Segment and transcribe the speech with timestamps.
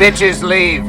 [0.00, 0.82] Bitches leave.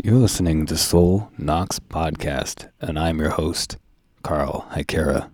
[0.00, 3.78] You're listening to Sol Nox Podcast, and I'm your host,
[4.22, 5.28] Carl Haikara.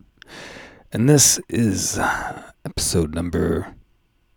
[0.90, 1.98] And this is
[2.64, 3.74] episode number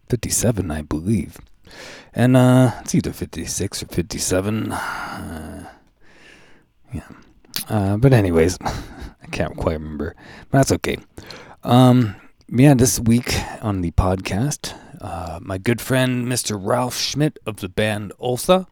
[0.10, 1.38] 57, I believe.
[2.14, 4.74] And uh, it's either 56 or 57.
[4.74, 5.70] Uh,
[6.94, 7.08] yeah.
[7.70, 10.14] Uh, but, anyways, I can't quite remember.
[10.52, 10.98] But that's okay.
[11.64, 12.18] Um,
[12.50, 16.60] yeah, this week on the podcast, uh, my good friend Mr.
[16.60, 18.68] Ralph Schmidt of the band Ultha,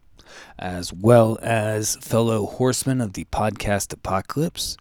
[0.57, 4.77] as well as fellow horseman of the podcast Apocalypse,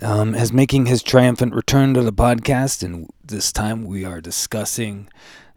[0.00, 5.08] um, is making his triumphant return to the podcast, and this time we are discussing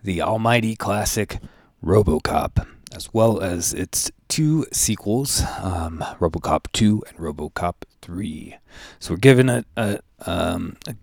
[0.03, 1.39] the almighty classic
[1.83, 8.55] RoboCop, as well as its two sequels, um, RoboCop 2 and RoboCop 3.
[8.99, 10.95] So we're giving it a, um, a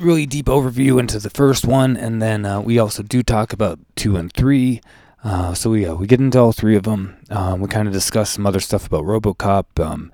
[0.00, 3.78] really deep overview into the first one, and then uh, we also do talk about
[3.96, 4.80] 2 and 3.
[5.24, 7.16] Uh, so yeah, we get into all three of them.
[7.30, 10.12] Um, we kind of discuss some other stuff about RoboCop um,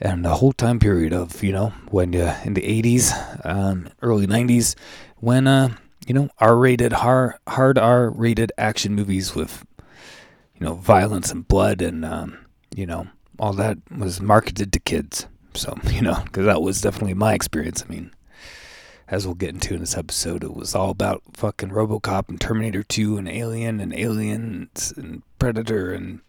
[0.00, 4.26] and the whole time period of you know when uh, in the 80s, um, early
[4.26, 4.74] 90s,
[5.20, 5.76] when uh,
[6.08, 9.64] you know R-rated, hard, hard R-rated action movies with
[10.58, 12.36] you know violence and blood and um,
[12.74, 13.06] you know
[13.38, 15.26] all that was marketed to kids.
[15.54, 17.84] So you know because that was definitely my experience.
[17.86, 18.10] I mean
[19.12, 22.82] as we'll get into in this episode, it was all about fucking RoboCop and Terminator
[22.82, 26.20] 2 and Alien and Aliens and Predator and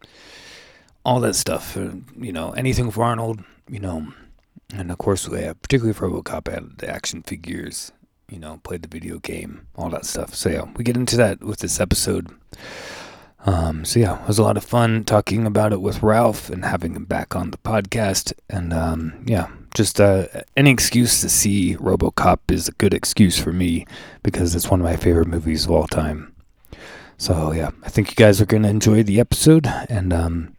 [1.05, 1.77] all that stuff.
[1.77, 4.07] And, you know, anything with Arnold, you know,
[4.75, 7.93] and of course, we have, particularly for RoboCop, had the action figures,
[8.29, 10.35] you know, played the video game, all that stuff.
[10.35, 12.31] So yeah, we get into that with this episode.
[13.45, 16.65] Um, so yeah, it was a lot of fun talking about it with Ralph and
[16.65, 18.33] having him back on the podcast.
[18.49, 23.51] And um, yeah, just uh, any excuse to see RoboCop is a good excuse for
[23.51, 23.85] me
[24.21, 26.33] because it's one of my favorite movies of all time.
[27.17, 30.55] So yeah, I think you guys are gonna enjoy the episode, and um,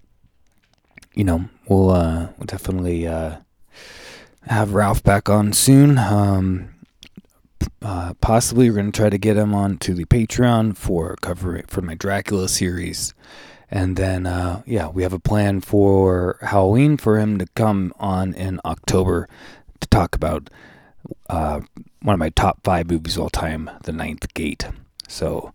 [1.15, 3.37] you know we'll uh, we'll definitely uh,
[4.47, 5.99] have Ralph back on soon.
[5.99, 6.71] Um,
[7.83, 11.83] uh, possibly we're gonna try to get him on to the Patreon for covering for
[11.83, 13.15] my Dracula series.
[13.71, 18.35] And then, uh, yeah, we have a plan for Halloween for him to come on
[18.35, 19.29] in October
[19.81, 20.51] to talk about
[21.29, 21.61] uh,
[22.03, 24.67] one of my top five movies all time, The Ninth Gate.
[25.09, 25.53] So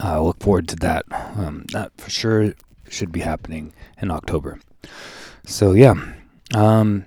[0.00, 1.04] I uh, look forward to that.
[1.10, 2.54] Um, that for sure
[2.88, 4.60] should be happening in October.
[5.44, 5.94] So yeah.
[6.54, 7.06] Um,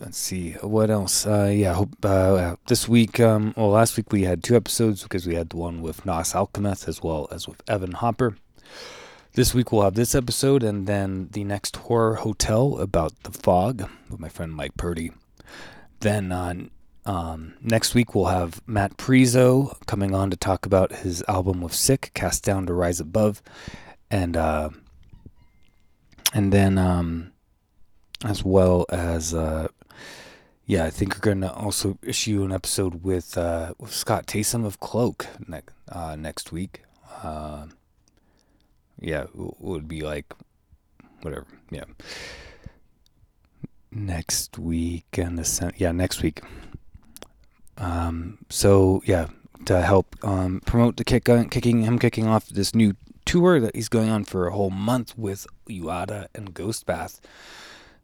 [0.00, 1.26] let's see what else.
[1.26, 3.20] Uh, yeah, hope, uh, this week.
[3.20, 6.34] Um, well, last week we had two episodes because we had the one with Nas
[6.34, 8.36] Alchemist as well as with Evan Hopper.
[9.34, 13.88] This week we'll have this episode and then the next horror hotel about the fog
[14.08, 15.12] with my friend Mike Purdy.
[16.00, 16.70] Then on
[17.04, 21.74] um, next week we'll have Matt Prizo coming on to talk about his album with
[21.74, 23.42] Sick, Cast Down to Rise Above,
[24.10, 24.70] and uh,
[26.32, 27.32] and then um,
[28.24, 29.68] as well as uh,
[30.66, 34.80] yeah, I think we're gonna also issue an episode with uh, with Scott Taysom of
[34.80, 36.82] Cloak ne- uh, next week.
[37.22, 37.66] Uh,
[39.00, 40.34] yeah, it would be like
[41.22, 41.46] whatever.
[41.70, 41.84] Yeah,
[43.92, 46.42] next week and the yeah next week.
[47.78, 49.28] Um, so yeah,
[49.66, 53.76] to help um, promote the kick on, kicking him kicking off this new tour that
[53.76, 57.20] he's going on for a whole month with Uada and Ghostbath.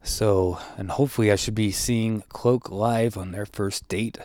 [0.03, 4.17] So, and hopefully, I should be seeing Cloak live on their first date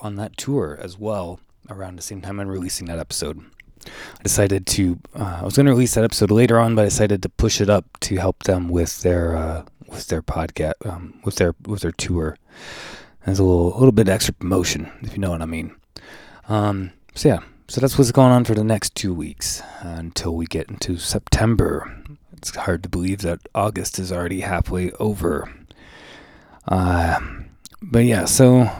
[0.00, 3.44] on that tour as well around the same time I'm releasing that episode.
[3.86, 6.86] I decided to, uh, I was going to release that episode later on, but I
[6.86, 11.20] decided to push it up to help them with their, uh, with their podcast, um,
[11.24, 12.36] with their, with their tour.
[13.24, 15.74] There's a little, a little bit extra promotion, if you know what I mean.
[16.48, 20.34] Um, so yeah, so that's what's going on for the next two weeks uh, until
[20.34, 22.02] we get into September.
[22.48, 25.52] It's hard to believe that August is already halfway over.
[26.68, 27.18] Uh,
[27.82, 28.70] but yeah, so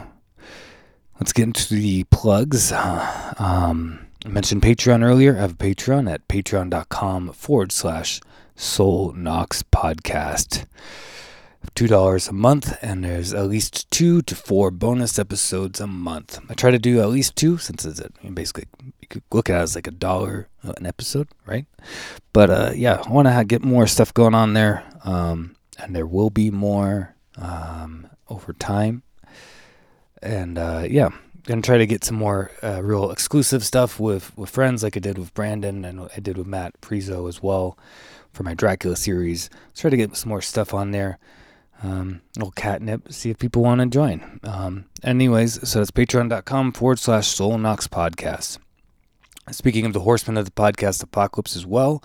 [1.19, 2.71] let's get into the plugs.
[2.71, 5.35] Um, I mentioned Patreon earlier.
[5.35, 8.21] I have a Patreon at patreon.com forward slash
[8.55, 10.65] Sol Nox Podcast.
[11.75, 16.39] $2 a month, and there's at least two to four bonus episodes a month.
[16.49, 18.01] I try to do at least two since it's
[18.33, 18.65] basically,
[19.09, 21.65] you could look at it as like a dollar an episode, right?
[22.33, 26.05] But uh, yeah, I want to get more stuff going on there, um, and there
[26.05, 29.03] will be more um, over time.
[30.21, 31.09] And uh, yeah,
[31.45, 34.99] gonna try to get some more uh, real exclusive stuff with with friends, like I
[34.99, 37.77] did with Brandon and I did with Matt Prizo as well
[38.33, 39.49] for my Dracula series.
[39.67, 41.19] Let's try to get some more stuff on there
[41.83, 44.39] um, little catnip, see if people want to join.
[44.43, 48.59] Um, anyways, so it's patreon.com forward slash Sol Nox podcast.
[49.51, 52.03] Speaking of the Horsemen of the Podcast Apocalypse as well,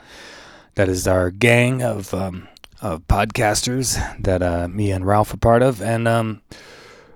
[0.76, 2.46] that is our gang of, um,
[2.80, 5.82] of podcasters that uh, me and Ralph are part of.
[5.82, 6.42] And um,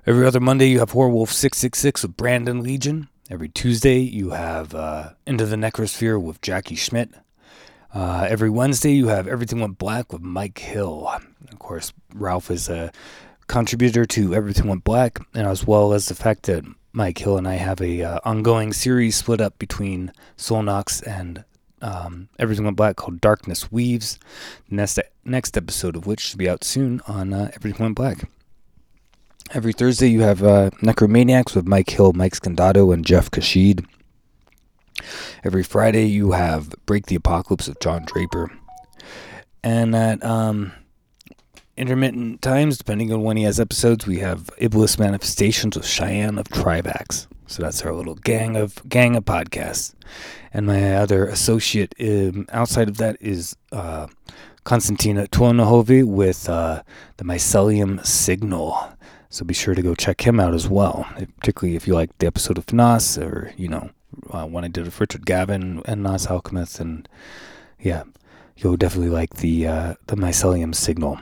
[0.05, 3.08] every other Monday, you have Horror Wolf 666 with Brandon Legion.
[3.31, 7.11] Every Tuesday, you have uh, Into the Necrosphere with Jackie Schmidt.
[7.94, 11.08] Uh, every Wednesday, you have Everything Went Black with Mike Hill.
[11.50, 12.93] Of course, Ralph is a
[13.46, 16.64] contributor to Everything Went Black, and as well as the fact that
[16.96, 21.44] Mike Hill and I have a uh, ongoing series split up between Sol Nox and
[21.82, 24.19] um, Everything Went Black called Darkness Weaves.
[24.70, 28.31] Next, next episode of which should be out soon on uh, Everything Went Black.
[29.50, 33.84] Every Thursday, you have uh, Necromaniacs with Mike Hill, Mike Scandato, and Jeff Kashid.
[35.44, 38.50] Every Friday, you have Break the Apocalypse of John Draper.
[39.62, 40.72] And at um,
[41.76, 46.49] intermittent times, depending on when he has episodes, we have Iblis Manifestations with Cheyenne of
[46.49, 47.26] Trivax.
[47.46, 49.94] So that's our little gang of gang of podcasts.
[50.52, 54.08] And my other associate um, outside of that is uh,
[54.64, 56.82] Konstantina Tuonahovi with uh,
[57.19, 58.93] the Mycelium Signal.
[59.28, 61.06] So be sure to go check him out as well,
[61.38, 63.90] particularly if you like the episode of Nas or, you know,
[64.31, 66.81] uh, when I did with Richard Gavin and Nas Alchemist.
[66.81, 67.08] And
[67.78, 68.05] yeah,
[68.56, 71.20] you'll definitely like the, uh, the Mycelium Signal.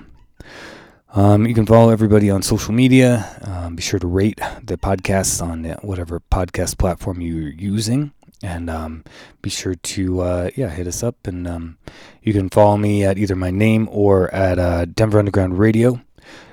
[1.16, 3.38] Um, you can follow everybody on social media.
[3.42, 8.12] Um, be sure to rate the podcasts on whatever podcast platform you're using.
[8.42, 9.04] And um,
[9.40, 11.78] be sure to uh, yeah hit us up, and um,
[12.20, 16.00] you can follow me at either my name or at uh, Denver Underground Radio.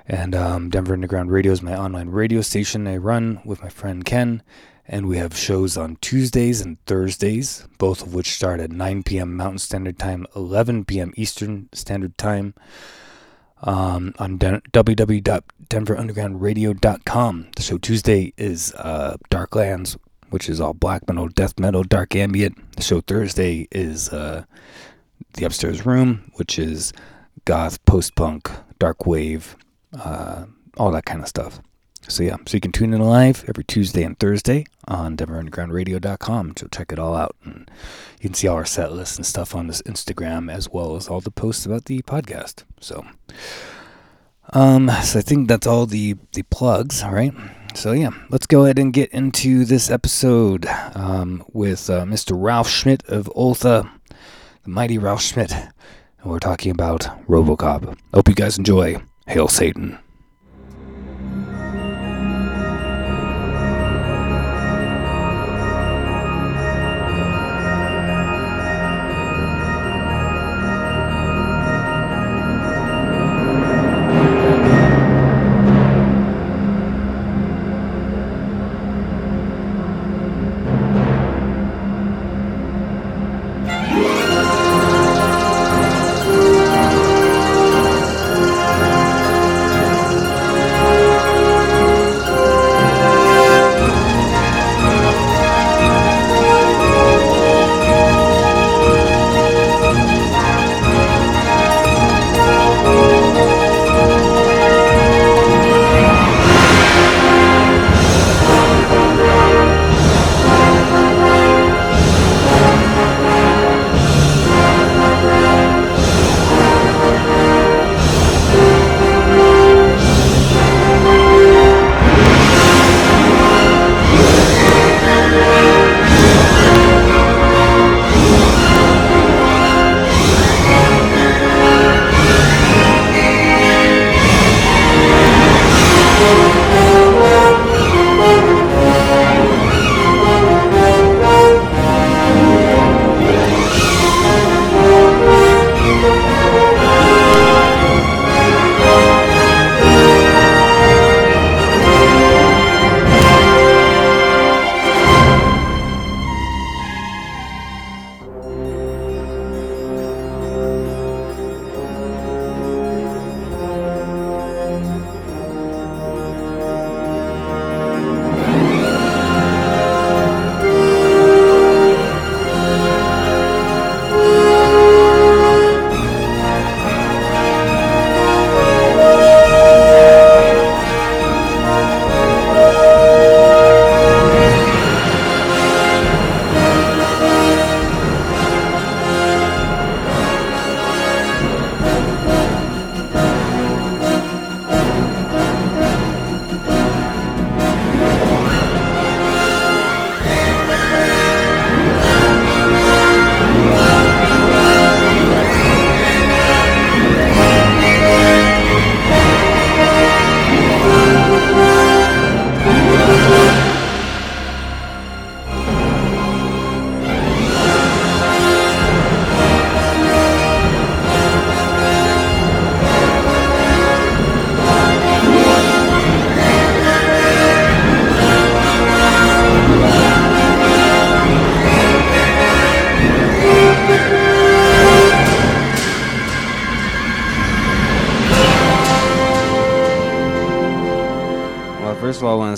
[0.08, 4.06] And um, Denver Underground Radio is my online radio station I run with my friend
[4.06, 4.44] Ken.
[4.88, 9.36] And we have shows on Tuesdays and Thursdays, both of which start at 9 p.m.
[9.36, 11.14] Mountain Standard Time, 11 p.m.
[11.16, 12.54] Eastern Standard Time
[13.62, 17.48] um, on Den- www.denverundergroundradio.com.
[17.58, 19.98] So Tuesday is uh, Darklands,
[20.30, 22.58] which is all black metal, death metal, dark ambient.
[22.76, 24.46] The show Thursday is uh,
[25.34, 26.94] the Upstairs Room, which is
[27.46, 28.50] goth, post punk,
[28.80, 29.56] dark wave,
[30.00, 30.46] uh,
[30.78, 31.60] all that kind of stuff.
[32.08, 36.54] So yeah, so you can tune in live every Tuesday and Thursday on DenverUndergroundRadio.com.
[36.58, 37.70] So check it all out, and
[38.20, 41.08] you can see all our set lists and stuff on this Instagram as well as
[41.08, 42.64] all the posts about the podcast.
[42.80, 43.06] So,
[44.54, 47.04] um, so I think that's all the the plugs.
[47.04, 47.34] All right.
[47.76, 52.32] So yeah, let's go ahead and get into this episode um, with uh, Mr.
[52.36, 53.90] Ralph Schmidt of Ultha,
[54.64, 55.72] the mighty Ralph Schmidt, and
[56.26, 57.98] we're talking about RoboCop.
[58.14, 59.02] Hope you guys enjoy.
[59.28, 59.98] Hail Satan.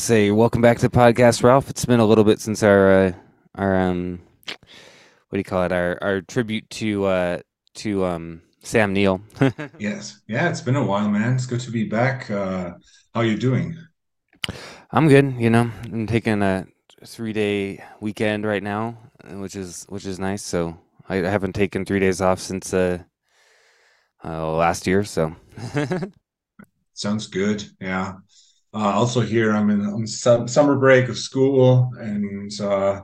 [0.04, 1.70] Say welcome back to the podcast, Ralph.
[1.70, 3.14] It's been a little bit since our uh,
[3.56, 4.20] our um,
[4.50, 4.58] what
[5.32, 5.72] do you call it?
[5.72, 7.40] Our our tribute to uh,
[7.76, 9.22] to um, Sam Neill.
[9.80, 11.36] yes, yeah, it's been a while, man.
[11.36, 12.30] It's good to be back.
[12.30, 12.74] Uh,
[13.14, 13.78] how you doing?
[14.92, 15.36] I'm good.
[15.40, 16.68] You know, I'm taking a
[17.06, 18.98] three day weekend right now,
[19.32, 20.44] which is which is nice.
[20.44, 22.98] So I, I haven't taken three days off since uh,
[24.22, 25.06] uh last year.
[25.06, 25.34] So
[26.94, 27.64] sounds good.
[27.80, 28.16] Yeah.
[28.74, 33.02] Uh, also here, I'm in on summer break of school, and uh,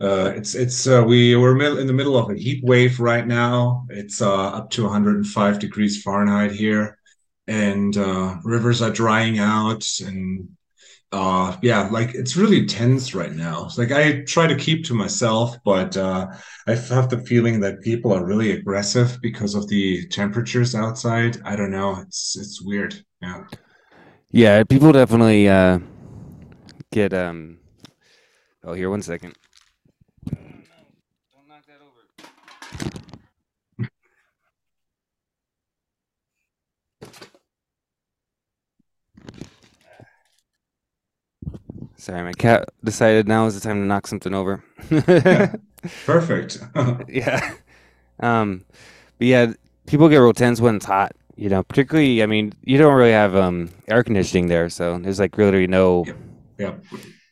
[0.00, 3.86] uh, it's it's uh, we we're in the middle of a heat wave right now.
[3.90, 6.96] It's uh, up to 105 degrees Fahrenheit here,
[7.48, 10.48] and uh, rivers are drying out, and
[11.12, 13.64] yeah, like it's really tense right now.
[13.64, 16.38] It's like I try to keep to myself, but I
[16.68, 21.42] have the feeling that people are really aggressive because of the temperatures outside.
[21.44, 21.96] I don't know.
[22.00, 23.04] It's it's weird.
[23.20, 23.42] Yeah.
[24.32, 25.80] Yeah, people definitely uh,
[26.92, 27.58] get um.
[28.62, 29.34] Oh, here, one second.
[30.30, 32.28] Don't knock that over.
[41.96, 44.62] Sorry, my cat decided now is the time to knock something over.
[44.90, 45.56] yeah,
[46.06, 46.58] perfect.
[47.08, 47.54] yeah.
[48.20, 48.64] Um,
[49.18, 49.52] but yeah,
[49.86, 53.12] people get real tense when it's hot you know, particularly, I mean, you don't really
[53.12, 56.16] have um, air conditioning there, so there's like literally no, yep.
[56.58, 56.84] Yep.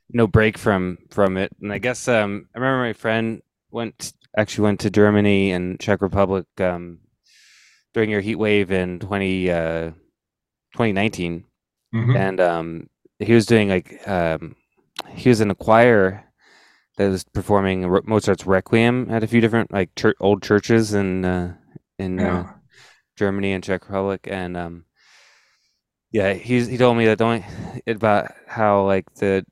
[0.08, 1.52] no break from from it.
[1.60, 6.00] And I guess um, I remember my friend went actually went to Germany and Czech
[6.00, 7.00] Republic um,
[7.92, 9.90] during your heat wave in 20, uh,
[10.72, 11.44] 2019,
[11.94, 12.16] mm-hmm.
[12.16, 12.88] and um,
[13.18, 14.56] he was doing like um,
[15.10, 16.24] he was in a choir
[16.96, 21.52] that was performing Mozart's Requiem at a few different like church, old churches in uh,
[21.98, 22.16] in.
[22.16, 22.40] Yeah.
[22.40, 22.52] Uh,
[23.18, 24.84] Germany and Czech Republic, and um,
[26.10, 27.44] yeah, he's he told me that the only
[27.86, 29.44] about how like the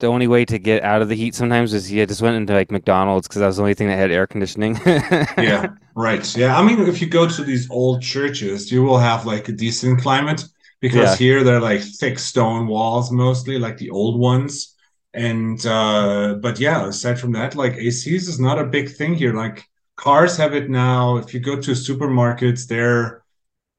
[0.00, 2.52] the only way to get out of the heat sometimes is he just went into
[2.52, 4.78] like McDonald's because that was the only thing that had air conditioning.
[4.86, 6.36] yeah, right.
[6.36, 9.52] Yeah, I mean, if you go to these old churches, you will have like a
[9.52, 10.44] decent climate
[10.80, 11.16] because yeah.
[11.16, 14.76] here they're like thick stone walls mostly, like the old ones.
[15.14, 19.32] And uh but yeah, aside from that, like ACs is not a big thing here.
[19.32, 19.64] Like
[19.96, 21.16] cars have it now.
[21.16, 23.22] If you go to supermarkets, they're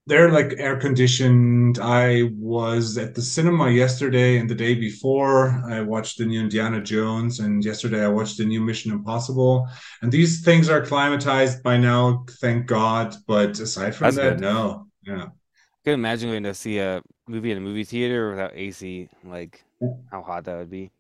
[0.06, 1.80] they're like air conditioned.
[1.82, 5.64] I was at the cinema yesterday and the day before.
[5.70, 9.68] I watched the new Indiana Jones, and yesterday I watched the new Mission Impossible.
[10.02, 13.16] And these things are climatized by now, thank God.
[13.28, 14.42] But aside from That's that, good.
[14.42, 14.88] no.
[15.04, 15.26] Yeah.
[15.26, 19.64] I can imagine going to see a movie in a movie theater without AC, like
[20.12, 20.92] how hot that would be.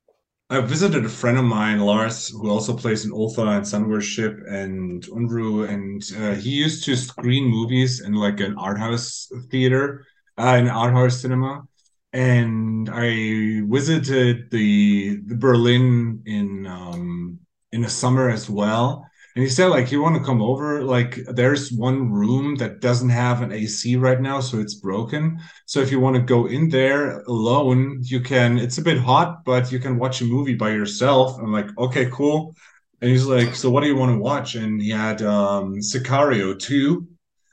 [0.50, 4.38] I visited a friend of mine, Lars, who also plays in Ultha and Sun Worship
[4.48, 10.06] and Unruh, and uh, he used to screen movies in like an art house theater,
[10.38, 11.64] uh, an art house cinema.
[12.12, 17.40] And I visited the, the Berlin in um,
[17.72, 21.20] in the summer as well and he said like you want to come over like
[21.28, 25.92] there's one room that doesn't have an ac right now so it's broken so if
[25.92, 29.80] you want to go in there alone you can it's a bit hot but you
[29.80, 32.56] can watch a movie by yourself i'm like okay cool
[33.02, 36.58] and he's like so what do you want to watch and he had um sicario
[36.58, 37.08] 2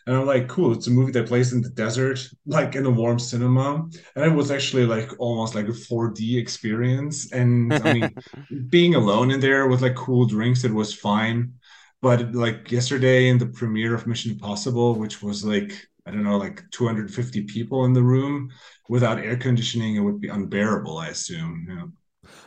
[0.06, 2.90] and I'm like, cool, it's a movie that plays in the desert, like in a
[2.90, 3.86] warm cinema.
[4.16, 7.30] And it was actually like almost like a 4D experience.
[7.32, 8.16] And I mean,
[8.70, 11.52] being alone in there with like cool drinks, it was fine.
[12.02, 15.72] But like yesterday in the premiere of Mission Impossible, which was like
[16.06, 18.50] I don't know, like 250 people in the room
[18.88, 20.98] without air conditioning, it would be unbearable.
[20.98, 21.66] I assume.
[21.68, 21.86] Yeah.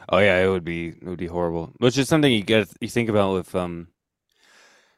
[0.09, 1.73] Oh yeah, it would be it would be horrible.
[1.77, 3.87] Which is something you get you think about with um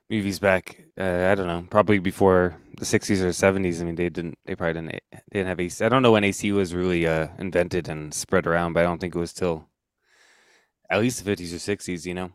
[0.10, 0.84] movies back.
[0.98, 3.82] Uh, I don't know, probably before the 60s or 70s.
[3.82, 5.86] I mean, they didn't they probably didn't they didn't have AC.
[5.86, 9.00] I don't know when AC was really uh, invented and spread around, but I don't
[9.00, 9.68] think it was till
[10.90, 12.06] at least the 50s or 60s.
[12.06, 12.32] You know.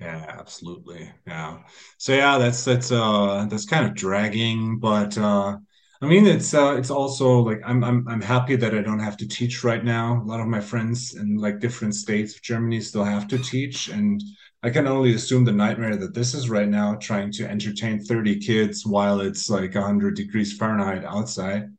[0.00, 1.10] Yeah, absolutely.
[1.26, 1.58] Yeah.
[1.98, 5.56] So yeah, that's that's uh that's kind of dragging, but uh
[6.00, 9.16] I mean it's uh it's also like I'm I'm I'm happy that I don't have
[9.18, 10.22] to teach right now.
[10.22, 13.88] A lot of my friends in like different states of Germany still have to teach
[13.88, 14.22] and
[14.62, 18.38] I can only assume the nightmare that this is right now trying to entertain 30
[18.38, 21.70] kids while it's like 100 degrees Fahrenheit outside.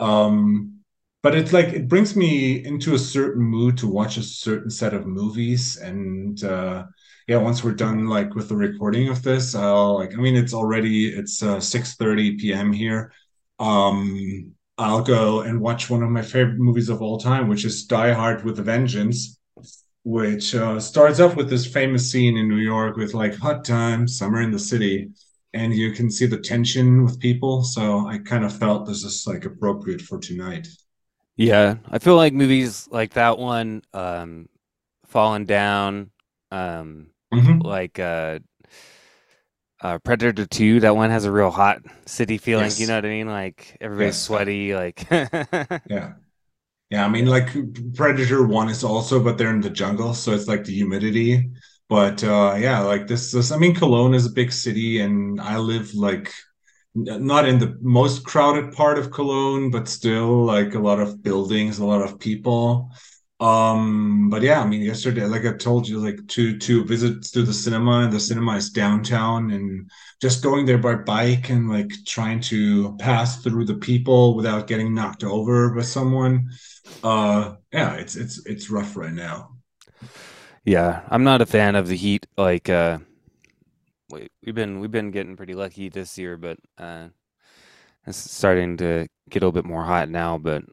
[0.00, 0.78] Um
[1.22, 4.94] but it's like it brings me into a certain mood to watch a certain set
[4.94, 6.84] of movies and uh
[7.32, 10.52] yeah, once we're done like with the recording of this, I'll like I mean it's
[10.52, 12.74] already it's uh 6 30 p.m.
[12.74, 13.10] here.
[13.58, 17.86] Um I'll go and watch one of my favorite movies of all time, which is
[17.86, 19.38] Die Hard with a Vengeance,
[20.04, 24.06] which uh, starts off with this famous scene in New York with like hot time,
[24.08, 25.10] summer in the city,
[25.54, 27.62] and you can see the tension with people.
[27.62, 30.68] So I kind of felt this is like appropriate for tonight.
[31.36, 34.48] Yeah, I feel like movies like that one, um,
[35.06, 36.10] Falling Down,
[36.50, 38.38] um, hmm like uh,
[39.80, 43.08] uh, Predator 2, that one has a real hot city feeling, you know what I
[43.08, 43.26] mean?
[43.26, 45.06] Like everybody's yes, sweaty, like
[45.88, 46.14] yeah.
[46.90, 47.48] Yeah, I mean, like
[47.96, 51.50] Predator One is also, but they're in the jungle, so it's like the humidity.
[51.88, 55.58] But uh yeah, like this, this I mean, Cologne is a big city, and I
[55.58, 56.32] live like
[56.94, 61.78] not in the most crowded part of Cologne, but still like a lot of buildings,
[61.80, 62.92] a lot of people.
[63.42, 67.42] Um, but yeah, I mean, yesterday, like I told you, like two two visits to
[67.42, 71.90] the cinema, and the cinema is downtown, and just going there by bike and like
[72.06, 76.50] trying to pass through the people without getting knocked over by someone.
[77.02, 79.56] Uh, yeah, it's it's it's rough right now.
[80.64, 82.26] Yeah, I'm not a fan of the heat.
[82.36, 82.98] Like uh
[84.10, 87.08] we, we've been we've been getting pretty lucky this year, but uh
[88.06, 90.64] it's starting to get a little bit more hot now, but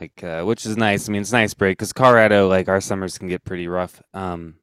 [0.00, 1.08] like uh which is nice.
[1.08, 4.02] I mean, it's a nice break because Colorado, like our summers can get pretty rough.
[4.14, 4.56] Um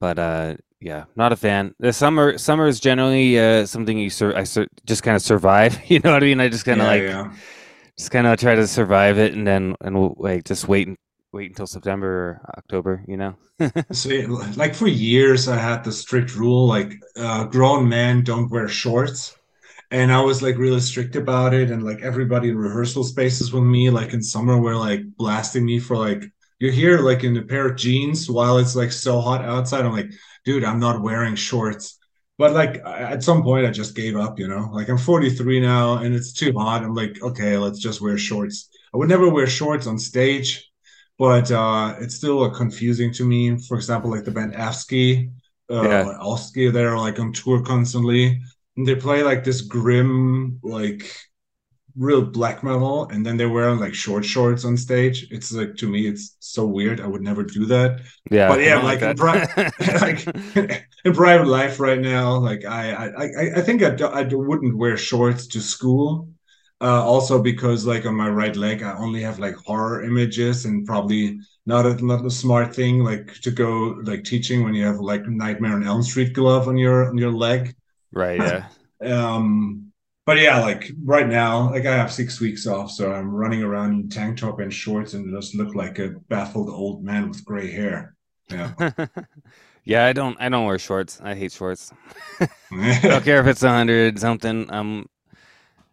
[0.00, 1.74] But uh, yeah, not a fan.
[1.80, 5.78] The summer summer is generally uh, something you sur I sur just kind of survive.
[5.88, 6.40] You know what I mean?
[6.40, 7.32] I just kind of Yeah, like yeah.
[7.98, 10.98] just kind of try to survive it, and then and we'll, like just wait and
[11.32, 13.04] wait until September or October.
[13.08, 13.36] You know?
[13.92, 14.10] So,
[14.56, 19.37] like for years, I had the strict rule, like uh, grown men don't wear shorts.
[19.90, 21.70] And I was like really strict about it.
[21.70, 25.78] And like everybody in rehearsal spaces with me, like in summer, were like blasting me
[25.78, 26.24] for like,
[26.58, 29.84] you're here like in a pair of jeans while it's like so hot outside.
[29.84, 30.10] I'm like,
[30.44, 31.98] dude, I'm not wearing shorts.
[32.36, 34.68] But like at some point, I just gave up, you know?
[34.72, 36.84] Like I'm 43 now and it's too hot.
[36.84, 38.68] I'm like, okay, let's just wear shorts.
[38.94, 40.70] I would never wear shorts on stage,
[41.18, 43.58] but uh, it's still uh, confusing to me.
[43.58, 45.30] For example, like the band Afsky,
[45.70, 48.40] Yeah, uh, Oski, they're like on tour constantly
[48.78, 51.12] and they play like this grim, like
[51.96, 55.26] real black metal, and then they're wearing like short shorts on stage.
[55.30, 57.00] It's like to me, it's so weird.
[57.00, 58.00] I would never do that.
[58.30, 59.46] yeah, But yeah, like like in pri-
[60.00, 60.26] like
[61.04, 65.46] in private life right now, like I I I, think I, I wouldn't wear shorts
[65.48, 66.28] to school.
[66.80, 70.86] Uh, also because like on my right leg, I only have like horror images and
[70.86, 75.00] probably not a not a smart thing like to go like teaching when you have
[75.00, 77.74] like Nightmare on Elm Street glove on your on your leg.
[78.12, 78.40] Right?
[78.40, 78.68] Yeah.
[79.00, 79.92] Um,
[80.26, 83.92] but yeah, like right now, like I have six weeks off, so I'm running around
[83.92, 87.70] in tank top and shorts and just look like a baffled old man with gray
[87.70, 88.16] hair.
[88.50, 88.72] Yeah.
[89.84, 91.18] Yeah, I don't I don't wear shorts.
[91.22, 91.92] I hate shorts.
[92.70, 94.66] I don't care if it's a hundred something.
[94.68, 95.06] I'm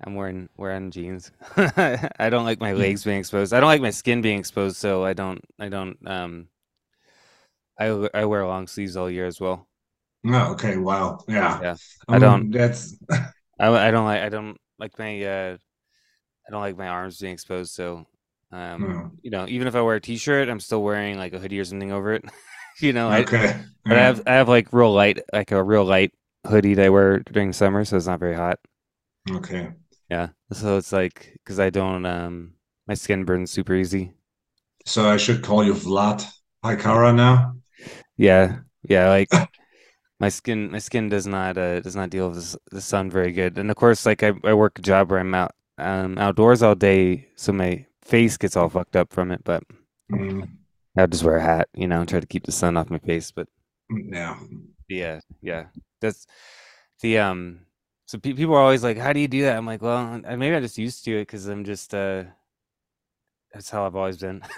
[0.03, 1.31] I'm wearing wearing jeans.
[1.55, 3.53] I don't like my legs being exposed.
[3.53, 6.49] I don't like my skin being exposed, so I don't I don't um
[7.79, 9.65] I I wear long sleeves all year as well.
[10.25, 10.77] Oh, okay.
[10.77, 11.23] Wow.
[11.27, 11.61] Yeah.
[11.61, 11.77] Yeah.
[12.07, 12.97] I don't Um, that's
[13.59, 15.57] I, I don't like I don't like my uh
[16.47, 18.05] I don't like my arms being exposed, so
[18.51, 21.39] um oh, you know, even if I wear a t-shirt, I'm still wearing like a
[21.39, 22.25] hoodie or something over it.
[22.81, 23.63] You know, I okay.
[23.87, 26.13] but I have I have like real light like a real light
[26.47, 28.59] hoodie that I wear during summer, so it's not very hot.
[29.29, 29.73] Okay.
[30.09, 30.29] Yeah.
[30.53, 32.53] So it's like because I don't um
[32.87, 34.13] my skin burns super easy.
[34.85, 36.25] So I should call you Vlad
[36.63, 37.57] Haikara now.
[38.17, 38.59] Yeah.
[38.87, 39.29] Yeah, like
[40.19, 43.57] my skin my skin does not uh does not deal with the, sun very good.
[43.57, 46.75] And of course like I, I work a job where I'm out um outdoors all
[46.75, 49.63] day, so my face gets all fucked up from it, but
[50.11, 50.47] Mm,
[50.97, 52.99] I just wear a hat, you know, and try to keep the sun off my
[52.99, 53.31] face.
[53.31, 53.47] But
[53.89, 54.39] yeah.
[54.87, 55.65] yeah, yeah.
[56.01, 56.27] That's
[57.01, 57.61] the um
[58.05, 60.55] so pe people are always like, "How do you do that?" I'm like, "Well, maybe
[60.55, 62.25] I'm just used to it because I'm just uh
[63.53, 64.41] that's how I've always been."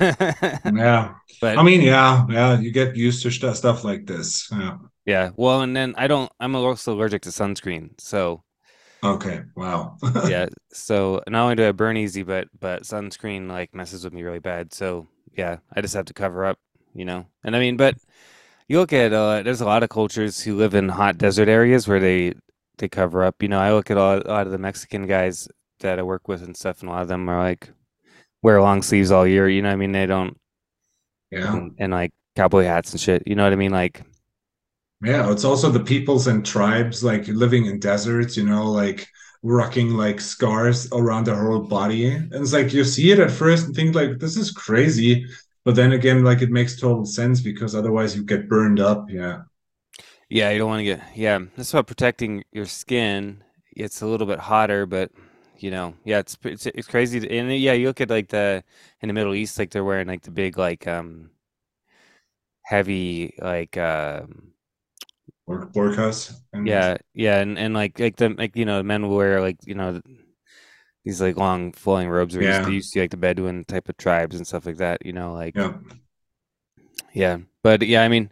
[0.66, 1.16] Yeah.
[1.42, 2.60] but I mean, yeah, yeah.
[2.60, 4.50] You get used to st stuff like this.
[4.52, 4.78] Yeah.
[5.08, 8.00] Yeah, well, and then I don't I'm also allergic to sunscreen.
[8.00, 8.44] So,
[9.04, 9.42] Okay.
[9.56, 9.98] Wow.
[10.30, 14.24] yeah, so not only do I burn easy, but but sunscreen like messes with me
[14.24, 14.74] really bad.
[14.74, 16.60] So, yeah, I just have to cover up,
[16.96, 17.26] you know.
[17.44, 17.96] And I mean, but
[18.70, 21.88] you look at uh there's a lot of cultures who live in hot desert areas
[21.88, 22.34] where they
[22.80, 23.42] they cover up.
[23.44, 25.50] You know, I look at a lot, a lot of the Mexican guys
[25.82, 27.72] that I work with and stuff, and a lot of them are like
[28.44, 29.50] wear long sleeves all year.
[29.50, 29.94] You know what I mean?
[29.94, 30.38] They don't
[31.32, 31.56] Yeah.
[31.56, 33.24] and, and like cowboy hats and shit.
[33.28, 33.72] You know what I mean?
[33.72, 34.04] Like,
[35.04, 39.08] Yeah, it's also the peoples and tribes like living in deserts, you know, like
[39.44, 42.08] rocking like scars around their whole body.
[42.08, 45.26] And it's like you see it at first and think like this is crazy,
[45.66, 49.06] but then again, like it makes total sense because otherwise you get burned up.
[49.10, 49.44] Yeah.
[50.30, 51.40] yeah, you don't want to get yeah.
[51.56, 53.44] That's about protecting your skin.
[53.76, 55.12] It's a little bit hotter, but
[55.58, 57.20] you know, yeah, it's it's it's crazy.
[57.20, 58.64] to- And yeah, you look at like the
[59.02, 61.32] in the Middle East, like they're wearing like the big like um
[62.62, 64.47] heavy like um
[65.48, 69.58] Burkas and yeah yeah and and like like the like you know men wear like
[69.66, 70.02] you know
[71.06, 72.68] these like long flowing robes where Yeah.
[72.68, 75.06] you see like the Bedouin type of tribes and stuff like that.
[75.06, 75.74] You know, like Yeah.
[77.14, 78.30] yeah, but yeah, I mean,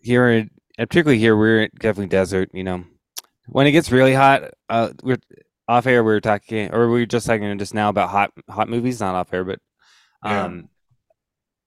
[0.00, 2.50] here, particularly here, we're definitely desert.
[2.54, 2.84] You know,
[3.48, 5.18] when it gets really hot, uh, we're
[5.68, 6.02] off air.
[6.02, 9.14] We were talking, or we were just talking just now about hot hot movies, not
[9.14, 9.58] off air, but
[10.22, 10.68] um,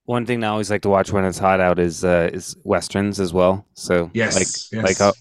[0.06, 3.20] one thing I always like to watch when it's hot out is uh, is westerns
[3.20, 3.66] as well.
[3.74, 4.34] So Yes.
[4.34, 4.84] like yes.
[4.84, 5.14] like I'll,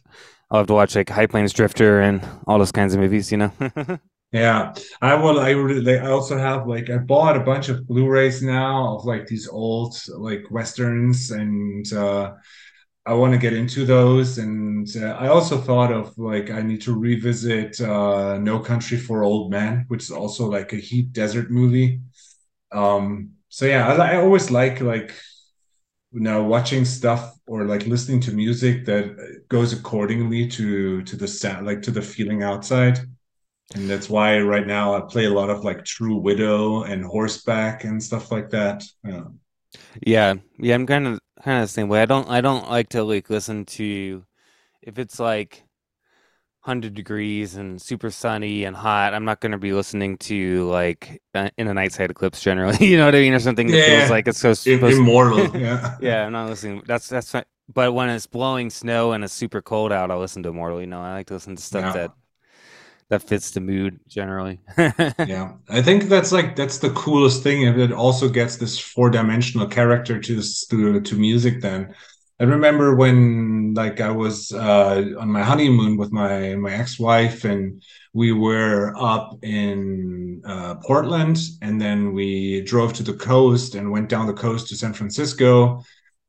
[0.52, 3.32] I'll have to watch like High Plains Drifter and all those kinds of movies.
[3.32, 3.52] You know.
[4.32, 5.39] Yeah, I will.
[5.39, 5.98] I really.
[5.98, 9.95] I also have like I bought a bunch of Blu-rays now of like these old
[10.17, 12.34] like westerns, and uh,
[13.06, 14.38] I want to get into those.
[14.38, 19.24] And uh, I also thought of like I need to revisit uh, No Country for
[19.24, 22.02] Old Men, which is also like a heat desert movie.
[22.74, 25.15] Um, so yeah, I, I always like like
[26.11, 31.65] know watching stuff or like listening to music that goes accordingly to to the sound,
[31.65, 32.99] like to the feeling outside.
[33.75, 37.85] And that's why right now I play a lot of like True Widow and Horseback
[37.85, 38.83] and stuff like that.
[39.05, 39.23] Yeah.
[40.05, 42.01] Yeah, yeah, I'm kind of kind of the same way.
[42.01, 44.25] I don't I don't like to like listen to
[44.81, 45.64] if it's like
[46.65, 49.13] 100 degrees and super sunny and hot.
[49.13, 52.78] I'm not going to be listening to like uh, in a nightside eclipse generally.
[52.88, 53.99] You know what I mean, or something that Yeah.
[53.99, 54.97] feels like it's so supposed.
[54.97, 55.56] Immortal.
[55.60, 55.97] Yeah.
[56.01, 56.82] yeah, I'm not listening.
[56.86, 57.45] That's that's fine.
[57.73, 60.82] But when it's blowing snow and it's super cold out, I'll listen to Immortal.
[60.82, 61.93] You know, I like to listen to stuff Yeah.
[61.93, 62.12] that
[63.10, 64.60] that fits the mood generally.
[65.25, 65.54] Yeah.
[65.69, 67.67] I think that's like that's the coolest thing.
[67.67, 71.93] and It also gets this four-dimensional character to to to music then.
[72.39, 77.82] I remember when like I was uh on my honeymoon with my my ex-wife and
[78.13, 84.10] we were up in uh Portland and then we drove to the coast and went
[84.10, 85.82] down the coast to San Francisco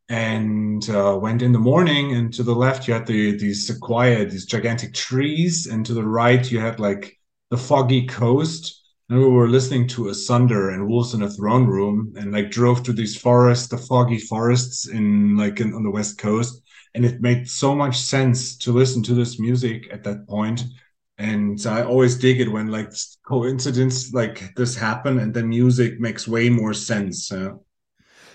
[0.08, 4.24] and uh, went in the morning and to the left you had the these sequoia
[4.24, 7.18] these gigantic trees and to the right you had like
[7.50, 12.12] the foggy coast and we were listening to Asunder and Wolves in a Throne Room
[12.16, 16.18] and like drove to these forests the foggy forests in like in, on the west
[16.18, 16.62] coast
[16.94, 20.64] and it made so much sense to listen to this music at that point.
[21.18, 22.92] and I always dig it when like
[23.26, 27.52] coincidence like this happen and then music makes way more sense uh,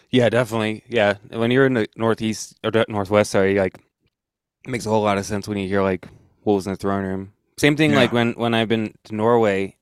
[0.10, 0.84] Yeah, definitely.
[0.88, 3.76] Yeah, when you're in the northeast or northwest, sorry, like
[4.66, 6.08] it makes a whole lot of sense when you hear like
[6.44, 7.34] wolves in the throne room.
[7.58, 9.76] Same thing like when when I've been to Norway,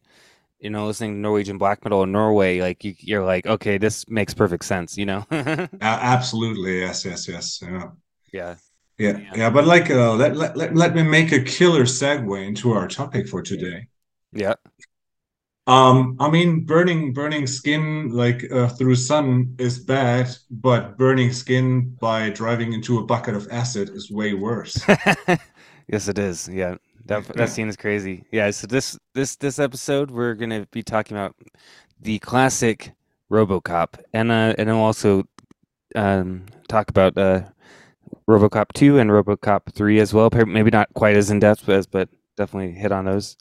[0.59, 4.07] you know, listening to Norwegian black metal in Norway, like you, you're like, okay, this
[4.09, 5.25] makes perfect sense, you know?
[5.81, 7.61] A- absolutely, yes, yes, yes.
[7.61, 7.91] Yeah,
[8.31, 8.55] yeah.
[8.97, 9.35] yeah, Yeah.
[9.35, 9.49] yeah.
[9.49, 13.27] But like, uh, let, let let let me make a killer segue into our topic
[13.27, 13.87] for today.
[14.31, 14.55] Yeah.
[15.67, 21.95] Um, I mean, burning burning skin like uh, through sun is bad, but burning skin
[22.01, 24.87] by driving into a bucket of acid is way worse.
[25.87, 26.47] yes, it is.
[26.47, 26.75] Yeah.
[27.09, 28.23] That that scene is crazy.
[28.31, 31.35] Yeah, so this this this episode we're going to be talking about
[31.99, 32.93] the classic
[33.31, 35.27] RoboCop and uh and we'll also
[35.95, 37.41] um talk about uh
[38.29, 40.29] RoboCop 2 and RoboCop 3 as well.
[40.31, 43.37] Maybe not quite as in depth as but definitely hit on those.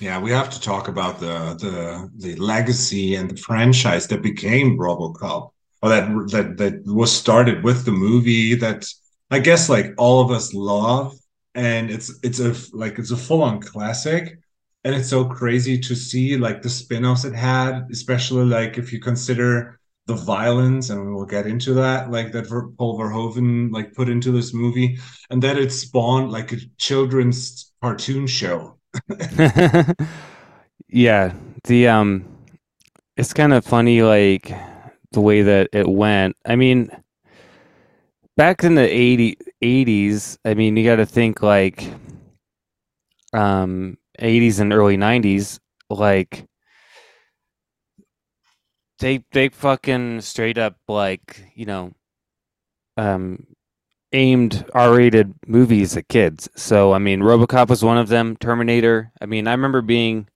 [0.00, 4.76] Yeah, we have to talk about the the the legacy and the franchise that became
[4.76, 5.50] RoboCop,
[5.82, 8.86] or that that that was started with the movie that
[9.30, 11.16] I guess like all of us love,
[11.54, 14.38] and it's it's a like it's a full-on classic,
[14.84, 19.00] and it's so crazy to see like the spin-offs it had, especially like if you
[19.00, 24.32] consider the violence, and we'll get into that, like that Paul Verhoeven like put into
[24.32, 24.98] this movie,
[25.30, 28.78] and that it spawned like a children's cartoon show.
[30.88, 31.32] yeah,
[31.64, 32.24] the um
[33.16, 34.52] it's kind of funny like
[35.12, 36.36] the way that it went.
[36.44, 36.90] I mean,
[38.36, 41.84] back in the 80 80s, I mean, you got to think like
[43.32, 45.58] um 80s and early 90s
[45.90, 46.46] like
[49.00, 51.92] they they fucking straight up like, you know,
[52.96, 53.46] um
[54.12, 56.48] aimed R-rated movies at kids.
[56.54, 58.36] So I mean, RoboCop was one of them.
[58.36, 59.12] Terminator.
[59.20, 60.28] I mean, I remember being,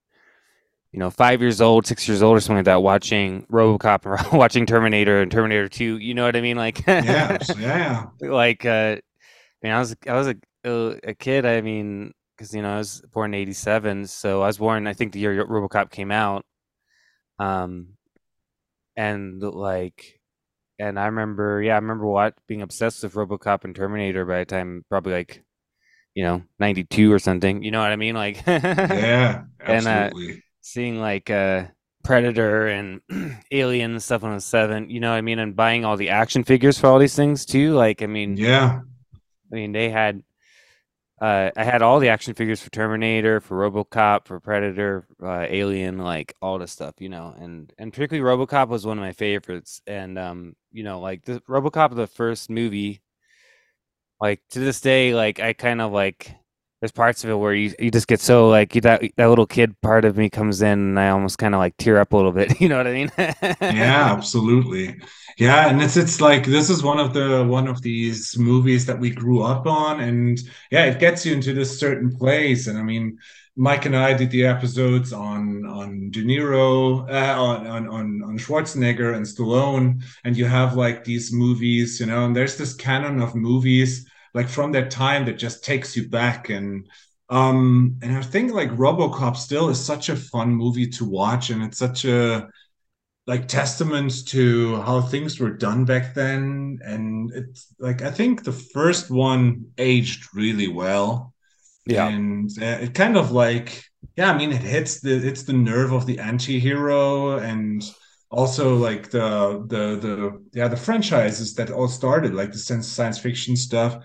[0.92, 4.32] you know, five years old, six years old, or something like that, watching RoboCop and
[4.38, 5.98] watching Terminator and Terminator Two.
[5.98, 6.56] You know what I mean?
[6.56, 8.96] Like, yeah, yeah, like, uh,
[9.62, 11.46] I mean, I was I was a a kid.
[11.46, 14.86] I mean, because you know, I was born in '87, so I was born.
[14.86, 16.44] I think the year RoboCop came out.
[17.38, 17.94] Um,
[18.96, 20.18] and like
[20.78, 24.44] and I remember, yeah, I remember what being obsessed with RoboCop and Terminator by the
[24.44, 25.42] time probably like,
[26.14, 27.62] you know, ninety two or something.
[27.62, 28.14] You know what I mean?
[28.14, 30.10] Like, yeah, And, uh,
[30.60, 31.64] seeing like uh,
[32.04, 33.00] Predator and
[33.50, 34.88] Alien and stuff on the seven.
[34.88, 35.40] You know what I mean?
[35.40, 37.74] And buying all the action figures for all these things too.
[37.74, 38.80] Like, I mean, yeah,
[39.50, 40.22] I mean, they had
[41.20, 45.98] uh, I had all the action figures for Terminator, for RoboCop, for Predator, uh, Alien,
[45.98, 47.34] like all this stuff, you know.
[47.38, 49.82] And and particularly RoboCop was one of my favorites.
[49.86, 53.02] And um, you know, like the RoboCop, the first movie,
[54.20, 56.34] like to this day, like I kind of like
[56.80, 59.80] there's parts of it where you, you just get so like that that little kid
[59.80, 62.32] part of me comes in and I almost kind of like tear up a little
[62.32, 62.60] bit.
[62.60, 63.10] You know what I mean?
[63.18, 65.00] yeah, absolutely.
[65.38, 68.98] Yeah, and it's it's like this is one of the one of these movies that
[68.98, 70.38] we grew up on, and
[70.70, 72.66] yeah, it gets you into this certain place.
[72.66, 73.18] And I mean,
[73.56, 79.14] Mike and I did the episodes on on De Niro, uh, on, on on Schwarzenegger
[79.14, 83.34] and Stallone, and you have like these movies, you know, and there's this canon of
[83.34, 84.08] movies
[84.38, 86.48] like from that time that just takes you back.
[86.48, 86.88] And
[87.30, 91.50] um and i think like robocop still is such a fun movie to watch.
[91.50, 92.48] And it's such a
[93.26, 96.78] like testament to how things were done back then.
[96.84, 99.42] And it's like i think the first one
[99.76, 101.34] aged really well.
[101.84, 102.08] Yeah.
[102.08, 103.68] And uh, it kind of like
[104.16, 107.38] yeah i mean it hits the it's the nerve of the anti-hero.
[107.38, 107.82] And
[108.30, 113.56] also like the the the yeah the franchises that all started like the science fiction
[113.56, 114.04] stuff.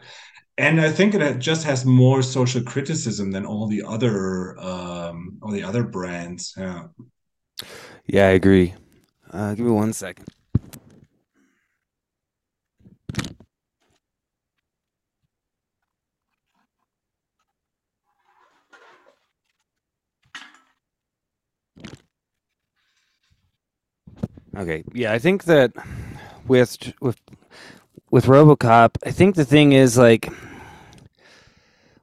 [0.58, 5.52] And i think it just has more social criticism than all the other um all
[5.52, 6.54] the other brands.
[6.58, 6.88] Yeah.
[8.06, 8.74] Yeah i agree.
[9.32, 10.28] Uh give me one second
[24.56, 24.84] Okay.
[24.94, 25.72] Yeah, I think that
[26.48, 27.20] with with
[28.12, 30.30] with RoboCop, I think the thing is like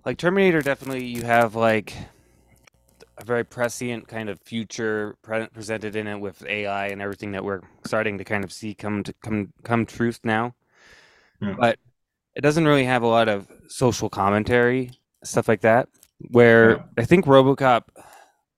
[0.05, 1.95] like Terminator definitely you have like
[3.19, 7.45] a very prescient kind of future pre- presented in it with AI and everything that
[7.45, 10.55] we're starting to kind of see come to come come truth now.
[11.41, 11.55] Yeah.
[11.59, 11.79] But
[12.35, 14.91] it doesn't really have a lot of social commentary
[15.23, 15.89] stuff like that
[16.31, 16.83] where yeah.
[16.99, 17.83] I think RoboCop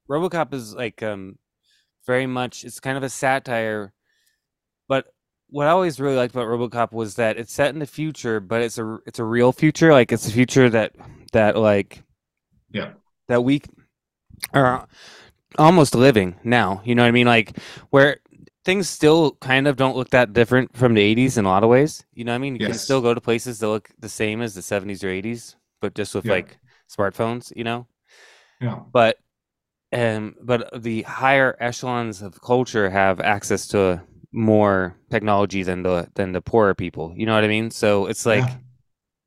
[0.09, 1.39] RoboCop is like um
[2.07, 3.93] very much it's kind of a satire
[4.88, 5.07] but
[5.53, 8.62] what I always really liked about RoboCop was that it's set in the future, but
[8.62, 9.93] it's a it's a real future.
[9.93, 10.95] Like it's a future that
[11.33, 12.03] that like
[12.71, 12.93] yeah
[13.29, 13.61] that we
[14.55, 14.88] are
[15.59, 16.81] almost living now.
[16.85, 17.27] You know what I mean?
[17.27, 17.59] Like
[17.91, 18.19] where
[18.65, 21.69] things still kind of don't look that different from the 80s in a lot of
[21.69, 22.05] ways.
[22.15, 22.55] You know what I mean?
[22.55, 22.69] You yes.
[22.71, 25.95] can still go to places that look the same as the 70s or 80s, but
[25.95, 26.33] just with yeah.
[26.33, 26.59] like
[26.91, 27.53] smartphones.
[27.55, 27.87] You know?
[28.61, 28.81] Yeah.
[28.91, 29.19] But
[29.93, 34.03] um, but the higher echelons of culture have access to
[34.33, 37.13] more technology than the than the poorer people.
[37.17, 37.71] You know what I mean?
[37.71, 38.57] So it's like yeah.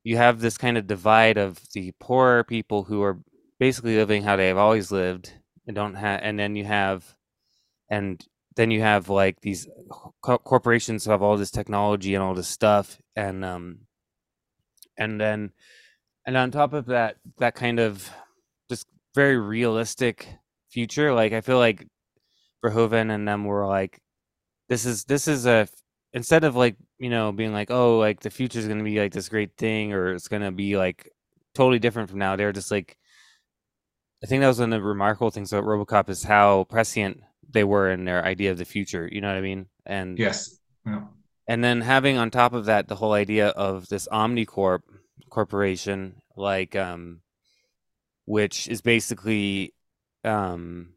[0.04, 3.20] you have this kind of divide of the poorer people who are
[3.60, 5.32] basically living how they have always lived
[5.68, 7.16] and don't have, and then you have,
[7.90, 8.24] and
[8.56, 9.68] then you have like these
[10.24, 13.80] co- corporations who have all this technology and all this stuff, and um,
[14.98, 15.52] and then,
[16.26, 18.10] and on top of that, that kind of
[18.70, 20.28] just very realistic
[20.76, 21.14] future.
[21.14, 21.88] Like I feel like
[22.64, 24.02] Verhoeven and them were like,
[24.70, 25.68] this is this is a
[26.14, 29.00] instead of like you know being like oh like the future is going to be
[29.00, 31.12] like this great thing or it's going to be like
[31.54, 32.98] totally different from now they're just like
[34.24, 37.64] i think that was one of the remarkable things about robocop is how prescient they
[37.64, 41.04] were in their idea of the future you know what i mean and yes yeah.
[41.48, 44.82] and then having on top of that the whole idea of this omnicorp
[45.30, 47.20] corporation like um
[48.26, 49.75] which is basically
[50.26, 50.90] um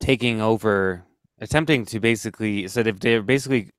[0.00, 1.04] taking over
[1.40, 3.70] attempting to basically so they've, they're basically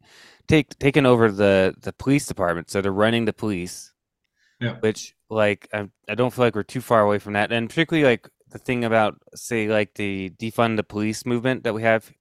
[0.47, 2.69] take taken over the the police department.
[2.69, 3.93] So they're running the police
[4.59, 4.75] yeah.
[4.79, 7.51] which like I, I don't feel like we're too far away from that.
[7.51, 11.81] And particularly like the thing about say like the defund the police movement that we
[11.81, 12.11] have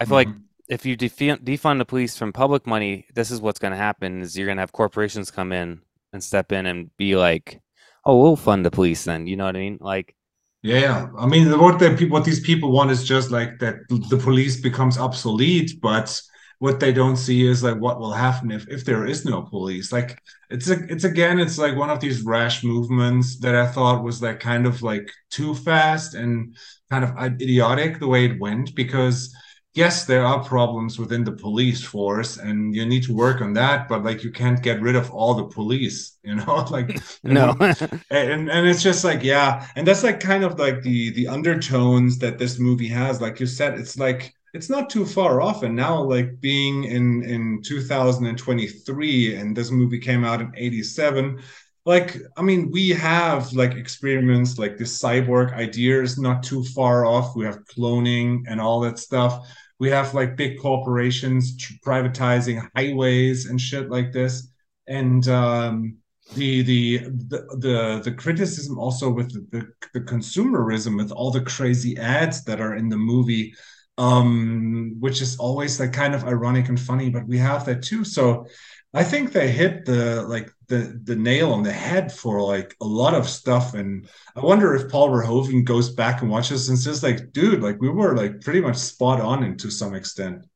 [0.00, 0.30] i feel mm-hmm.
[0.30, 3.76] like if you defund, defund the police from public money this is what's going to
[3.76, 5.80] happen is you're going to have corporations come in
[6.12, 7.60] and step in and be like
[8.04, 9.78] oh we'll fund the police then you know what i mean?
[9.80, 10.14] Like
[10.62, 14.60] yeah, I mean, what the what these people want is just like that the police
[14.60, 16.20] becomes obsolete, but
[16.58, 19.90] what they don't see is like what will happen if if there is no police.
[19.90, 20.20] Like
[20.50, 24.20] it's a, it's again, it's like one of these rash movements that I thought was
[24.20, 26.54] like kind of like too fast and
[26.90, 29.34] kind of idiotic the way it went because
[29.74, 33.88] yes, there are problems within the police force and you need to work on that,
[33.88, 36.66] but like you can't get rid of all the police, you know?
[36.70, 37.56] like no.
[38.10, 39.66] and and it's just like, yeah.
[39.76, 43.20] And that's like kind of like the the undertones that this movie has.
[43.20, 45.62] Like you said, it's like it's not too far off.
[45.62, 51.40] And now like being in in 2023 and this movie came out in 87
[51.86, 57.06] like i mean we have like experiments like this cyborg idea is not too far
[57.06, 59.46] off we have cloning and all that stuff
[59.80, 64.52] we have like big corporations privatizing highways and shit like this.
[64.86, 65.96] And um
[66.36, 71.40] the the the the, the criticism also with the, the, the consumerism with all the
[71.40, 73.52] crazy ads that are in the movie
[73.98, 78.04] um which is always like kind of ironic and funny but we have that too.
[78.04, 78.46] So
[78.94, 82.86] i think they hit the like the the nail on the head for like a
[82.86, 87.02] lot of stuff and i wonder if paul verhoeven goes back and watches and says
[87.02, 90.46] like dude like we were like pretty much spot on and to some extent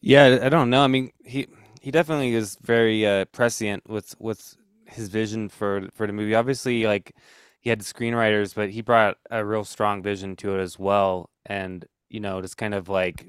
[0.00, 1.46] yeah i don't know i mean he
[1.82, 4.56] he definitely is very uh prescient with with
[4.94, 6.34] his vision for for the movie.
[6.34, 7.14] Obviously, like
[7.60, 11.84] he had screenwriters, but he brought a real strong vision to it as well, and
[12.08, 13.26] you know, just kind of like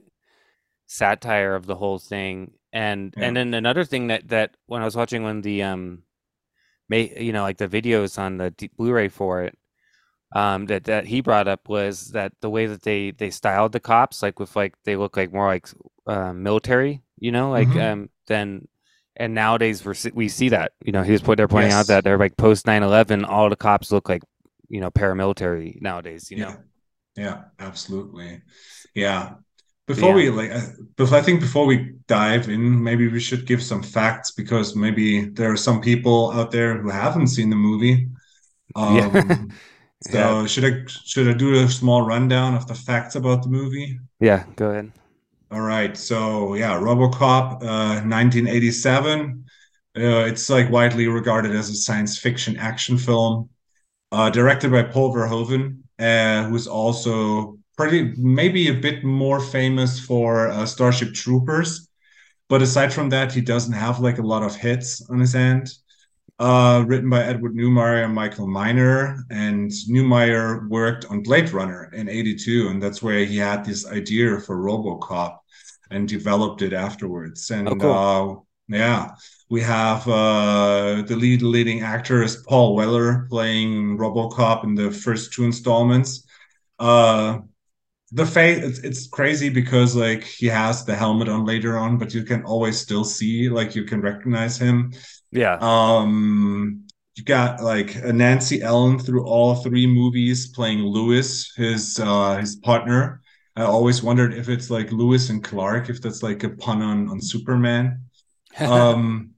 [0.88, 2.54] satire of the whole thing.
[2.72, 3.26] And yeah.
[3.26, 6.04] and then another thing that that when I was watching when the um,
[6.90, 9.58] may you know like the videos on the Blu-ray for it,
[10.34, 13.80] um, that that he brought up was that the way that they they styled the
[13.80, 15.68] cops, like with like they look like more like
[16.08, 18.02] uh, military, you know, like mm-hmm.
[18.02, 18.68] um, than
[19.18, 21.82] and nowadays we we see that you know he was put there pointing yes.
[21.82, 24.24] out that they're like post 9-11 all the cops look like
[24.68, 26.56] you know paramilitary nowadays you know
[27.16, 28.42] yeah, yeah absolutely
[28.94, 29.36] yeah
[29.88, 30.16] before yeah.
[30.16, 30.62] we like uh,
[30.96, 35.26] before i think before we dive in maybe we should give some facts because maybe
[35.26, 38.08] there are some people out there who haven't seen the movie
[38.76, 39.46] um, yeah.
[40.02, 40.46] so yeah.
[40.48, 44.44] should i should i do a small rundown of the facts about the movie yeah
[44.56, 44.92] go ahead
[45.52, 45.96] all right.
[45.96, 49.46] So yeah, RoboCop, uh, 1987.
[49.98, 53.50] Uh, it's like widely regarded as a science fiction action film,
[54.12, 60.50] uh, directed by Paul Verhoeven, uh, who's also pretty maybe a bit more famous for
[60.50, 61.90] uh, Starship Troopers.
[62.48, 65.70] But aside from that, he doesn't have like a lot of hits on his end.
[66.38, 69.24] Uh, written by Edward Neumeier and Michael Miner.
[69.30, 74.38] And Neumeier worked on Blade Runner in 82, and that's where he had this idea
[74.42, 75.38] for Robocop
[75.92, 77.50] and developed it afterwards.
[77.52, 77.92] And oh, cool.
[77.92, 78.36] uh,
[78.68, 79.12] yeah,
[79.50, 85.34] we have uh, the lead leading actor is Paul Weller playing RoboCop in the first
[85.34, 86.26] two installments.
[86.80, 87.40] Uh,
[88.16, 92.14] the face it's, it's crazy because like he has the helmet on later on, but
[92.14, 94.94] you can always still see like you can recognize him.
[95.32, 95.58] Yeah.
[95.60, 102.38] Um, you got like a Nancy Allen through all three movies playing lewis his uh,
[102.38, 103.22] his partner.
[103.58, 107.10] I always wondered if it's like lewis and Clark, if that's like a pun on
[107.10, 108.06] on Superman.
[108.60, 109.32] um,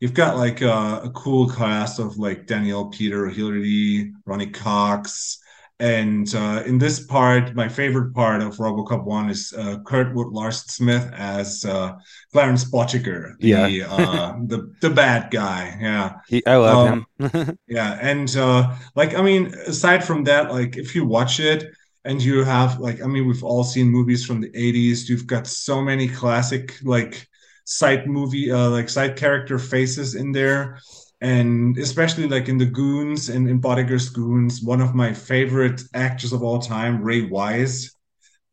[0.00, 5.38] you've got like a, a, cool cast of like Danielle Peter, Hillary, Ronny Cox,
[5.80, 10.68] and uh, in this part, my favorite part of RoboCop One is uh, Kurtwood Larson
[10.68, 11.94] Smith as uh,
[12.32, 13.86] Clarence Boddicker, the yeah.
[13.88, 15.76] uh, the the bad guy.
[15.80, 17.58] Yeah, he, I love um, him.
[17.68, 21.72] yeah, and uh, like I mean, aside from that, like if you watch it
[22.04, 25.08] and you have like I mean, we've all seen movies from the '80s.
[25.08, 27.28] You've got so many classic like
[27.64, 30.80] side movie, uh, like side character faces in there
[31.20, 36.32] and especially like in the Goons and in Boddicker's Goons, one of my favorite actors
[36.32, 37.96] of all time, Ray Wise,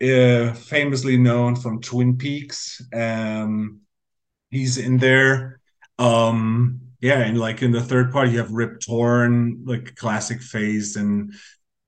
[0.02, 2.82] uh, famously known from Twin Peaks.
[2.94, 3.82] Um,
[4.50, 5.60] he's in there.
[6.00, 10.96] Um, yeah, and like in the third part, you have Rip Torn, like classic face,
[10.96, 11.34] and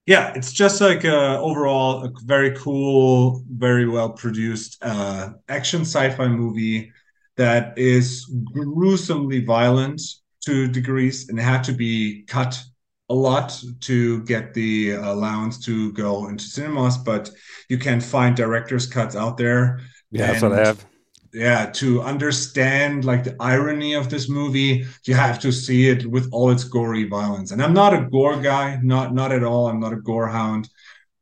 [0.06, 6.28] yeah, it's just like uh, overall a very cool, very well produced uh, action sci-fi
[6.28, 6.92] movie
[7.36, 10.00] that is gruesomely violent
[10.46, 12.62] to degrees and had to be cut
[13.10, 17.30] a lot to get the allowance to go into cinemas, but
[17.68, 19.80] you can find director's cuts out there.
[20.10, 20.84] Yeah, and, that's what I have.
[21.32, 26.28] Yeah, to understand like the irony of this movie, you have to see it with
[26.32, 27.50] all its gory violence.
[27.50, 29.68] And I'm not a gore guy, not not at all.
[29.68, 30.68] I'm not a gore hound.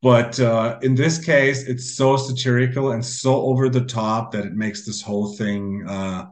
[0.02, 4.52] But uh, in this case, it's so satirical and so over the top that it
[4.52, 6.26] makes this whole thing uh,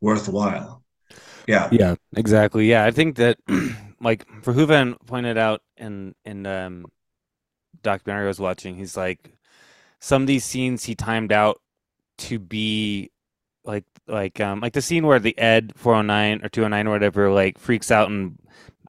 [0.00, 0.82] worthwhile.
[1.46, 1.68] Yeah.
[1.70, 2.68] Yeah, exactly.
[2.68, 3.38] Yeah, I think that
[4.00, 6.86] like Verhoeven pointed out in in um
[7.82, 9.36] documentary I was watching, he's like
[10.00, 11.60] some of these scenes he timed out
[12.18, 13.10] to be
[13.64, 17.58] like like um like the scene where the Ed 409 or 209 or whatever like
[17.58, 18.38] freaks out and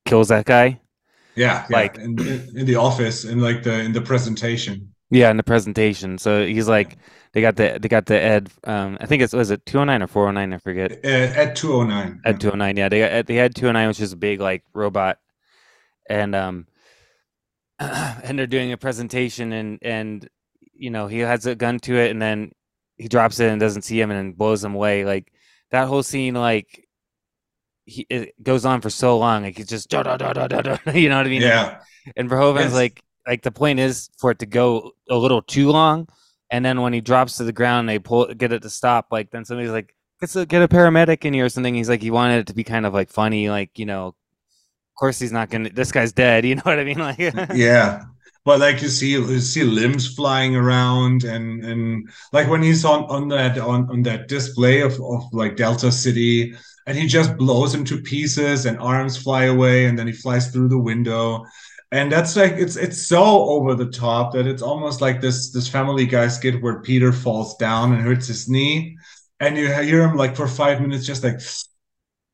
[0.06, 0.80] kills that guy.
[1.36, 2.04] Yeah, like yeah.
[2.04, 2.20] In,
[2.58, 4.94] in, the office in like the in the presentation.
[5.10, 6.18] Yeah, in the presentation.
[6.18, 6.98] So he's like
[7.34, 8.50] they got the they got the Ed.
[8.66, 10.54] Um, I think it's was it two hundred nine or four hundred nine.
[10.54, 10.92] I forget.
[10.92, 12.22] Uh, Ed two hundred oh nine.
[12.26, 12.78] Ed two hundred nine.
[12.78, 15.20] Yeah, they got they had two hundred nine, which is a big like robot,
[16.10, 16.68] and um,
[17.80, 20.30] and they're doing a presentation, and and
[20.74, 22.52] you know he has a gun to it, and then
[22.98, 25.06] he drops it and doesn't see him, and blows him away.
[25.06, 25.32] Like
[25.72, 26.86] that whole scene, like
[27.86, 30.78] he it goes on for so long, like he's just da da da da da.
[30.94, 31.44] You know what I mean?
[31.44, 31.80] Yeah.
[32.18, 32.74] And Verhoeven's yes.
[32.74, 36.10] like like the point is for it to go a little too long
[36.52, 39.08] and then when he drops to the ground, they pull get it to stop.
[39.10, 42.02] Like then somebody's like, "Get a, get a paramedic in here or something." He's like,
[42.02, 44.16] he wanted it to be kind of like funny, like you know, of
[45.00, 45.70] course he's not gonna.
[45.70, 46.46] This guy's dead.
[46.52, 47.00] You know what I mean?
[47.00, 47.20] Like,
[47.54, 48.04] yeah.
[48.44, 53.04] But like you see, you see limbs flying around, and and like when he's on
[53.04, 56.56] on that on on that display of of like Delta City,
[56.88, 60.48] and he just blows him to pieces, and arms fly away, and then he flies
[60.48, 61.46] through the window,
[61.92, 65.68] and that's like it's it's so over the top that it's almost like this this
[65.68, 68.98] Family Guy skit where Peter falls down and hurts his knee,
[69.40, 71.40] and you hear him like for five minutes just like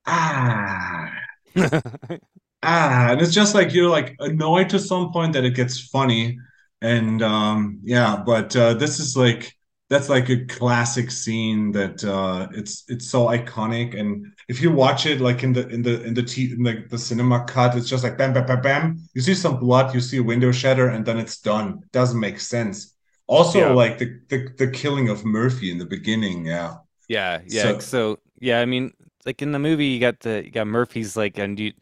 [0.06, 1.12] ah.
[2.64, 3.12] Ah.
[3.12, 6.38] And it's just like you're like annoyed to some point that it gets funny.
[6.82, 9.57] And um yeah but uh this is like
[9.90, 13.98] that's like a classic scene that uh it's it's so iconic.
[13.98, 16.86] And if you watch it like in the in the in the t in the,
[16.90, 19.10] the cinema cut it's just like bam bam bam bam.
[19.14, 21.80] You see some blood you see a window shatter and then it's done.
[21.84, 22.94] It doesn't make sense.
[23.28, 23.72] Also yeah.
[23.72, 26.76] like the, the the killing of murphy in the beginning yeah.
[27.08, 28.94] Yeah yeah so, so yeah i mean
[29.26, 31.74] like in the movie you got the you got murphy's like and you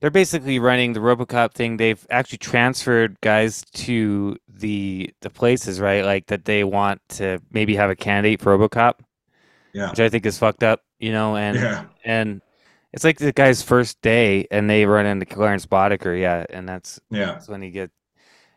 [0.00, 1.76] they're basically running the RoboCop thing.
[1.76, 6.04] They've actually transferred guys to the the places, right?
[6.04, 8.94] Like that they want to maybe have a candidate for RoboCop.
[9.72, 9.90] Yeah.
[9.90, 11.84] Which I think is fucked up, you know, and yeah.
[12.04, 12.40] and
[12.92, 17.00] it's like the guy's first day and they run into Clarence Boddicker, yeah, and that's
[17.10, 17.32] yeah.
[17.32, 17.92] That's when he gets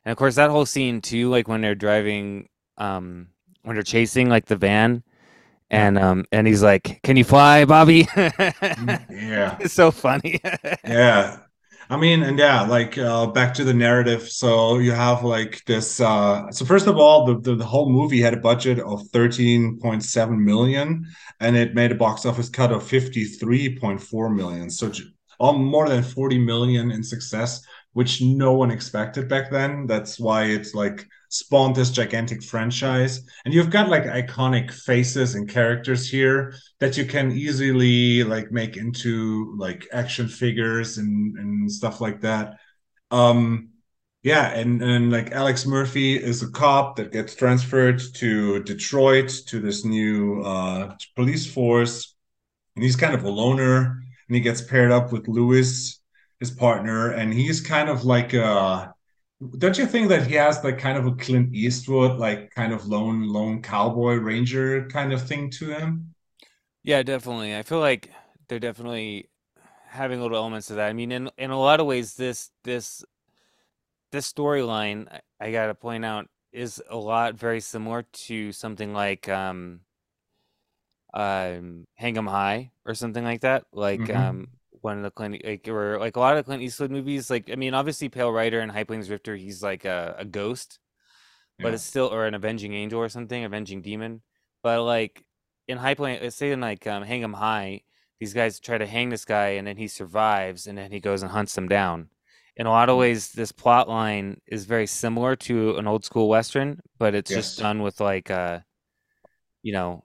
[0.06, 3.28] and of course that whole scene too, like when they're driving um
[3.64, 5.04] when they're chasing like the van
[5.72, 8.08] and um and he's like can you fly bobby?
[8.16, 9.58] Yeah.
[9.60, 10.40] It's so funny.
[10.86, 11.38] Yeah.
[11.90, 14.30] I mean and yeah like uh back to the narrative.
[14.30, 18.22] So you have like this uh so first of all the, the, the whole movie
[18.22, 21.06] had a budget of 13.7 million
[21.40, 24.70] and it made a box office cut of 53.4 million.
[24.70, 24.92] So
[25.40, 27.62] all more than 40 million in success
[27.94, 29.86] which no one expected back then.
[29.86, 33.22] That's why it's like spawned this gigantic franchise.
[33.46, 38.76] And you've got like iconic faces and characters here that you can easily like make
[38.76, 42.58] into like action figures and, and stuff like that.
[43.12, 43.70] Um
[44.24, 49.60] yeah, and, and like Alex Murphy is a cop that gets transferred to Detroit to
[49.60, 52.14] this new uh police force.
[52.76, 56.02] And he's kind of a loner and he gets paired up with Lewis,
[56.42, 58.94] his partner, and he's kind of like a
[59.58, 62.88] don't you think that he has like kind of a Clint Eastwood, like kind of
[62.88, 66.14] lone lone cowboy ranger kind of thing to him?
[66.84, 67.56] Yeah, definitely.
[67.56, 68.12] I feel like
[68.48, 69.30] they're definitely
[69.88, 70.90] having little elements of that.
[70.90, 73.04] I mean, in in a lot of ways, this this
[74.12, 75.08] this storyline,
[75.40, 79.82] I, I got to point out, is a lot very similar to something like um,
[81.14, 83.64] um, Hang 'em High or something like that.
[83.74, 84.18] Like mm-hmm.
[84.18, 84.48] um,
[84.82, 87.30] one of the Clint like or like a lot of Clint Eastwood movies.
[87.30, 90.80] Like I mean, obviously Pale Rider and High Plains Drifter, he's like a, a ghost,
[91.58, 91.64] yeah.
[91.64, 94.22] but it's still or an avenging angel or something, avenging demon.
[94.64, 95.24] But like
[95.68, 97.84] in High Plains, let's say in like um, Hang 'em High,
[98.20, 101.24] these guys try to hang this guy and then he survives and then he goes
[101.24, 102.10] and hunts them down.
[102.58, 103.00] In a lot of mm.
[103.00, 107.40] ways, this plot line is very similar to an old school western, but it's yes.
[107.40, 108.60] just done with like uh,
[109.64, 110.04] you know,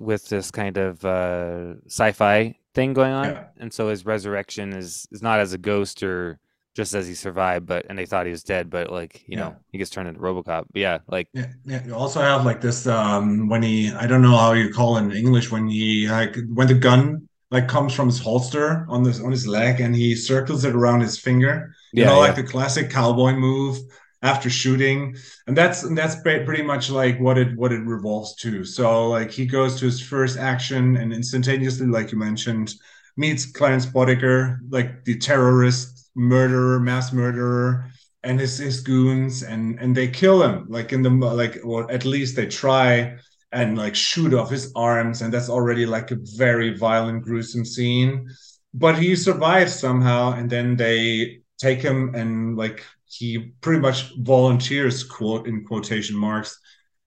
[0.00, 3.44] with this kind of uh, sci-fi thing going on, yeah.
[3.58, 6.38] and so his resurrection is is not as a ghost or
[6.74, 9.40] just as he survived, but and they thought he was dead, but like you yeah.
[9.40, 10.64] know he gets turned into RoboCop.
[10.72, 11.84] But yeah, like yeah, yeah.
[11.84, 15.02] You also have like this um when he I don't know how you call it
[15.02, 19.20] in English when he like when the gun like comes from his holster on this
[19.20, 21.74] on his leg and he circles it around his finger.
[21.92, 23.78] You yeah, know, like the classic cowboy move
[24.22, 25.16] after shooting.
[25.46, 28.64] And that's and that's pretty much like what it what it revolves to.
[28.64, 32.74] So like he goes to his first action and instantaneously like you mentioned
[33.16, 37.90] meets clarence boddicker like the terrorist murderer mass murderer
[38.22, 40.66] and his, his goons and and they kill him.
[40.68, 43.16] Like in the like or at least they try
[43.52, 48.28] and like shoot off his arms and that's already like a very violent gruesome scene.
[48.74, 55.02] But he survives somehow and then they take him and like he pretty much volunteers
[55.04, 56.58] quote in quotation marks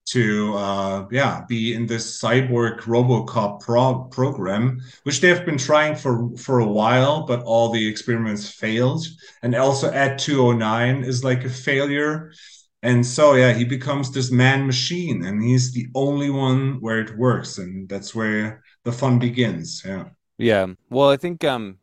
[0.05, 5.95] to uh yeah be in this cyborg robocop pro- program which they have been trying
[5.95, 9.05] for for a while but all the experiments failed.
[9.41, 12.33] And also Ed 209 is like a failure.
[12.81, 17.17] And so yeah he becomes this man machine and he's the only one where it
[17.17, 19.83] works and that's where the fun begins.
[19.85, 20.05] Yeah.
[20.37, 20.67] Yeah.
[20.89, 21.77] Well i think um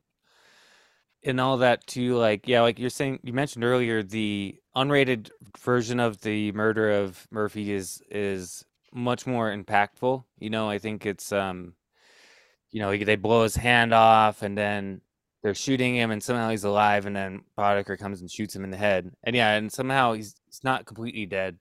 [1.24, 6.00] and all that too like yeah like you're saying you mentioned earlier the unrated version
[6.00, 11.32] of the murder of murphy is is much more impactful you know i think it's
[11.32, 11.74] um
[12.70, 15.00] you know they blow his hand off and then
[15.42, 18.70] they're shooting him and somehow he's alive and then Boddicker comes and shoots him in
[18.70, 21.58] the head and yeah and somehow he's he's not completely dead.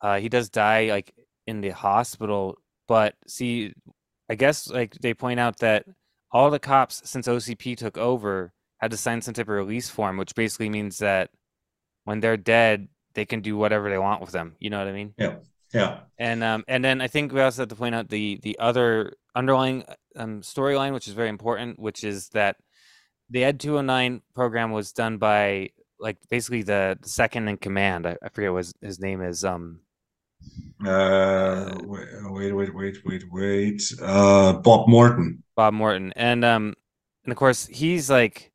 [0.00, 1.12] Uh he does die like
[1.46, 3.72] in the hospital but see
[4.28, 5.84] i guess like they point out that
[6.30, 10.16] all the cops since OCP took over had to sign some type of release form,
[10.16, 11.30] which basically means that
[12.04, 14.54] when they're dead, they can do whatever they want with them.
[14.60, 15.14] You know what I mean?
[15.18, 15.36] Yeah.
[15.72, 16.00] Yeah.
[16.16, 19.12] And um, and then I think we also have to point out the the other
[19.34, 19.84] underlying
[20.16, 22.56] um, storyline, which is very important, which is that
[23.30, 25.70] the Ed 209 program was done by
[26.00, 28.06] like basically the, the second in command.
[28.06, 29.44] I, I forget what his, his name is.
[29.44, 29.80] Um,
[30.86, 33.82] uh, wait, wait, wait, wait, wait.
[34.00, 35.42] Uh, Bob Morton.
[35.56, 36.74] Bob Morton, and um,
[37.24, 38.52] and of course he's like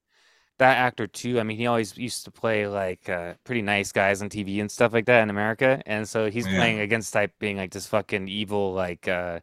[0.60, 1.40] that actor too.
[1.40, 4.72] I mean, he always used to play like uh, pretty nice guys on TV and
[4.72, 6.58] stuff like that in America, and so he's yeah.
[6.58, 9.08] playing against type being like this fucking evil like.
[9.08, 9.40] uh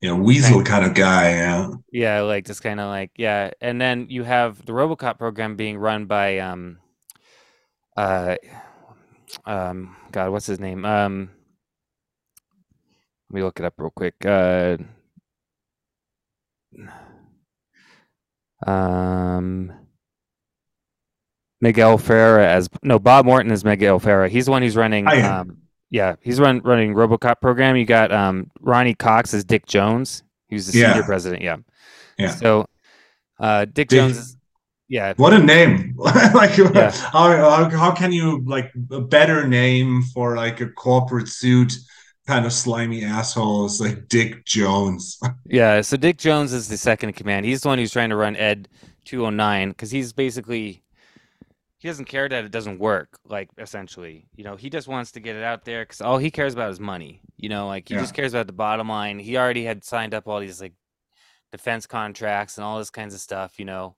[0.00, 1.68] you know, weasel kind of guy, yeah.
[1.92, 5.76] Yeah, like just kind of like yeah, and then you have the RoboCop program being
[5.76, 6.78] run by um,
[7.98, 8.36] uh,
[9.44, 10.86] um, God, what's his name?
[10.86, 11.30] Um,
[13.30, 14.14] let me look it up real quick.
[14.26, 14.76] Uh,
[18.66, 19.72] um,
[21.60, 24.26] Miguel Ferrer as no Bob Morton is Miguel Ferrer.
[24.26, 25.06] He's the one who's running.
[25.06, 25.58] Um,
[25.90, 27.76] yeah, he's run running RoboCop program.
[27.76, 30.92] You got um, Ronny Cox as Dick Jones, who's the yeah.
[30.92, 31.42] senior president.
[31.42, 31.58] Yeah,
[32.18, 32.34] yeah.
[32.34, 32.66] So
[33.38, 34.36] uh, Dick, Dick Jones is
[34.88, 35.14] yeah.
[35.18, 35.94] What a name!
[35.96, 36.90] like, yeah.
[36.90, 41.72] how, how how can you like a better name for like a corporate suit?
[42.26, 45.18] Kind of slimy assholes like Dick Jones.
[45.46, 47.46] yeah, so Dick Jones is the second in command.
[47.46, 48.68] He's the one who's trying to run Ed
[49.04, 50.82] 209 because he's basically
[51.78, 53.18] he doesn't care that it doesn't work.
[53.24, 56.30] Like essentially, you know, he just wants to get it out there because all he
[56.30, 57.22] cares about is money.
[57.38, 58.00] You know, like he yeah.
[58.00, 59.18] just cares about the bottom line.
[59.18, 60.74] He already had signed up all these like
[61.52, 63.58] defense contracts and all this kinds of stuff.
[63.58, 63.96] You know,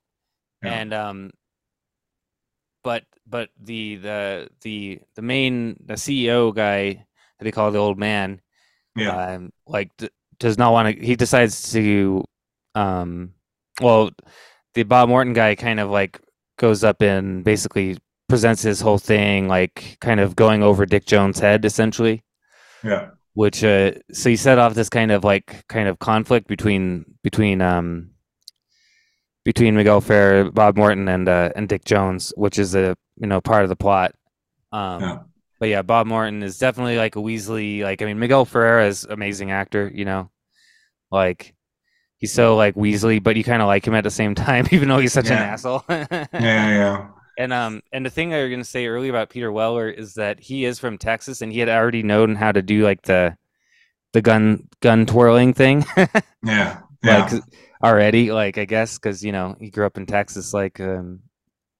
[0.62, 0.75] yeah.
[0.75, 1.31] and um,
[2.85, 7.05] but but the the the the main the CEO guy
[7.43, 8.40] they call the old man.
[8.97, 9.34] Yeah.
[9.34, 9.90] Um, like
[10.38, 11.05] does not want to.
[11.05, 12.24] He decides to.
[12.74, 13.34] Um,
[13.80, 14.11] well,
[14.74, 16.20] the Bob Morton guy kind of like
[16.59, 21.38] goes up and basically presents his whole thing, like kind of going over Dick Jones'
[21.38, 22.22] head, essentially.
[22.84, 23.11] Yeah.
[23.34, 27.62] Which uh, so he set off this kind of like kind of conflict between between
[27.62, 28.11] um
[29.45, 33.40] between Miguel Fair, Bob Morton, and uh, and Dick Jones, which is a you know
[33.40, 34.14] part of the plot.
[34.70, 35.18] Um, yeah
[35.62, 37.84] but yeah, Bob Morton is definitely like a Weasley.
[37.84, 39.88] Like I mean, Miguel Ferrer is amazing actor.
[39.94, 40.28] You know,
[41.12, 41.54] like
[42.16, 44.88] he's so like Weasley, but you kind of like him at the same time, even
[44.88, 45.34] though he's such yeah.
[45.34, 45.84] an asshole.
[45.88, 47.08] yeah, yeah.
[47.38, 50.40] And um, and the thing I was gonna say earlier about Peter Weller is that
[50.40, 53.36] he is from Texas, and he had already known how to do like the
[54.14, 55.84] the gun gun twirling thing.
[55.96, 56.10] yeah,
[56.42, 56.80] yeah.
[57.04, 57.40] Like
[57.84, 61.20] already, like I guess because you know he grew up in Texas, like um,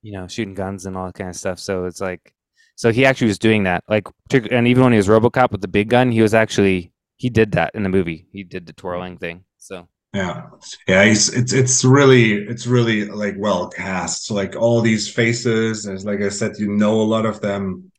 [0.03, 1.59] you know, shooting guns and all that kind of stuff.
[1.59, 2.33] So it's like
[2.77, 3.85] so he actually was doing that.
[3.89, 7.31] Like, and even when he was RoboCop with the big gun, he was actually he
[7.31, 8.27] did that in the movie.
[8.33, 9.45] He did the twirling thing.
[9.59, 10.49] So yeah,
[10.89, 14.31] yeah, he's it's it's really it's really like well cast.
[14.31, 17.91] Like all these faces, and like I said, you know a lot of them.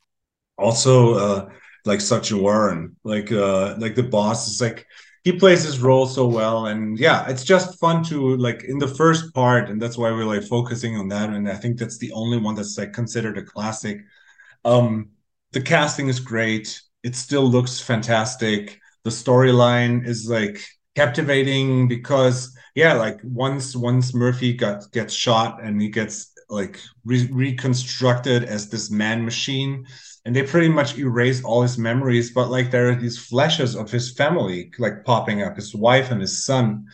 [0.58, 1.50] Also, uh
[1.86, 4.86] like Such Warren, like uh like the boss is like
[5.24, 8.88] he plays his role so well and yeah it's just fun to like in the
[8.88, 12.12] first part and that's why we're like focusing on that and i think that's the
[12.12, 14.02] only one that's like considered a classic
[14.66, 15.10] um,
[15.52, 16.82] the casting is great.
[17.04, 18.80] It still looks fantastic.
[19.04, 20.64] The storyline is like
[20.96, 27.30] captivating because yeah, like once once Murphy got gets shot and he gets like re-
[27.32, 29.86] reconstructed as this man machine
[30.26, 33.90] and they pretty much erase all his memories but like there are these flashes of
[33.90, 36.86] his family like popping up his wife and his son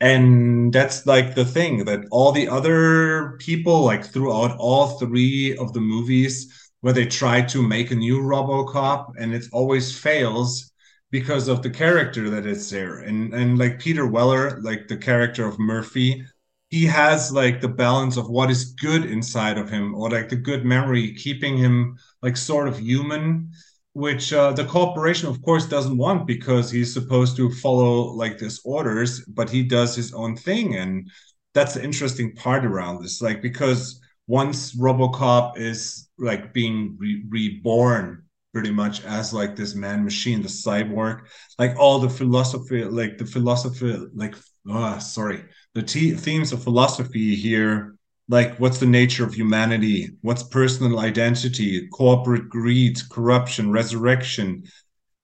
[0.00, 5.72] and that's like the thing that all the other people like throughout all three of
[5.72, 10.72] the movies where they try to make a new RoboCop and it always fails
[11.10, 12.98] because of the character that is there.
[13.00, 16.24] And and like Peter Weller, like the character of Murphy,
[16.68, 20.36] he has like the balance of what is good inside of him or like the
[20.36, 23.50] good memory, keeping him like sort of human,
[23.92, 28.60] which uh, the corporation of course doesn't want because he's supposed to follow like this
[28.64, 30.76] orders, but he does his own thing.
[30.76, 31.10] And
[31.54, 38.22] that's the interesting part around this, like because once RoboCop is like being re- reborn
[38.52, 41.20] pretty much as like this man machine, the cyborg,
[41.58, 44.34] like all the philosophy, like the philosophy, like
[44.68, 45.44] oh, sorry,
[45.74, 47.96] the t- themes of philosophy here.
[48.28, 50.10] Like, what's the nature of humanity?
[50.20, 51.88] What's personal identity?
[51.88, 54.62] Corporate greed, corruption, resurrection.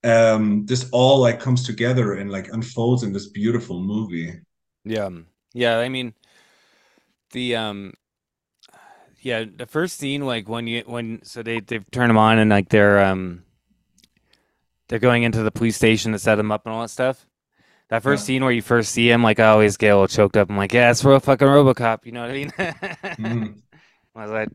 [0.03, 4.33] Um, this all like comes together and like unfolds in this beautiful movie.
[4.83, 5.09] Yeah,
[5.53, 5.77] yeah.
[5.79, 6.13] I mean,
[7.31, 7.93] the um,
[9.27, 12.49] yeah, the first scene, like when you when so they they turn them on and
[12.49, 13.43] like they're um
[14.87, 17.27] they're going into the police station to set them up and all that stuff.
[17.89, 18.27] that first yeah.
[18.27, 20.49] scene where you first see him, like I always get a little choked up.
[20.49, 22.05] I'm like, yeah, it's real fucking RoboCop.
[22.05, 22.51] You know what I mean?
[22.51, 23.61] mm.
[24.15, 24.49] I was like,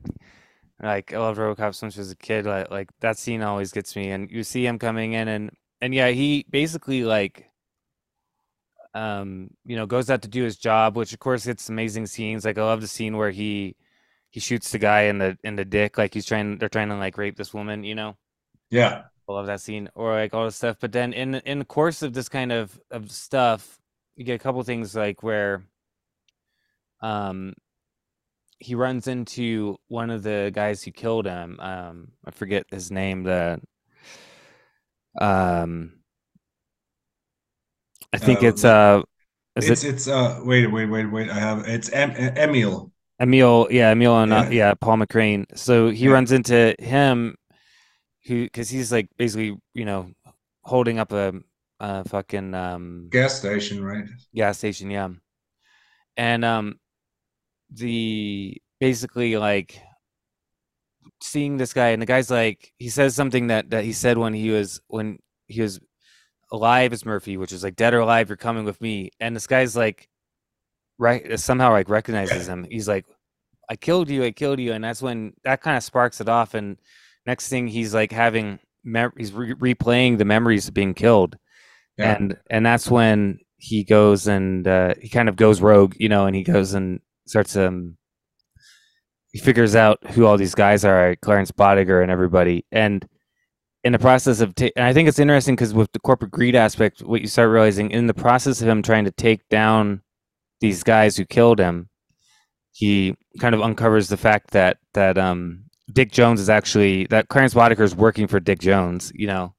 [0.82, 2.46] like I loved RoboCop since I was a kid.
[2.46, 4.10] Like, like that scene always gets me.
[4.10, 5.50] And you see him coming in, and
[5.82, 7.50] and yeah, he basically like,
[8.94, 12.46] um, you know, goes out to do his job, which of course it's amazing scenes.
[12.46, 13.76] Like I love the scene where he
[14.32, 16.58] he shoots the guy in the in the dick, like he's trying.
[16.58, 17.84] They're trying to like rape this woman.
[17.84, 18.16] You know?
[18.70, 19.02] Yeah.
[19.28, 20.78] I love that scene, or like all this stuff.
[20.80, 23.78] But then in in the course of this kind of of stuff,
[24.16, 25.64] you get a couple things like where,
[27.02, 27.54] um,
[28.58, 31.58] he runs into one of the guys who killed him.
[31.60, 33.24] Um, I forget his name.
[33.24, 33.60] The
[35.20, 35.92] um,
[38.12, 39.02] I think uh, it's uh,
[39.56, 39.84] it's it...
[39.84, 41.30] it's uh, wait wait wait wait.
[41.30, 42.91] I have it's em- Emil.
[43.22, 44.40] Emil, yeah, Emil and yeah.
[44.40, 45.46] Uh, yeah, Paul McCrane.
[45.56, 46.10] So he yeah.
[46.10, 47.36] runs into him
[48.26, 50.10] who because he's like basically you know
[50.62, 51.32] holding up a,
[51.80, 54.04] a fucking um gas station, right?
[54.34, 55.08] Gas station, yeah.
[56.16, 56.80] And um
[57.70, 59.80] the basically like
[61.22, 64.34] seeing this guy and the guy's like he says something that that he said when
[64.34, 65.80] he was when he was
[66.50, 69.10] alive as Murphy, which is like dead or alive, you're coming with me.
[69.20, 70.08] And this guy's like
[71.02, 72.66] right somehow like recognizes him.
[72.70, 73.04] He's like,
[73.68, 74.72] I killed you, I killed you.
[74.72, 76.78] And that's when that kind of sparks it off and
[77.26, 81.36] next thing he's like having mem- he's re- replaying the memories of being killed
[81.98, 82.16] yeah.
[82.16, 86.26] and and that's when he goes and uh, he kind of goes rogue you know
[86.26, 87.96] and he goes and starts um
[89.32, 93.06] he figures out who all these guys are clarence Boddicker and everybody and
[93.84, 96.56] in the process of ta- and i think it's interesting because with the corporate greed
[96.56, 100.02] aspect what you start realizing in the process of him trying to take down
[100.62, 101.90] these guys who killed him
[102.72, 107.54] he kind of uncovers the fact that that um Dick Jones is actually that Clarence
[107.54, 109.54] Boddicker is working for Dick Jones, you know.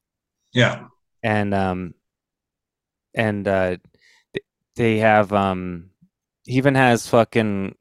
[0.52, 0.86] Yeah.
[1.22, 1.94] And um
[3.14, 3.76] and uh
[4.76, 5.90] they have um
[6.44, 7.76] he even has fucking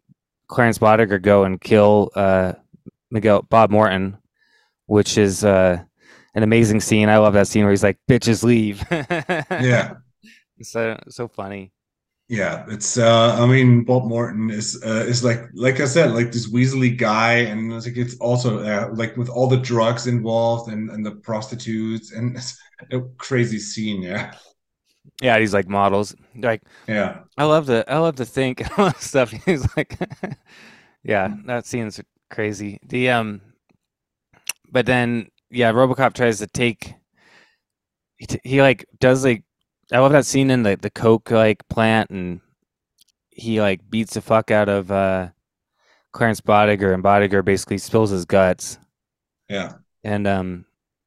[0.48, 2.54] Clarence Boddicker go and kill uh
[3.10, 4.18] Miguel Bob Morton,
[4.86, 5.84] which is uh
[6.36, 7.10] an amazing scene.
[7.10, 9.96] I love that scene where he's like, "Bitches leave." yeah.
[10.62, 11.72] So so funny.
[12.34, 16.32] Yeah, it's uh I mean Bob Morton is uh, is like like I said like
[16.32, 20.72] this Weasley guy and it's like it's also uh, like with all the drugs involved
[20.72, 22.58] and and the prostitutes and it's
[22.92, 24.34] a crazy scene, yeah.
[25.22, 26.16] Yeah, he's like models.
[26.36, 27.20] Like yeah.
[27.38, 28.64] I love the I love to think
[28.98, 29.30] stuff.
[29.46, 29.96] He's like
[31.04, 32.80] Yeah, that scene's crazy.
[32.88, 33.42] The um
[34.72, 36.96] but then yeah, RoboCop tries to take
[38.18, 39.44] he, he like does like
[39.92, 42.42] I love that scene in the the coke like plant, and
[43.30, 45.30] he like beats the fuck out of uh,
[46.12, 48.78] Clarence Boddicker, and Boddicker basically spills his guts.
[49.50, 49.74] Yeah.
[50.04, 50.66] And um,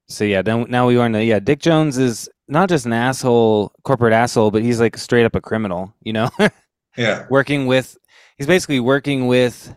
[0.09, 3.72] so yeah, then now we learn that yeah, Dick Jones is not just an asshole,
[3.83, 5.95] corporate asshole, but he's like straight up a criminal.
[6.03, 6.31] You know.
[6.97, 7.27] yeah.
[7.31, 7.97] Working with,
[8.39, 9.74] he's basically working with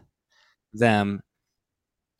[0.73, 1.21] them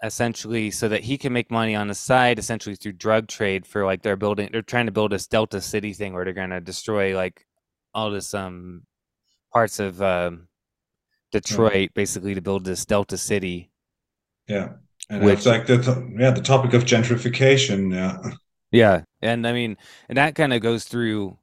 [0.03, 3.85] essentially so that he can make money on the side essentially through drug trade for
[3.85, 6.61] like they're building they're trying to build this delta city thing where they're going to
[6.61, 7.45] destroy like
[7.93, 8.83] all this um
[9.51, 10.47] parts of um
[11.31, 11.87] detroit yeah.
[11.93, 13.71] basically to build this delta city.
[14.47, 14.69] Yeah.
[15.09, 18.31] And which, it's like the yeah the topic of gentrification yeah.
[18.71, 19.01] Yeah.
[19.21, 19.75] And i mean
[20.07, 21.37] and that kind of goes through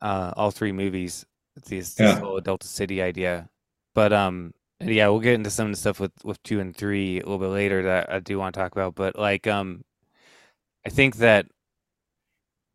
[0.00, 1.26] uh all three movies
[1.68, 2.20] this, this yeah.
[2.20, 3.48] whole delta city idea.
[3.92, 7.20] But um yeah, we'll get into some of the stuff with with two and three
[7.20, 8.94] a little bit later that I do want to talk about.
[8.94, 9.84] But like, um,
[10.86, 11.46] I think that,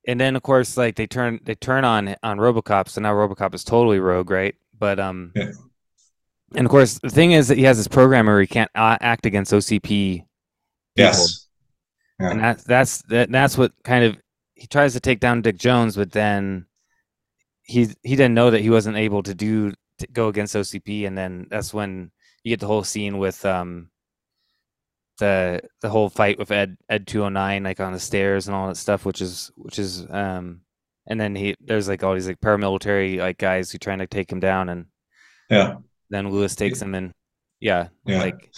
[0.08, 3.54] and then of course, like they turn they turn on on RoboCop, so now RoboCop
[3.56, 4.56] is totally rogue, right?
[4.78, 5.52] But um, yeah.
[6.54, 9.26] and of course, the thing is that he has this programmer where he can't act
[9.26, 9.82] against OCP.
[9.82, 10.28] People.
[10.96, 11.48] Yes,
[12.20, 12.32] yeah.
[12.32, 14.18] and that's that's that, that's what kind of
[14.54, 16.68] he tries to take down Dick Jones, but then
[17.64, 21.18] he he didn't know that he wasn't able to do to go against OCP, and
[21.18, 22.12] then that's when
[22.44, 23.90] you get the whole scene with um
[25.18, 28.56] the the whole fight with Ed Ed two hundred nine like on the stairs and
[28.56, 30.62] all that stuff, which is which is um
[31.08, 34.32] and then he there's like all these like paramilitary like guys who trying to take
[34.32, 34.86] him down, and
[35.50, 35.76] yeah,
[36.10, 37.14] then Lewis takes him and
[37.60, 38.22] yeah, yeah.
[38.22, 38.52] like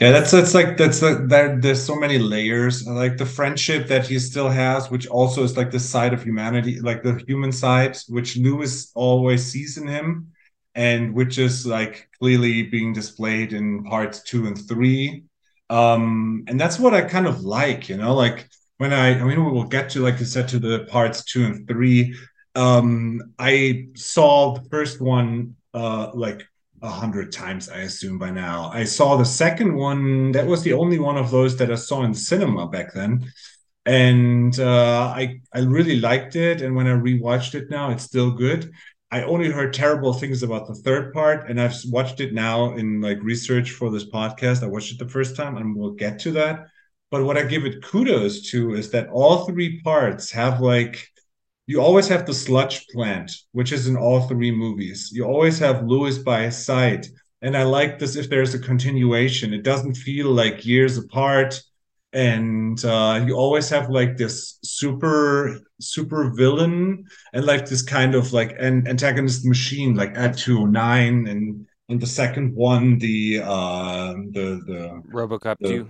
[0.00, 2.86] yeah, that's that's like that's the, that there's so many layers.
[2.86, 6.78] Like the friendship that he still has, which also is like the side of humanity,
[6.80, 10.28] like the human side, which Lewis always sees in him,
[10.76, 15.24] and which is like clearly being displayed in parts two and three.
[15.68, 19.44] Um, and that's what I kind of like, you know, like when I I mean
[19.44, 22.14] we will get to like you said to the parts two and three.
[22.54, 26.46] Um, I saw the first one uh like
[26.82, 28.70] a hundred times, I assume by now.
[28.72, 30.32] I saw the second one.
[30.32, 33.30] That was the only one of those that I saw in cinema back then.
[33.86, 36.62] and uh, I I really liked it.
[36.62, 38.70] And when I rewatched it now, it's still good.
[39.10, 43.00] I only heard terrible things about the third part, and I've watched it now in
[43.00, 44.62] like research for this podcast.
[44.62, 46.66] I watched it the first time, and we'll get to that.
[47.10, 51.08] But what I give it kudos to is that all three parts have like
[51.68, 55.10] you always have the sludge plant, which is in all three movies.
[55.12, 57.06] You always have Lewis by his side.
[57.42, 59.52] And I like this if there's a continuation.
[59.52, 61.60] It doesn't feel like years apart
[62.14, 67.04] and uh, you always have like this super super villain
[67.34, 72.06] and like this kind of like an antagonist machine like Ed 209 and and the
[72.06, 75.88] second one the uh the the robocop the, 2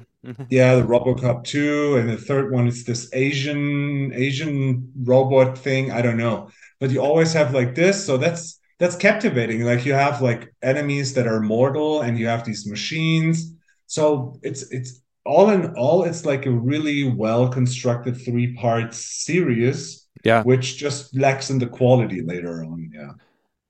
[0.51, 6.01] yeah the robocop 2 and the third one is this asian asian robot thing i
[6.03, 6.49] don't know
[6.81, 11.15] but you always have like this so that's that's captivating like you have like enemies
[11.15, 13.53] that are mortal and you have these machines
[13.87, 20.07] so it's it's all in all, it's like a really well constructed three part series.
[20.25, 20.43] Yeah.
[20.43, 22.91] Which just lacks in the quality later on.
[22.93, 23.13] Yeah.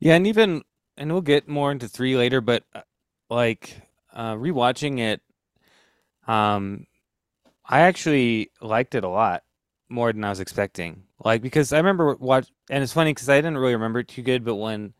[0.00, 0.14] Yeah.
[0.14, 0.62] And even,
[0.98, 2.82] and we'll get more into three later, but uh,
[3.30, 3.80] like
[4.12, 5.22] uh, rewatching it,
[6.26, 6.86] um,
[7.64, 9.44] I actually liked it a lot
[9.88, 11.04] more than I was expecting.
[11.24, 14.22] Like, because I remember watch, and it's funny because I didn't really remember it too
[14.22, 14.92] good, but when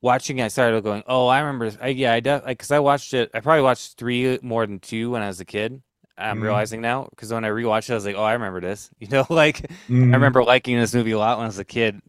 [0.00, 3.30] watching it, I started going, "Oh, I remember." I, yeah, I because I watched it.
[3.34, 5.82] I probably watched three more than two when I was a kid.
[6.18, 8.60] I'm mm realizing now because when I rewatched it, I was like, "Oh, I remember
[8.60, 10.12] this." You know, like mm I mm-hmm.
[10.12, 12.00] remember liking this movie a lot when I was a kid,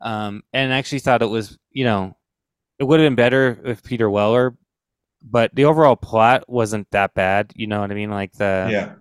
[0.00, 2.16] um, and actually thought it was, you know,
[2.78, 4.56] it would have been better with Peter Weller,
[5.22, 7.52] but the overall plot wasn't that bad.
[7.54, 8.10] You know what I mean?
[8.10, 8.94] Like the yeah.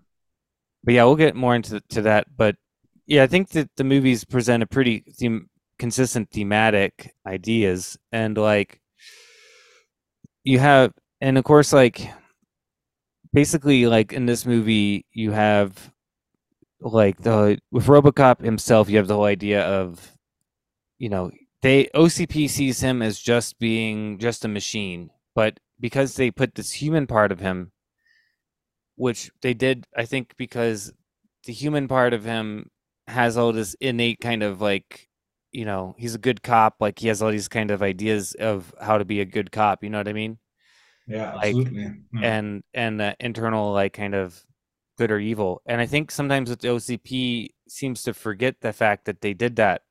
[0.84, 2.28] But yeah, we'll get more into to that.
[2.36, 2.58] But
[3.08, 5.50] yeah, I think that the movies present a pretty theme,
[5.80, 8.80] consistent thematic ideas and like
[10.44, 12.10] you have and of course like
[13.34, 15.92] basically like in this movie you have
[16.80, 20.12] like the with robocop himself you have the whole idea of
[21.00, 21.32] you know
[21.64, 26.74] they ocp sees him as just being just a machine but because they put this
[26.74, 27.72] human part of him
[28.96, 30.94] which they did i think because
[31.46, 32.70] the human part of him
[33.08, 35.10] has all this innate kind of like
[35.52, 38.74] you know he's a good cop like he has all these kind of ideas of
[38.82, 40.38] how to be a good cop you know what i mean
[41.08, 41.82] yeah like absolutely.
[41.82, 41.90] Yeah.
[42.12, 42.24] Hmm.
[42.24, 44.44] and and the internal like kind of
[44.98, 49.06] good or evil and i think sometimes with the ocp seems to forget the fact
[49.06, 49.82] that they did that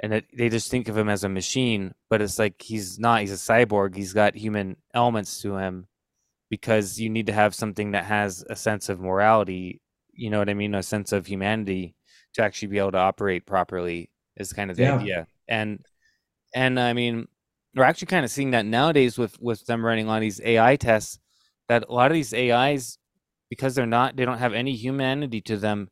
[0.00, 3.20] and that they just think of him as a machine but it's like he's not
[3.20, 5.86] he's a cyborg he's got human elements to him
[6.50, 9.80] because you need to have something that has a sense of morality
[10.12, 11.94] you know what i mean a sense of humanity
[12.36, 14.96] to actually be able to operate properly is kind of the yeah.
[14.96, 15.26] idea.
[15.48, 15.84] And
[16.54, 17.26] and I mean,
[17.74, 21.18] we're actually kind of seeing that nowadays with with them running on these AI tests.
[21.68, 22.96] That a lot of these AIs,
[23.50, 25.88] because they're not, they don't have any humanity to them.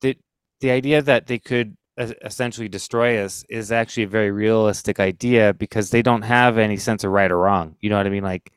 [0.00, 0.16] The
[0.60, 5.90] the idea that they could essentially destroy us is actually a very realistic idea because
[5.90, 7.76] they don't have any sense of right or wrong.
[7.80, 8.22] You know what I mean?
[8.22, 8.52] Like,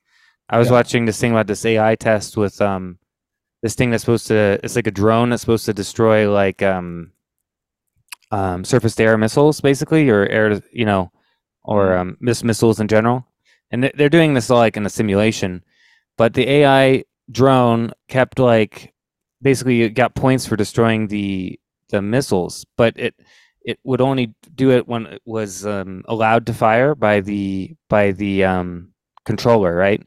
[0.49, 0.73] I was yeah.
[0.73, 2.99] watching this thing about this AI test with um
[3.63, 7.11] this thing that's supposed to it's like a drone that's supposed to destroy like um
[8.31, 11.11] um, surface to air missiles, basically, or air, you know,
[11.63, 12.01] or mm-hmm.
[12.01, 13.25] um, miss missiles in general.
[13.71, 15.63] And they're doing this all like in a simulation,
[16.17, 18.93] but the AI drone kept like
[19.41, 21.59] basically got points for destroying the
[21.89, 23.15] the missiles, but it
[23.65, 28.11] it would only do it when it was um, allowed to fire by the by
[28.11, 28.93] the um,
[29.25, 30.01] controller, right?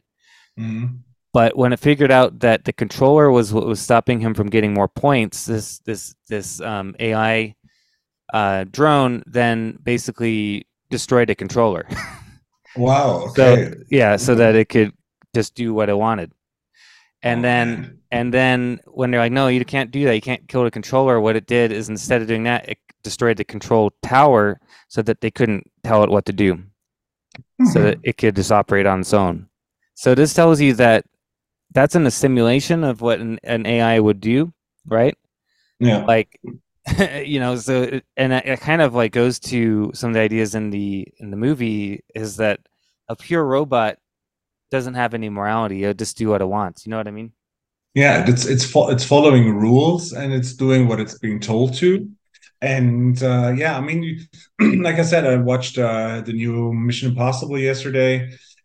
[0.58, 0.96] Mm-hmm.
[1.34, 4.72] But when it figured out that the controller was what was stopping him from getting
[4.72, 7.54] more points, this this this um, AI
[8.32, 11.86] uh, drone then basically destroyed a controller.
[12.76, 13.26] wow.
[13.30, 13.72] Okay.
[13.72, 14.92] So yeah, so that it could
[15.34, 16.32] just do what it wanted.
[17.22, 17.97] And oh, then man.
[18.10, 20.14] And then when they're like, no, you can't do that.
[20.14, 21.20] You can't kill the controller.
[21.20, 25.20] What it did is instead of doing that, it destroyed the control tower so that
[25.20, 26.54] they couldn't tell it what to do.
[26.54, 27.66] Mm-hmm.
[27.66, 29.48] So that it could just operate on its own.
[29.94, 31.04] So this tells you that
[31.72, 34.52] that's in a simulation of what an, an AI would do,
[34.86, 35.16] right?
[35.78, 36.04] Yeah.
[36.04, 36.40] Like
[37.24, 40.70] you know so and it, kind of like goes to some of the ideas in
[40.70, 42.60] the in the movie is that
[43.08, 43.98] a pure robot
[44.70, 47.32] doesn't have any morality it'll just do what it wants you know what i mean
[47.98, 52.08] yeah it's it's fo- it's following rules and it's doing what it's being told to.
[52.60, 54.02] And uh yeah i mean
[54.86, 58.12] like i said i watched uh the new mission impossible yesterday.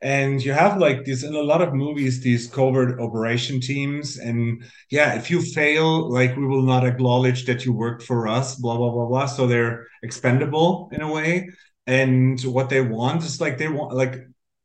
[0.02, 4.18] And you have like this in a lot of movies these covert operation teams.
[4.18, 8.56] And yeah if you fail like we will not acknowledge that you worked for us
[8.56, 9.26] blah blah blah blah.
[9.28, 11.50] So they're expendable in a way.
[11.88, 14.16] And what they want is like they want like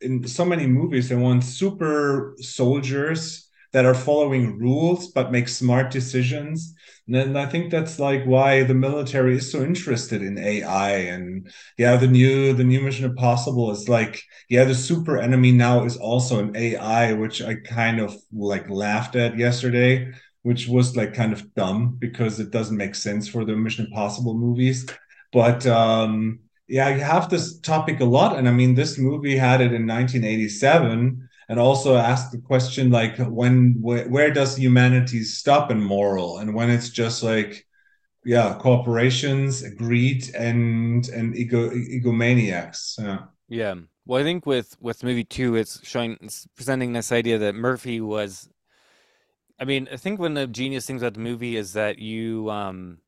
[0.00, 5.90] in so many movies they want super soldiers that are following rules but make smart
[5.90, 6.74] decisions.
[7.10, 10.90] And I think that's like why the military is so interested in AI.
[10.90, 15.84] And yeah, the new the new Mission Impossible is like, yeah, the super enemy now
[15.84, 20.12] is also an AI, which I kind of like laughed at yesterday,
[20.42, 24.34] which was like kind of dumb because it doesn't make sense for the Mission Impossible
[24.34, 24.86] movies.
[25.32, 28.36] But um yeah, you have this topic a lot.
[28.36, 33.16] And I mean, this movie had it in 1987 and also ask the question like
[33.18, 36.38] when where, where does humanity stop in moral?
[36.38, 37.64] And when it's just like
[38.24, 42.98] yeah corporations greed and and ego egomaniacs.
[42.98, 43.18] Yeah.
[43.48, 43.74] Yeah.
[44.06, 48.00] Well i think with with movie two it's showing it's presenting this idea that murphy
[48.00, 48.48] was
[49.58, 52.50] i mean i think one of the genius things about the movie is that you
[52.50, 52.98] um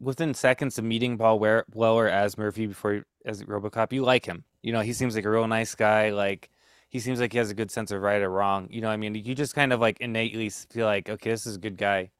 [0.00, 4.44] within seconds of meeting paul weller as murphy before as robocop you like him.
[4.62, 6.50] You know he seems like a real nice guy like
[6.92, 8.68] he seems like he has a good sense of right or wrong.
[8.70, 11.56] You know, I mean, you just kind of like innately feel like, okay, this is
[11.56, 12.10] a good guy.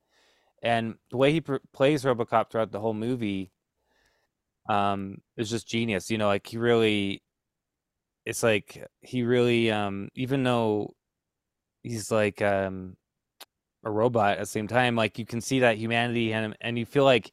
[0.62, 3.52] And the way he pr- plays RoboCop throughout the whole movie,
[4.68, 6.10] um, is just genius.
[6.10, 7.22] You know, like he really,
[8.24, 10.94] it's like he really, um, even though
[11.82, 12.96] he's like um
[13.84, 16.78] a robot at the same time, like you can see that humanity in him, and
[16.78, 17.32] you feel like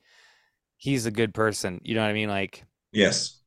[0.78, 1.82] he's a good person.
[1.84, 2.30] You know what I mean?
[2.30, 3.39] Like, yes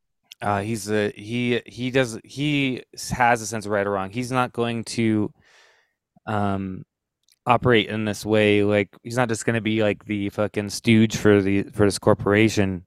[0.43, 4.11] uh, he's a he he does he has a sense of right or wrong.
[4.11, 5.32] He's not going to
[6.26, 6.84] um
[7.47, 8.64] operate in this way.
[8.64, 11.99] Like he's not just going to be like the fucking stooge for the for this
[11.99, 12.84] corporation,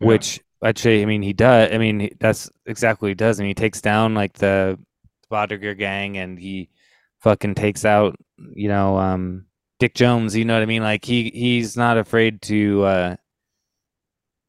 [0.00, 0.08] yeah.
[0.08, 1.70] which actually I mean he does.
[1.70, 3.38] I mean that's exactly what he does.
[3.38, 4.78] I mean he takes down like the
[5.30, 6.70] Boddicker gang and he
[7.20, 8.16] fucking takes out
[8.54, 9.44] you know um
[9.78, 10.34] Dick Jones.
[10.34, 10.82] You know what I mean?
[10.82, 13.16] Like he he's not afraid to uh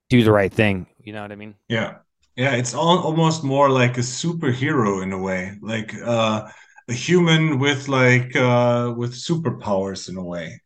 [0.10, 0.88] do the right thing.
[1.04, 1.56] You know what I mean?
[1.68, 1.96] Yeah.
[2.42, 6.50] Yeah, it's all, almost more like a superhero in a way, like uh,
[6.88, 10.60] a human with like uh, with superpowers in a way.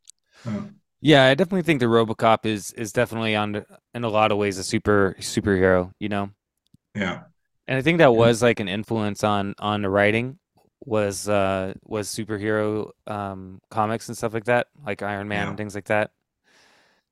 [0.45, 0.61] Uh,
[1.01, 4.57] yeah, I definitely think the RoboCop is is definitely on in a lot of ways
[4.57, 5.91] a super superhero.
[5.99, 6.29] You know.
[6.95, 7.23] Yeah.
[7.67, 10.39] And I think that was like an influence on on the writing
[10.85, 15.49] was uh was superhero um comics and stuff like that, like Iron Man yeah.
[15.49, 16.11] and things like that.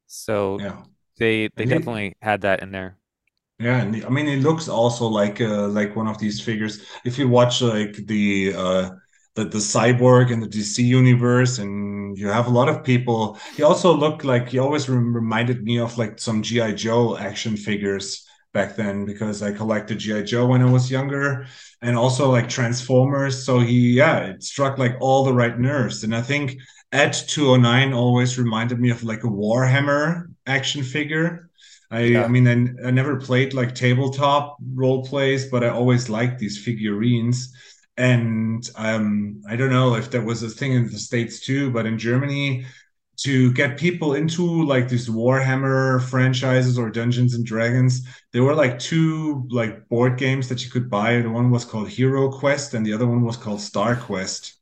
[0.07, 0.83] So yeah.
[1.17, 2.95] they they definitely had that in there.
[3.59, 6.85] Yeah, and I mean, it looks also like uh, like one of these figures.
[7.05, 8.89] If you watch like the uh,
[9.35, 13.37] the the cyborg in the DC universe, and you have a lot of people.
[13.55, 18.27] He also looked like he always reminded me of like some GI Joe action figures
[18.53, 21.45] back then because I collected GI Joe when I was younger,
[21.81, 23.45] and also like Transformers.
[23.45, 26.57] So he, yeah, it struck like all the right nerves, and I think
[26.91, 31.49] Ed 209 always reminded me of like a Warhammer action figure
[31.93, 32.23] I, yeah.
[32.23, 36.57] I mean, I, I never played like tabletop role plays, but I always liked these
[36.57, 37.53] figurines.
[37.97, 41.85] And um, I don't know if that was a thing in the States too, but
[41.85, 42.65] in Germany,
[43.17, 48.79] to get people into like these Warhammer franchises or Dungeons and Dragons, there were like
[48.79, 51.21] two like board games that you could buy.
[51.21, 54.57] The one was called Hero Quest, and the other one was called Star Quest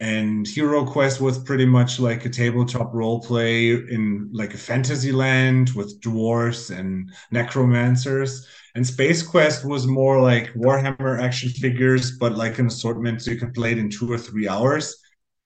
[0.00, 5.10] and hero quest was pretty much like a tabletop role play in like a fantasy
[5.10, 8.46] land with dwarves and necromancers.
[8.74, 13.38] And space quest was more like warhammer action figures but like an assortment so you
[13.38, 14.94] could play it in two or three hours.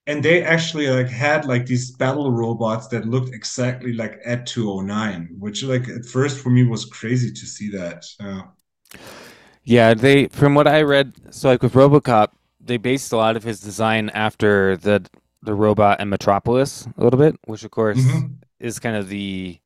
[0.09, 5.37] And they actually like had like these battle robots that looked exactly like Ed 209
[5.39, 8.05] which like at first for me was crazy to see that.
[8.19, 8.43] Uh,
[9.63, 12.29] yeah they from what i read so like with robocop
[12.71, 15.05] they based a lot of his design after the
[15.43, 18.35] the robot and Metropolis a little bit, which of course mm-hmm.
[18.61, 19.59] is kind of the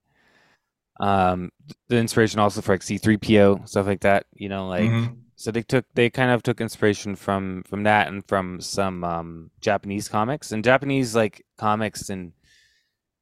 [1.00, 1.50] um
[1.88, 5.12] the inspiration also for like C3PO stuff like that, you know, like mm-hmm.
[5.36, 9.50] so they took they kind of took inspiration from from that and from some um
[9.61, 12.32] Japanese comics and Japanese like comics and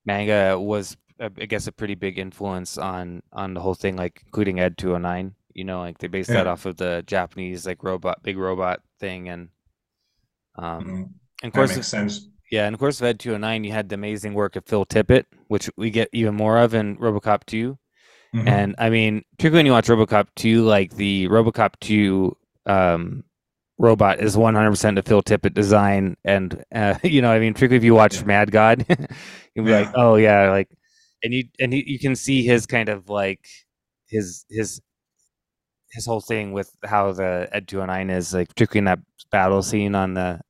[0.05, 4.61] manga was I guess a pretty big influence on on the whole thing like including
[4.61, 6.37] Ed 209, you know, like they based yeah.
[6.37, 9.49] that off of the Japanese like robot big robot thing and
[10.57, 11.03] um, mm-hmm.
[11.43, 12.29] And of course, that makes sense.
[12.51, 15.71] Yeah, and of course, Ed 209, you had the amazing work of Phil Tippett, which
[15.77, 17.79] we get even more of in RoboCop 2.
[18.35, 18.49] Mm-hmm.
[18.49, 22.37] And I mean, particularly when you watch RoboCop 2, like the RoboCop 2
[22.67, 23.25] um,
[23.79, 26.17] robot is 100% a Phil Tippett design.
[26.25, 28.25] And, uh, you know, I mean, particularly if you watch yeah.
[28.25, 28.85] Mad God,
[29.55, 29.81] you'll be yeah.
[29.81, 30.69] like, oh, yeah, like,
[31.23, 33.47] and you, and you, you can see his kind of like
[34.09, 34.81] his, his,
[35.93, 39.95] his whole thing with how the Ed 209 is like, particularly in that battle scene
[39.95, 40.40] on the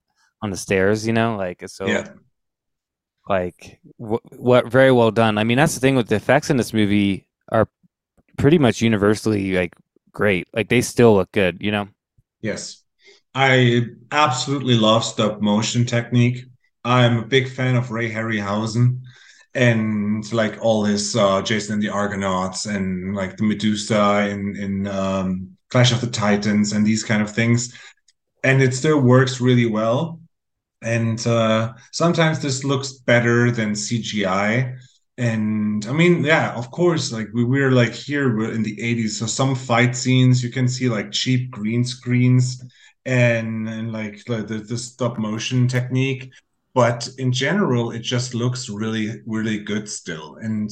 [0.42, 1.86] on the stairs, you know, like so.
[1.86, 2.08] Yeah.
[3.28, 5.38] Like what, what very well done.
[5.38, 7.68] I mean, that's the thing with the effects in this movie are
[8.36, 9.74] pretty much universally like
[10.12, 10.48] great.
[10.52, 11.88] Like they still look good, you know.
[12.40, 12.82] Yes.
[13.34, 16.44] I absolutely love stop motion technique.
[16.84, 19.02] I'm a big fan of Ray Harryhausen
[19.54, 24.86] and like all his uh, Jason and the Argonauts and like the Medusa in in
[24.86, 27.74] um, Clash of the Titans and these kind of things.
[28.44, 30.20] And it still works really well.
[30.82, 34.76] And uh, sometimes this looks better than CGI.
[35.18, 39.10] And I mean, yeah, of course, like we were like here we're in the 80s.
[39.10, 42.62] So some fight scenes you can see like cheap green screens
[43.04, 46.32] and and like the, the stop motion technique
[46.74, 50.36] but in general it just looks really really good still.
[50.40, 50.70] And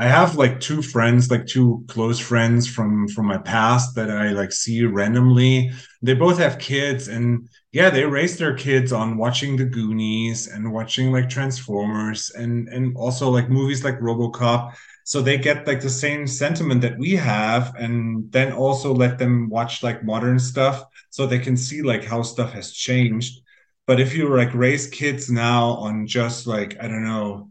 [0.00, 4.30] i have like two friends like two close friends from from my past that i
[4.30, 5.70] like see randomly.
[6.02, 10.72] They both have kids and yeah they raise their kids on watching the goonies and
[10.72, 14.74] watching like transformers and and also like movies like robocop.
[15.04, 19.48] So they get like the same sentiment that we have and then also let them
[19.48, 23.40] watch like modern stuff so they can see like how stuff has changed
[23.88, 27.48] but if you like raise kids now on just like i don't know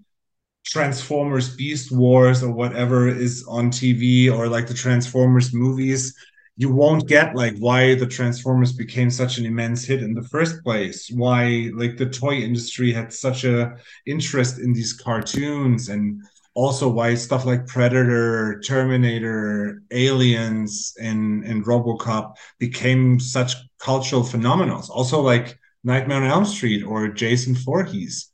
[0.63, 6.15] transformers beast wars or whatever is on tv or like the transformers movies
[6.55, 10.63] you won't get like why the transformers became such an immense hit in the first
[10.63, 13.75] place why like the toy industry had such a
[14.05, 16.21] interest in these cartoons and
[16.53, 24.79] also why stuff like Predator, Terminator, Aliens, and and RoboCop became such cultural phenomena.
[24.89, 28.29] Also, like Nightmare on Elm Street or Jason Voorhees.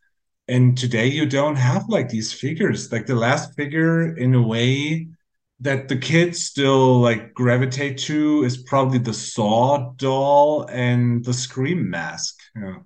[0.48, 2.92] And today you don't have like these figures.
[2.92, 5.08] Like the last figure, in a way,
[5.60, 11.90] that the kids still like gravitate to is probably the Saw doll and the Scream
[11.90, 12.40] mask.
[12.56, 12.80] Yeah.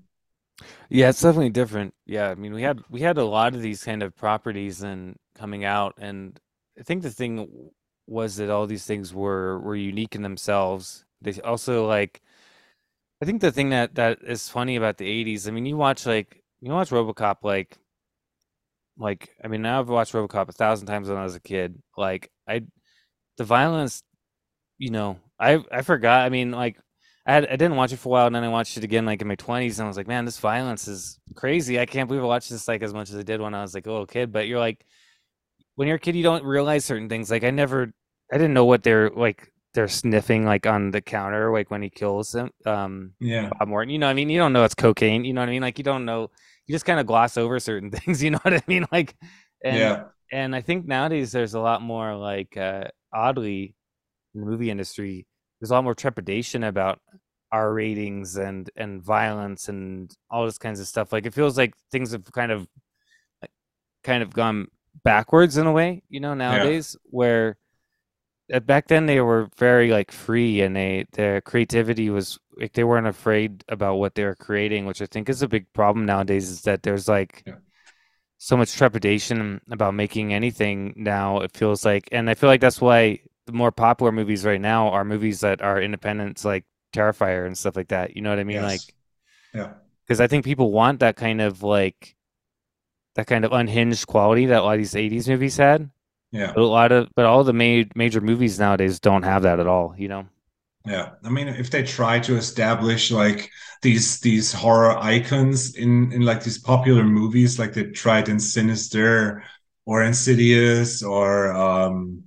[0.89, 1.93] Yeah, it's definitely different.
[2.05, 5.15] Yeah, I mean, we had we had a lot of these kind of properties and
[5.35, 6.39] coming out, and
[6.79, 7.71] I think the thing
[8.07, 11.05] was that all these things were were unique in themselves.
[11.21, 12.21] They also like,
[13.21, 15.47] I think the thing that that is funny about the '80s.
[15.47, 17.77] I mean, you watch like you watch RoboCop, like,
[18.97, 21.81] like I mean, now I've watched RoboCop a thousand times when I was a kid.
[21.97, 22.61] Like, I,
[23.37, 24.03] the violence,
[24.77, 26.25] you know, I I forgot.
[26.25, 26.77] I mean, like
[27.25, 29.05] I, had, I didn't watch it for a while, and then I watched it again
[29.05, 31.79] like in my twenties, and I was like, man, this violence is crazy.
[31.79, 33.73] I can't believe I watched this like as much as I did when I was
[33.75, 34.31] like a little kid.
[34.31, 34.85] But you're like,
[35.75, 37.31] when you're a kid, you don't realize certain things.
[37.31, 37.91] Like I never,
[38.31, 39.51] I didn't know what they're like.
[39.77, 42.49] They're sniffing like on the counter, like when he kills him.
[42.65, 43.91] Um, yeah, Bob Morton.
[43.91, 45.23] You know, what I mean, you don't know it's cocaine.
[45.23, 45.61] You know what I mean?
[45.61, 46.31] Like you don't know.
[46.65, 48.23] You just kind of gloss over certain things.
[48.23, 48.87] You know what I mean?
[48.91, 49.15] Like,
[49.63, 50.03] and, yeah.
[50.31, 53.75] And I think nowadays there's a lot more like uh, oddly
[54.33, 55.27] in the movie industry.
[55.61, 56.99] There's a lot more trepidation about
[57.51, 61.13] R ratings and and violence and all this kinds of stuff.
[61.13, 62.67] Like it feels like things have kind of
[64.03, 64.69] kind of gone
[65.03, 67.09] backwards in a way, you know, nowadays yeah.
[67.11, 67.57] where
[68.51, 72.83] Uh, back then they were very like free and they their creativity was like they
[72.83, 76.49] weren't afraid about what they were creating, which I think is a big problem nowadays
[76.49, 77.55] is that there's like yeah.
[78.37, 81.39] so much trepidation about making anything now.
[81.41, 84.89] It feels like and I feel like that's why the more popular movies right now
[84.89, 88.15] are movies that are independent like Terrifier and stuff like that.
[88.15, 88.57] You know what I mean?
[88.57, 88.63] Yes.
[88.63, 88.95] Like,
[89.53, 89.73] yeah,
[90.05, 92.15] because I think people want that kind of like
[93.15, 95.89] that kind of unhinged quality that a lot of these '80s movies had.
[96.31, 99.59] Yeah, but a lot of but all the ma- major movies nowadays don't have that
[99.59, 99.95] at all.
[99.97, 100.25] You know.
[100.85, 103.49] Yeah, I mean, if they try to establish like
[103.81, 109.43] these these horror icons in in like these popular movies, like they tried in Sinister
[109.85, 112.23] or Insidious or um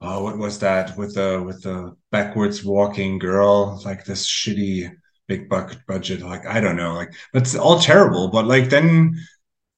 [0.00, 4.90] oh, what was that with the with the backwards walking girl, like this shitty
[5.28, 8.28] big bucket budget, like I don't know, like but it's all terrible.
[8.28, 9.16] But like then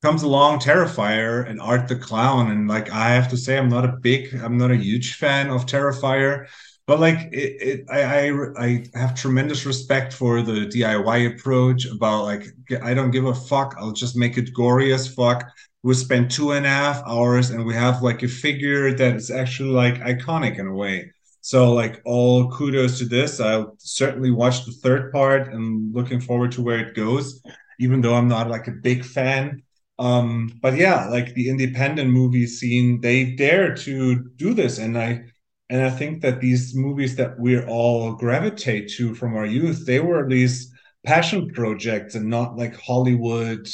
[0.02, 3.84] comes along Terrifier and Art the Clown, and like I have to say, I'm not
[3.84, 6.46] a big, I'm not a huge fan of Terrifier.
[6.86, 12.24] But like it, it I, I I have tremendous respect for the DIY approach about
[12.24, 12.44] like
[12.82, 13.74] I don't give a fuck.
[13.78, 15.44] I'll just make it gory as fuck
[15.82, 19.30] we spend two and a half hours and we have like a figure that is
[19.30, 24.64] actually like iconic in a way so like all kudos to this i'll certainly watch
[24.64, 27.42] the third part and looking forward to where it goes
[27.80, 29.62] even though i'm not like a big fan
[30.02, 35.22] um but yeah like the independent movie scene they dare to do this and i
[35.70, 40.00] and i think that these movies that we all gravitate to from our youth they
[40.00, 40.72] were these
[41.04, 43.68] passion projects and not like hollywood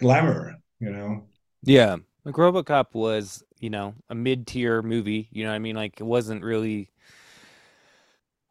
[0.00, 1.24] glamour you know
[1.62, 5.28] yeah, like RoboCop was, you know, a mid-tier movie.
[5.32, 6.90] You know, I mean, like it wasn't really.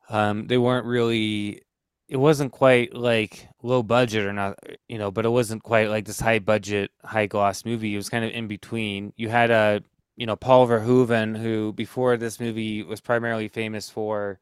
[0.10, 1.64] Um, they weren't really.
[2.08, 4.58] It wasn't quite like low budget or not,
[4.88, 7.94] you know, but it wasn't quite like this high budget, high gloss movie.
[7.94, 9.14] It was kind of in between.
[9.18, 9.82] You had a,
[10.16, 14.40] you know, Paul Verhoeven, who before this movie was primarily famous for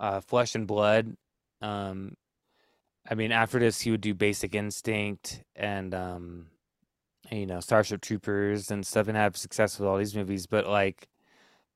[0.00, 1.16] uh, Flesh and Blood,
[1.62, 2.16] um,
[3.08, 6.46] I mean, after this, he would do Basic Instinct and um,
[7.30, 10.46] you know Starship Troopers and stuff, and have success with all these movies.
[10.46, 11.08] But like,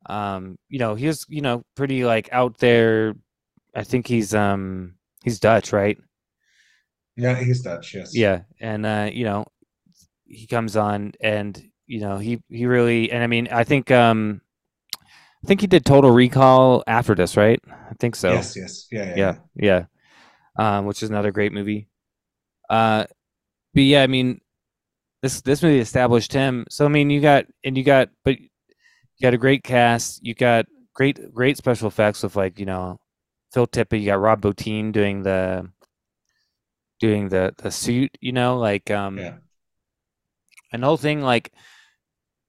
[0.09, 3.15] um, you know, he was you know pretty like out there.
[3.75, 5.99] I think he's um he's Dutch, right?
[7.19, 7.95] Yeah, he's Dutch.
[7.95, 8.15] Yes.
[8.15, 9.45] Yeah, and uh, you know,
[10.25, 14.41] he comes on and you know he he really and I mean I think um
[15.43, 17.61] I think he did Total Recall after this, right?
[17.69, 18.33] I think so.
[18.33, 18.57] Yes.
[18.57, 18.87] Yes.
[18.91, 19.05] Yeah.
[19.05, 19.17] Yeah.
[19.17, 19.85] yeah,
[20.59, 20.77] yeah.
[20.79, 21.89] Um, which is another great movie.
[22.69, 23.05] Uh,
[23.75, 24.41] but yeah, I mean,
[25.23, 26.67] this this movie established him.
[26.71, 28.49] So I mean, you got and you got, but you
[29.23, 30.25] got a great cast.
[30.25, 32.99] You got great great special effects with like you know
[33.53, 34.01] Phil Tippett.
[34.01, 35.69] You got Rob Bottin doing the
[37.01, 38.17] doing the the suit.
[38.21, 39.37] You know, like um, Yeah.
[40.73, 41.53] and whole thing like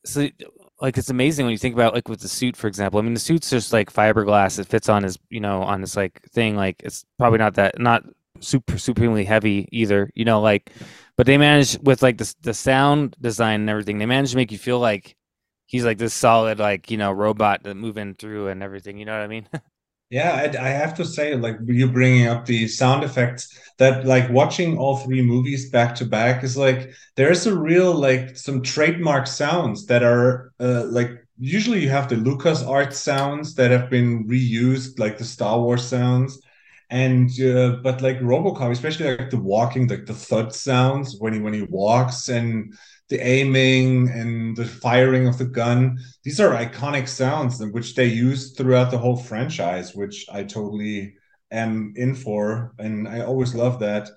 [0.06, 0.28] so
[0.82, 3.14] like it's amazing when you think about like with the suit for example i mean
[3.14, 6.56] the suit's just like fiberglass it fits on his you know on this like thing
[6.56, 8.04] like it's probably not that not
[8.40, 10.72] super supremely heavy either you know like
[11.18, 14.52] but they manage with like the, the sound design and everything they manage to make
[14.54, 15.16] you feel like
[15.66, 19.12] he's like this solid like you know robot that moving through and everything you know
[19.12, 19.48] what i mean
[20.10, 24.30] Yeah, I, I have to say, like you bringing up the sound effects, that like
[24.32, 29.28] watching all three movies back to back is like there's a real like some trademark
[29.28, 34.28] sounds that are uh, like usually you have the Lucas Art sounds that have been
[34.28, 36.42] reused, like the Star Wars sounds,
[36.90, 41.40] and uh, but like RoboCop, especially like the walking, like the thud sounds when he
[41.40, 42.74] when he walks and
[43.10, 45.98] the aiming and the firing of the gun.
[46.24, 51.16] These are iconic sounds which they use throughout the whole franchise which i totally
[51.52, 54.10] am in for and i always love that.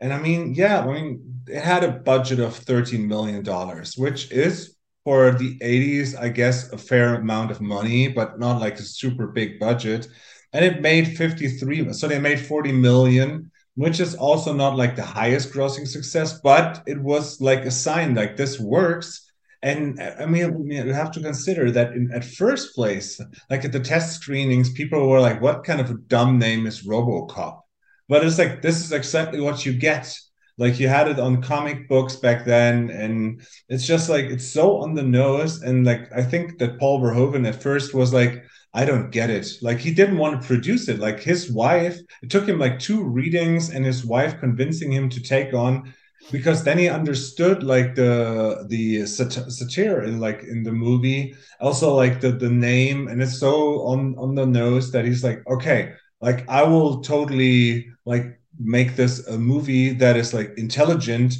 [0.00, 4.30] And i mean yeah i mean it had a budget of 13 million dollars which
[4.32, 8.82] is for the 80s i guess a fair amount of money but not like a
[8.82, 10.08] super big budget.
[10.52, 15.02] And it made 53 so they made 40 million which is also not like the
[15.02, 19.30] highest grossing success, but it was like a sign like this works.
[19.62, 23.20] And I mean, you have to consider that in, at first place,
[23.50, 26.86] like at the test screenings, people were like, what kind of a dumb name is
[26.86, 27.60] Robocop?
[28.08, 30.14] But it's like, this is exactly what you get.
[30.56, 32.90] Like you had it on comic books back then.
[32.90, 35.62] And it's just like, it's so on the nose.
[35.62, 38.42] And like, I think that Paul Verhoeven at first was like,
[38.72, 39.48] I don't get it.
[39.62, 41.00] Like he didn't want to produce it.
[41.00, 45.20] Like his wife, it took him like two readings and his wife convincing him to
[45.22, 45.92] take on
[46.30, 51.94] because then he understood like the the sat- satire in like in the movie also
[51.94, 55.92] like the the name and it's so on on the nose that he's like okay
[56.20, 61.34] like i will totally like make this a movie that is like intelligent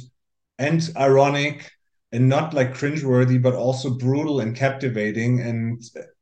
[0.57, 1.71] and ironic
[2.11, 5.81] and not like cringeworthy but also brutal and captivating and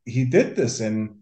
[0.09, 1.15] he did this and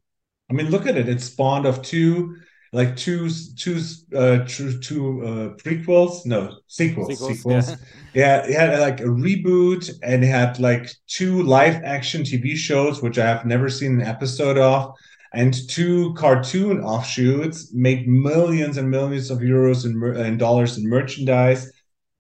[0.50, 2.36] i mean look at it it spawned of two
[2.74, 3.80] like two two
[4.16, 7.70] uh two, two uh prequels no sequels sequels, sequels.
[8.14, 8.46] Yeah.
[8.46, 13.02] yeah it had like a reboot and it had like two live action tv shows
[13.02, 14.94] which i have never seen an episode of
[15.34, 21.72] and two cartoon offshoots made millions and millions of euros and, and dollars in merchandise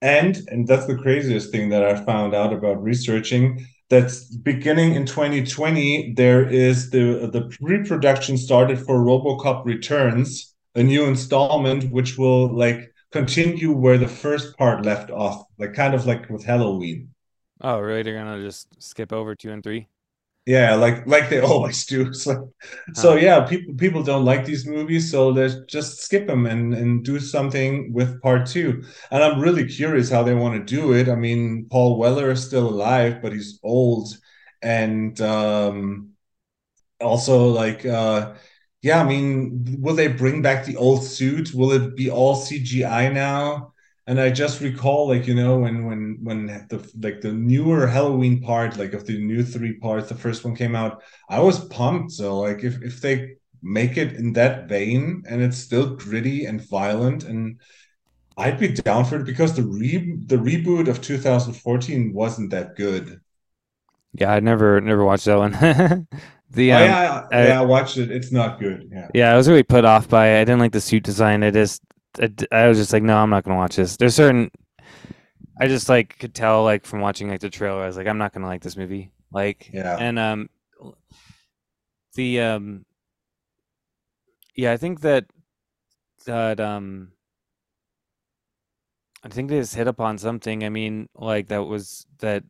[0.01, 5.05] and and that's the craziest thing that i found out about researching that's beginning in
[5.05, 12.53] 2020 there is the the pre-production started for robocop returns a new installment which will
[12.53, 17.09] like continue where the first part left off like kind of like with halloween.
[17.61, 18.03] Oh really?
[18.03, 19.87] They're gonna just skip over two and three
[20.47, 22.11] yeah like like they always do.
[22.13, 22.53] So
[22.93, 27.05] so yeah people people don't like these movies so let's just skip them and and
[27.05, 28.83] do something with part two.
[29.11, 31.09] And i'm really curious how they want to do it.
[31.09, 34.09] I mean paul weller is still alive but he's old.
[34.63, 36.11] And um
[37.01, 38.35] also like uh
[38.81, 41.53] yeah i mean will they bring back the old suit?
[41.53, 43.73] Will it be all cgi now
[44.07, 48.41] and I just recall, like you know, when when when the like the newer Halloween
[48.41, 52.13] part, like of the new three parts, the first one came out, I was pumped.
[52.13, 56.61] So like if if they make it in that vein and it's still gritty and
[56.69, 57.59] violent, and
[58.37, 63.19] I'd be down for it because the re the reboot of 2014 wasn't that good.
[64.13, 65.51] Yeah, I never never watched that one.
[66.49, 68.09] the um, oh, yeah, I, yeah, I watched it.
[68.09, 68.89] It's not good.
[68.89, 70.41] Yeah, yeah, I was really put off by it.
[70.41, 71.43] I didn't like the suit design.
[71.43, 71.81] It is
[72.51, 73.97] I was just like, no, I'm not gonna watch this.
[73.97, 74.51] There's certain
[75.59, 78.17] I just like could tell like from watching like the trailer, I was like, I'm
[78.17, 79.11] not gonna like this movie.
[79.31, 80.49] Like, yeah, and um,
[82.15, 82.85] the um,
[84.55, 85.25] yeah, I think that
[86.25, 87.11] that um,
[89.23, 90.63] I think they just hit upon something.
[90.63, 92.43] I mean, like that was that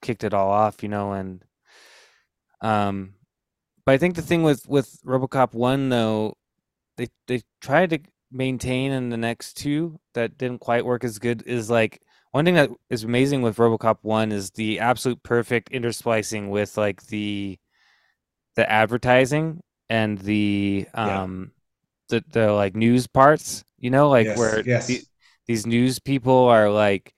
[0.00, 1.44] kicked it all off, you know, and
[2.60, 3.14] um,
[3.84, 6.36] but I think the thing with with RoboCop one though,
[6.96, 7.98] they they tried to
[8.36, 12.02] maintain in the next two that didn't quite work as good is like
[12.32, 17.06] one thing that is amazing with RoboCop one is the absolute perfect intersplicing with like
[17.06, 17.58] the
[18.56, 21.52] the advertising and the um
[22.10, 22.18] yeah.
[22.18, 23.64] the the like news parts.
[23.78, 24.86] You know, like yes, where yes.
[24.86, 25.02] The,
[25.46, 27.14] these news people are like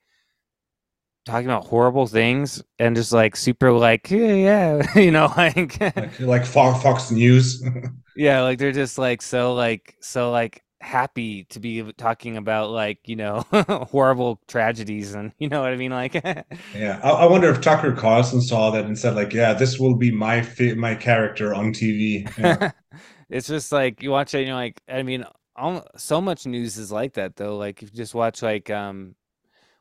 [1.24, 4.94] talking about horrible things and just like super like yeah, yeah.
[4.98, 7.64] you know like like, like Fox News.
[8.16, 12.98] yeah, like they're just like so like so like happy to be talking about like
[13.04, 13.44] you know
[13.90, 16.14] horrible tragedies and you know what I mean like
[16.74, 19.96] yeah I, I, wonder if Tucker Carlson saw that and said like yeah this will
[19.96, 22.70] be my fi- my character on TV yeah.
[23.28, 26.78] it's just like you watch it and you're like I mean all, so much news
[26.78, 29.14] is like that though like if you just watch like um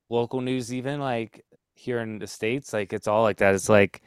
[0.10, 4.02] local news even like here in the states like it's all like that it's like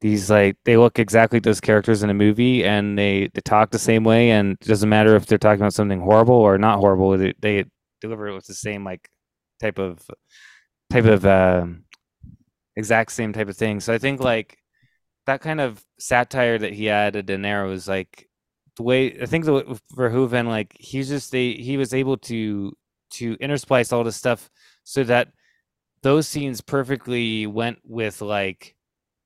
[0.00, 3.70] these like they look exactly like those characters in a movie and they, they talk
[3.70, 6.78] the same way and it doesn't matter if they're talking about something horrible or not
[6.78, 7.64] horrible they, they
[8.00, 9.08] deliver it with the same like
[9.60, 10.00] type of
[10.90, 11.66] type of uh,
[12.76, 13.80] exact same type of thing.
[13.80, 14.58] So i think like
[15.26, 18.28] that kind of satire that he added in there was like
[18.76, 22.72] the way i think the verhoeven like he's just they he was able to
[23.10, 24.48] to intersplice all this stuff
[24.84, 25.28] so that
[26.02, 28.74] those scenes perfectly went with like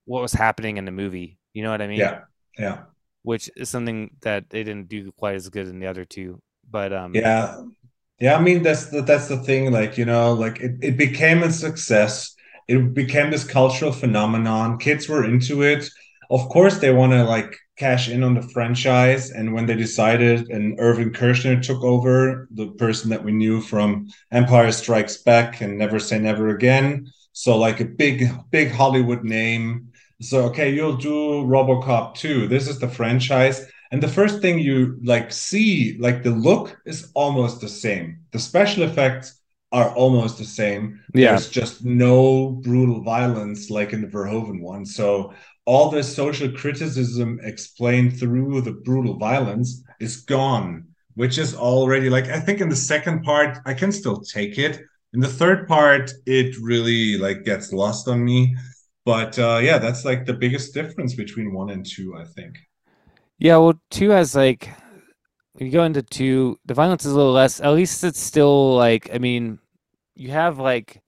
[0.04, 1.38] what was happening in the movie.
[1.52, 1.98] You know what I mean?
[1.98, 2.20] Yeah.
[2.58, 2.78] Yeah.
[3.22, 6.40] Which is something that they didn't do quite as good in the other two.
[6.68, 7.62] But um Yeah.
[8.20, 11.42] Yeah, I mean that's the that's the thing, like, you know, like it, it became
[11.42, 12.34] a success.
[12.68, 14.78] It became this cultural phenomenon.
[14.78, 15.88] Kids were into it.
[16.30, 19.30] Of course they want to like cash in on the franchise.
[19.30, 24.06] And when they decided and Irvin Kershner took over, the person that we knew from
[24.30, 27.10] Empire Strikes Back and Never Say Never Again.
[27.32, 29.92] So like a big, big Hollywood name
[30.24, 32.48] so okay, you'll do RoboCop 2.
[32.48, 33.66] This is the franchise.
[33.92, 38.20] And the first thing you like see, like the look is almost the same.
[38.32, 39.40] The special effects
[39.70, 41.00] are almost the same.
[41.14, 41.30] Yeah.
[41.30, 44.86] There's just no brutal violence like in the Verhoeven one.
[44.86, 45.32] So
[45.66, 52.28] all the social criticism explained through the brutal violence is gone, which is already like
[52.28, 54.80] I think in the second part I can still take it.
[55.12, 58.56] In the third part, it really like gets lost on me
[59.04, 62.56] but uh, yeah, that's like the biggest difference between one and two, I think.
[63.38, 64.70] Yeah, well, two has like
[65.54, 67.60] when you go into two, the violence is a little less.
[67.60, 69.58] At least it's still like I mean,
[70.14, 71.02] you have like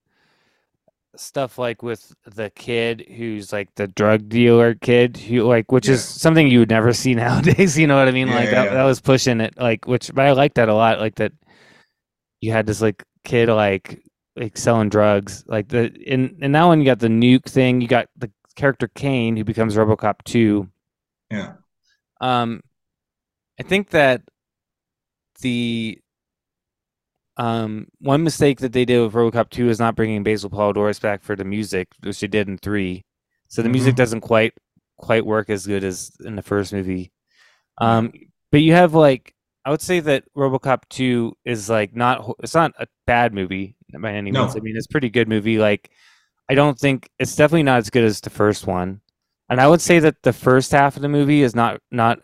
[1.18, 5.94] stuff like with the kid who's like the drug dealer kid who like which yeah.
[5.94, 8.64] is something you would never see nowadays you know what i mean yeah, like yeah,
[8.64, 11.32] that, that was pushing it like which but i like that a lot like that
[12.40, 14.02] you had this like kid like
[14.36, 15.44] like selling drugs.
[15.46, 18.88] Like the in and now when you got the nuke thing, you got the character
[18.88, 20.68] Kane who becomes RoboCop two.
[21.30, 21.54] Yeah.
[22.20, 22.62] Um,
[23.58, 24.22] I think that
[25.40, 25.98] the
[27.36, 31.22] um one mistake that they did with RoboCop two is not bringing Basil Poledouris back
[31.22, 33.04] for the music, which they did in three.
[33.48, 33.72] So the mm-hmm.
[33.72, 34.54] music doesn't quite
[34.96, 37.12] quite work as good as in the first movie.
[37.78, 38.12] Um,
[38.50, 39.34] but you have like
[39.64, 44.12] I would say that RoboCop 2 is like not it's not a bad movie by
[44.12, 44.54] any means.
[44.54, 44.60] No.
[44.60, 45.58] I mean, it's a pretty good movie.
[45.58, 45.90] Like
[46.48, 49.00] I don't think it's definitely not as good as the first one.
[49.48, 52.20] And I would say that the first half of the movie is not not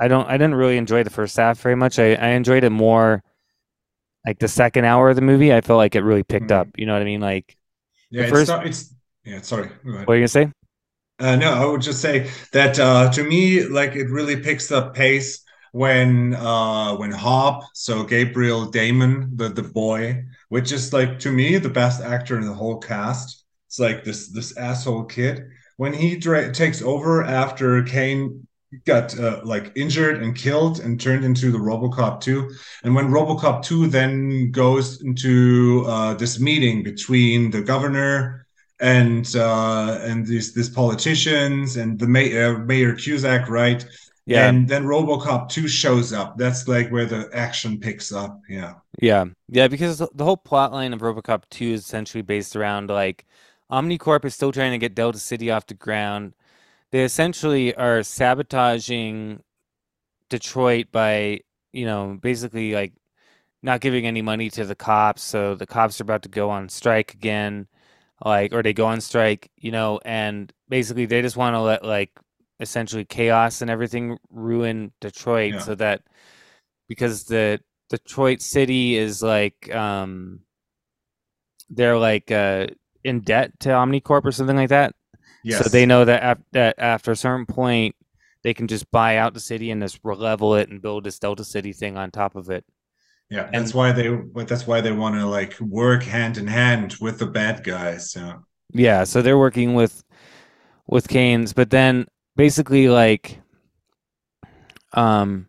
[0.00, 1.98] I don't I didn't really enjoy the first half very much.
[1.98, 3.22] I, I enjoyed it more
[4.26, 5.54] like the second hour of the movie.
[5.54, 6.60] I felt like it really picked mm-hmm.
[6.60, 6.68] up.
[6.76, 7.20] You know what I mean?
[7.20, 7.56] Like
[8.10, 8.94] yeah, first, it's, it's
[9.24, 9.40] yeah.
[9.40, 10.52] Sorry, what are you gonna say?
[11.18, 14.94] Uh, no, I would just say that uh, to me, like it really picks up
[14.94, 15.42] pace
[15.72, 21.58] when uh when Hobb, so Gabriel Damon, the the boy, which is like to me
[21.58, 23.44] the best actor in the whole cast.
[23.66, 25.46] It's like this this asshole kid
[25.76, 28.46] when he takes over after Kane
[28.84, 32.50] got uh, like injured and killed and turned into the RoboCop 2
[32.84, 38.46] and when RoboCop 2 then goes into uh, this meeting between the governor
[38.80, 43.86] and uh, and these these politicians and the mayor Mayor Kuzak right
[44.26, 44.48] yeah.
[44.48, 46.36] And then RoboCop 2 shows up.
[46.36, 48.40] That's like where the action picks up.
[48.48, 48.74] Yeah.
[49.00, 49.26] Yeah.
[49.48, 53.24] Yeah, because the whole plot line of RoboCop 2 is essentially based around like
[53.70, 56.34] Omnicorp is still trying to get Delta City off the ground.
[56.90, 59.42] They essentially are sabotaging
[60.28, 61.40] Detroit by,
[61.72, 62.94] you know, basically like
[63.62, 65.22] not giving any money to the cops.
[65.22, 67.68] So the cops are about to go on strike again,
[68.24, 71.84] like, or they go on strike, you know, and basically they just want to let
[71.84, 72.10] like
[72.60, 75.60] essentially chaos and everything ruin Detroit yeah.
[75.60, 76.02] so that
[76.88, 77.60] because the
[77.90, 80.40] Detroit city is like um
[81.68, 82.66] they're like uh
[83.04, 84.94] in debt to Omnicorp or something like that.
[85.44, 85.62] Yes.
[85.62, 87.94] So they know that ap- that after a certain point
[88.42, 91.44] they can just buy out the city and just level it and build this Delta
[91.44, 92.64] City thing on top of it.
[93.28, 94.16] Yeah, that's why they.
[94.34, 98.14] That's why they want to like work hand in hand with the bad guys.
[98.16, 98.36] Yeah.
[98.72, 100.04] Yeah, so they're working with
[100.86, 102.06] with Kane's, but then
[102.36, 103.40] basically like,
[104.92, 105.48] um,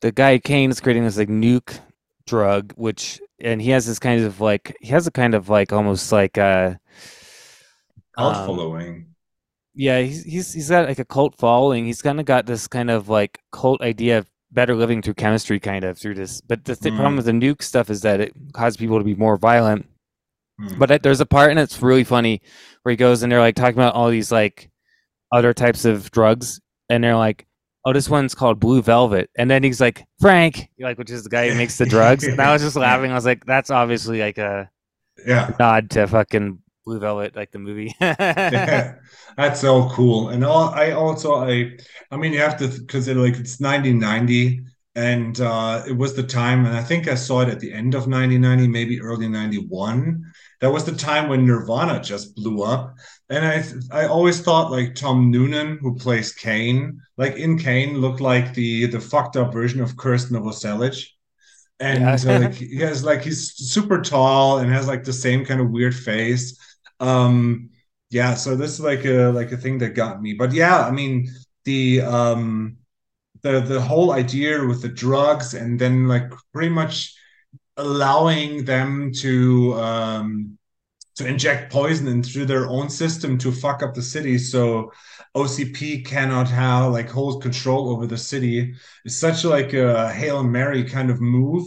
[0.00, 1.78] the guy Kane is creating this like nuke
[2.26, 5.72] drug, which and he has this kind of like he has a kind of like
[5.72, 6.78] almost like a
[8.16, 9.06] Cult um, following.
[9.74, 11.86] yeah he's he's he's got like a cult following.
[11.86, 15.58] He's kind of got this kind of like cult idea of better living through chemistry,
[15.58, 16.40] kind of through this.
[16.40, 17.16] But the th- problem Mm.
[17.16, 19.86] with the nuke stuff is that it caused people to be more violent.
[20.60, 20.78] Hmm.
[20.78, 22.40] But it- there's a part and it's really funny
[22.82, 24.70] where he goes and they're like talking about all these like
[25.34, 27.46] other types of drugs, and they're like,
[27.84, 31.30] "Oh, this one's called Blue Velvet," and then he's like, "Frank," like which is the
[31.30, 32.24] guy who makes the drugs.
[32.24, 33.10] And I was just laughing.
[33.10, 34.70] I was like, "That's obviously like a
[35.26, 35.50] yeah.
[35.58, 38.94] nod to fucking Blue Velvet, like the movie." Yeah,
[39.36, 40.28] that's so cool.
[40.28, 41.76] And all, I also I
[42.12, 44.62] I mean you have to because it like it's 1990
[44.96, 47.94] and uh it was the time and I think I saw it at the end
[47.94, 50.22] of 1990 maybe early 91
[50.60, 52.94] that was the time when Nirvana just blew up
[53.30, 58.20] and I I always thought like Tom Noonan who plays Kane like in Kane looked
[58.20, 61.04] like the the fucked up version of Krist Novoselic.
[61.80, 62.16] And Yeah.
[62.26, 65.70] uh, like he has like he's super tall and has like the same kind of
[65.70, 66.58] weird face.
[67.00, 67.70] Um
[68.10, 70.34] yeah so this is like a like a thing that got me.
[70.34, 71.28] But yeah i mean
[71.64, 72.76] the um
[73.42, 77.14] the the whole idea with the drugs and then like pretty much
[77.76, 80.58] allowing them to um
[81.16, 84.38] to inject poison into their own system to fuck up the city.
[84.38, 84.92] So
[85.34, 88.74] OCP cannot have like hold control over the city.
[89.04, 91.66] It's such like a Hail Mary kind of move.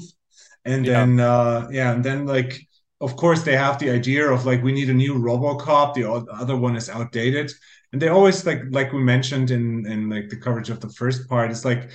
[0.65, 0.93] And Yeah.
[0.95, 2.59] then uh yeah and then like
[2.99, 5.93] of course they have the idea of like we need a new RoboCop.
[5.93, 7.51] The other one is outdated.
[7.93, 11.29] And they always like like we mentioned in in like the coverage of the first
[11.29, 11.91] part it's like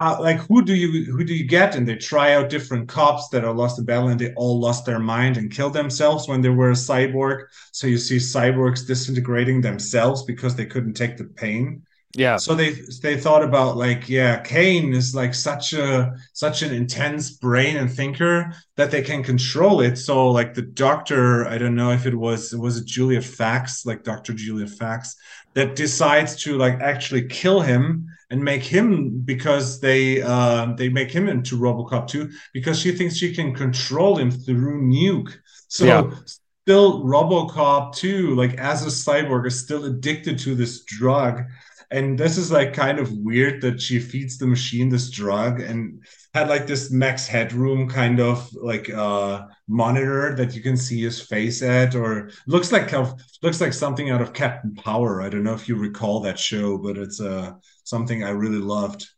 [0.00, 1.76] uh, like who do you who do you get?
[1.76, 4.84] And they try out different cops that are lost in battle and they all lost
[4.84, 7.44] their mind and killed themselves when they were a cyborg.
[7.70, 11.82] So you see cyborgs disintegrating themselves because they couldn't take the pain.
[12.16, 12.70] Yeah, so they
[13.02, 17.90] they thought about like yeah Kane is like such a such an intense brain and
[17.90, 19.96] thinker that they can control it.
[19.96, 24.04] So like the doctor I don't know if it was was it Juliet Fax like
[24.04, 24.32] Dr.
[24.32, 25.16] julia Fax
[25.54, 31.10] that decides to like actually kill him and make him because they uh they make
[31.18, 35.32] him into RoboCop 2 because she thinks she can control him through nuke
[35.68, 36.10] so Yeah.
[36.64, 41.42] still RoboCop 2 like as a cyborg is still addicted to this drug
[41.90, 46.02] and this is like kind of weird that she feeds the machine this drug and
[46.32, 51.20] had like this max headroom kind of like uh monitor that you can see his
[51.20, 52.90] face at or looks like
[53.42, 55.22] looks like something out of Captain Power.
[55.22, 57.52] I don't know if you recall that show, but it's uh
[57.84, 59.08] something I really loved.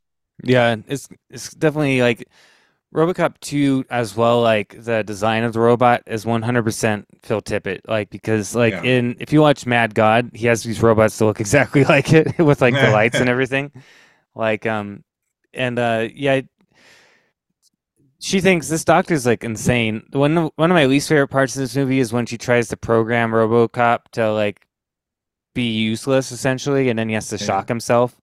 [0.43, 0.77] yeah.
[0.87, 2.29] It's it's definitely like
[2.95, 4.43] RoboCop 2 as well.
[4.43, 7.81] Like the design of the robot is 100% Phil Tippett.
[7.89, 8.83] Like because like Yeah.
[8.83, 12.39] in if you watch Mad God, he has these robots that look exactly like it
[12.41, 13.73] with like the lights and everything.
[14.35, 15.05] Like um,
[15.55, 16.43] and uh, yeah.
[18.19, 20.03] She thinks this doctor's like insane.
[20.13, 22.69] One of, one of my least favorite parts of this movie is when she tries
[22.69, 24.67] to program RoboCop to like
[25.55, 28.21] be useless essentially, and then he has to shock himself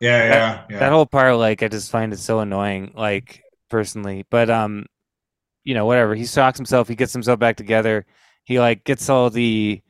[0.00, 0.78] Yeah, yeah, yeah.
[0.78, 4.24] that whole part like i just find it so annoying like personally.
[4.30, 4.86] But um
[5.64, 6.14] you know whatever.
[6.14, 8.06] He shocks himself he gets himself back together.
[8.44, 9.82] He like gets all the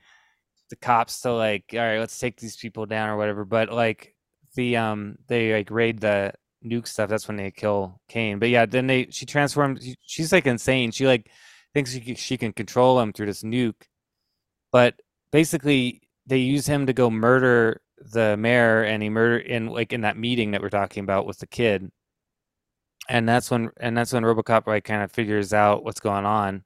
[0.71, 3.45] the cops to like all right let's take these people down or whatever.
[3.45, 4.15] But like
[4.55, 6.33] the um they like raid the
[6.65, 7.11] nuke stuff.
[7.11, 10.91] That's when they kill kane but yeah then they she transforms she- she's like insane.
[10.93, 11.31] She like
[11.75, 13.83] thinks she, she can control him through this nuke.
[14.73, 15.01] But
[15.33, 17.81] basically they use him to go murder
[18.13, 21.39] the mayor and he murder in like in that meeting that we're talking about with
[21.39, 21.91] the kid.
[23.09, 26.65] And that's when and that's when robocop like kind of figures out what's going on.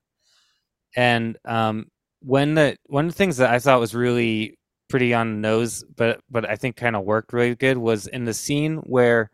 [0.97, 1.87] And um
[2.21, 4.57] when the one of the things that i thought was really
[4.89, 8.25] pretty on the nose but but i think kind of worked really good was in
[8.25, 9.29] the scene where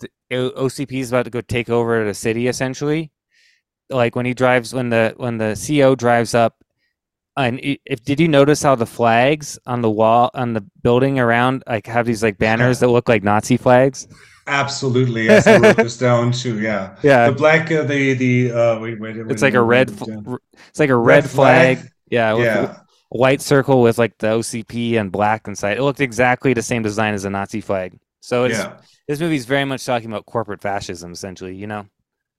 [0.00, 3.10] the ocp is about to go take over the city essentially.
[3.90, 6.56] Like when he drives when the when the co drives up
[7.38, 11.62] and if did you notice how the flags on the wall on the building around
[11.66, 14.06] like have these like banners that look like nazi flags
[14.50, 15.26] Absolutely.
[15.26, 16.58] Yes, I wrote this down too.
[16.58, 16.96] Yeah.
[17.02, 20.36] yeah The black, uh, the the uh, wait, wait, wait it's like a red fl-
[20.70, 21.78] it's like a red, flag.
[22.10, 22.76] yeah Yeah.
[23.12, 26.82] a white circle with like the ocp and black inside it looked exactly the same
[26.82, 28.78] design as a nazi flag so it's Yeah.
[29.06, 31.84] this movie's very much talking about corporate fascism essentially you know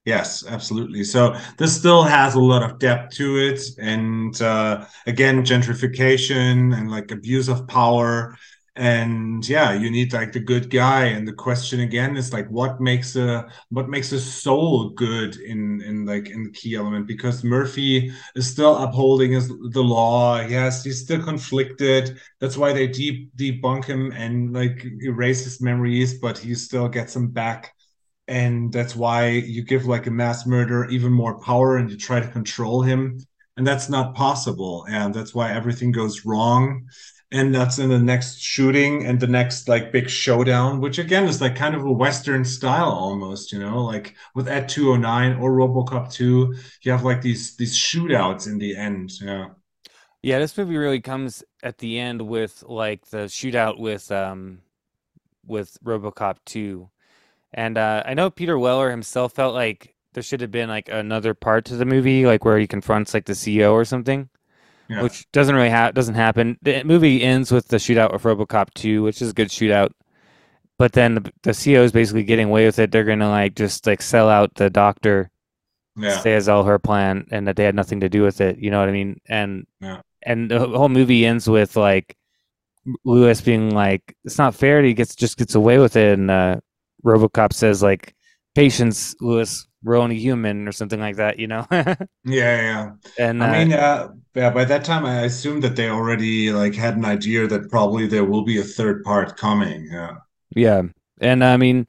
[0.06, 1.04] Yes, absolutely.
[1.04, 6.90] So this still has a lot of depth to it, and uh, again, gentrification and
[6.90, 8.36] like abuse of power,
[8.76, 11.06] and yeah you need like the good guy.
[11.06, 15.82] And the question again is like what makes a what makes a soul good in
[15.82, 17.06] in like in the key element?
[17.06, 20.40] Because murphy is still upholding his the law.
[20.42, 22.18] Yes he's still conflicted.
[22.40, 26.20] That's why they deep debunk him and like erase his memories.
[26.20, 27.74] But he still gets them back
[28.30, 32.20] and that's why you give like a mass murderer even more power and you try
[32.20, 33.20] to control him
[33.58, 36.88] and that's not possible and that's why everything goes wrong
[37.32, 41.42] and that's in the next shooting and the next like big showdown which again is
[41.42, 43.84] like kind of a western style almost you know?
[43.84, 48.76] Like with Ed 209 or robocop 2 you have like these these shootouts in the
[48.76, 49.48] end yeah.
[50.22, 54.60] Yeah this movie really comes at the end with like the shootout with um
[55.48, 56.90] with robocop 2
[57.54, 61.34] and uh i know peter weller himself felt like there should have been like another
[61.34, 64.30] part to the movie like where he confronts like the ceo or something
[64.90, 65.04] yeah.
[65.04, 66.58] which doesn't really ha- doesn't happen.
[66.62, 69.92] The movie ends with the shootout with RoboCop 2, which is a good shootout.
[70.78, 72.92] But then the, the CEO is basically getting away with it.
[72.92, 75.30] They're gonna like just like sell out the doctor,
[75.96, 76.20] yeah.
[76.20, 78.58] say as all her plan, and that they had nothing to do with it.
[78.58, 79.20] You know what I mean?
[79.28, 80.02] And yeah.
[80.24, 82.16] and the whole movie ends with like
[83.04, 86.62] Lewis being like, "It's not fair." He gets just gets away with it, and uh,
[87.06, 88.16] RoboCop says like,
[88.56, 91.66] "Patience, Lewis we're only human or something like that, you know?
[91.72, 91.96] yeah,
[92.26, 92.92] yeah.
[93.18, 96.76] And I uh, mean, uh, yeah, by that time, I assumed that they already like
[96.76, 99.88] had an idea that probably there will be a third part coming.
[99.90, 100.16] Yeah.
[100.56, 100.82] Yeah.
[101.22, 101.86] And I mean,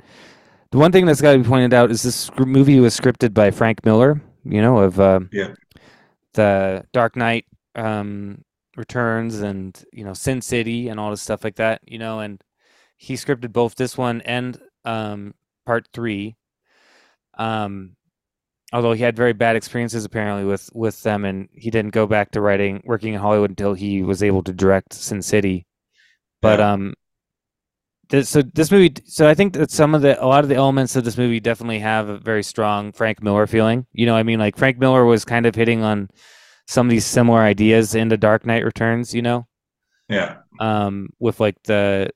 [0.71, 3.51] the one thing that's got to be pointed out is this movie was scripted by
[3.51, 5.55] Frank Miller, you know, of uh, yeah.
[6.35, 8.45] the Dark Knight um,
[8.77, 12.43] Returns and, you know, Sin City and all this stuff like that, you know, and
[12.97, 15.35] he scripted both this one and um,
[15.67, 16.37] part three
[17.41, 17.97] um,
[18.73, 22.31] although he had very bad experiences apparently with with them, and he didn't go back
[22.33, 25.67] to writing working in Hollywood until he was able to direct Sin City.
[26.43, 26.73] But yeah.
[26.73, 26.95] um,
[28.11, 30.57] this, so this movie, so I think that some of the a lot of the
[30.57, 33.87] elements of this movie definitely have a very strong Frank Miller feeling.
[33.93, 36.09] You know, I mean, like Frank Miller was kind of hitting on
[36.67, 39.15] some of these similar ideas in the Dark Knight Returns.
[39.15, 39.47] You know,
[40.09, 42.11] yeah, um, with like the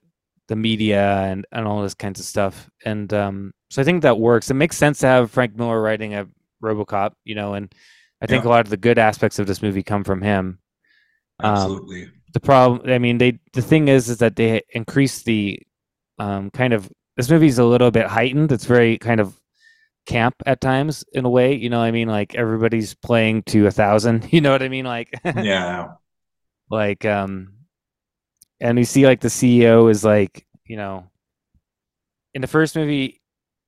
[0.48, 4.18] the media and and all this kinds of stuff, and um, so I think that
[4.18, 4.50] works.
[4.50, 6.26] It makes sense to have Frank Miller writing a
[6.62, 7.74] RoboCop, you know, and
[8.20, 8.50] I think yeah.
[8.50, 10.58] a lot of the good aspects of this movie come from him.
[11.40, 12.04] Um, Absolutely.
[12.04, 15.60] Um, the problem, I mean, they the thing is, is that they increase the
[16.18, 18.52] um, kind of this movie's a little bit heightened.
[18.52, 19.38] It's very kind of
[20.06, 21.54] camp at times in a way.
[21.54, 24.28] You know, I mean, like everybody's playing to a thousand.
[24.32, 24.84] You know what I mean?
[24.84, 25.92] Like, yeah,
[26.70, 27.52] like um,
[28.64, 31.04] and you see like the CEO is like, you know,
[32.32, 33.20] in the first movie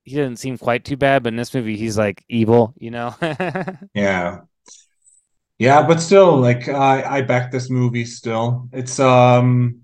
[0.03, 3.15] he didn't seem quite too bad, but in this movie he's like evil, you know.
[3.93, 4.39] yeah.
[5.59, 8.69] Yeah, but still, like I, I back this movie still.
[8.71, 9.81] It's um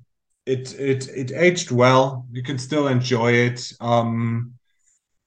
[0.48, 2.26] it it it aged well.
[2.32, 3.72] You can still enjoy it.
[3.80, 4.54] Um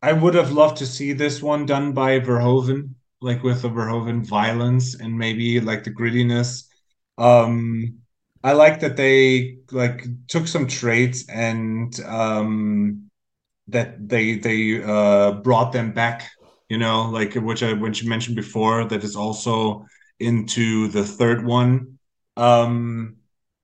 [0.02, 2.90] I would have loved to see this one done by Verhoeven,
[3.20, 6.64] like with the Verhoeven violence and maybe like the grittiness.
[7.18, 8.00] Um
[8.46, 13.10] I like that they like took some traits and um
[13.66, 16.30] that they they uh, brought them back.
[16.68, 19.86] You know, like which I which you mentioned before, that is also
[20.20, 21.98] into the third one.
[22.36, 23.16] Um,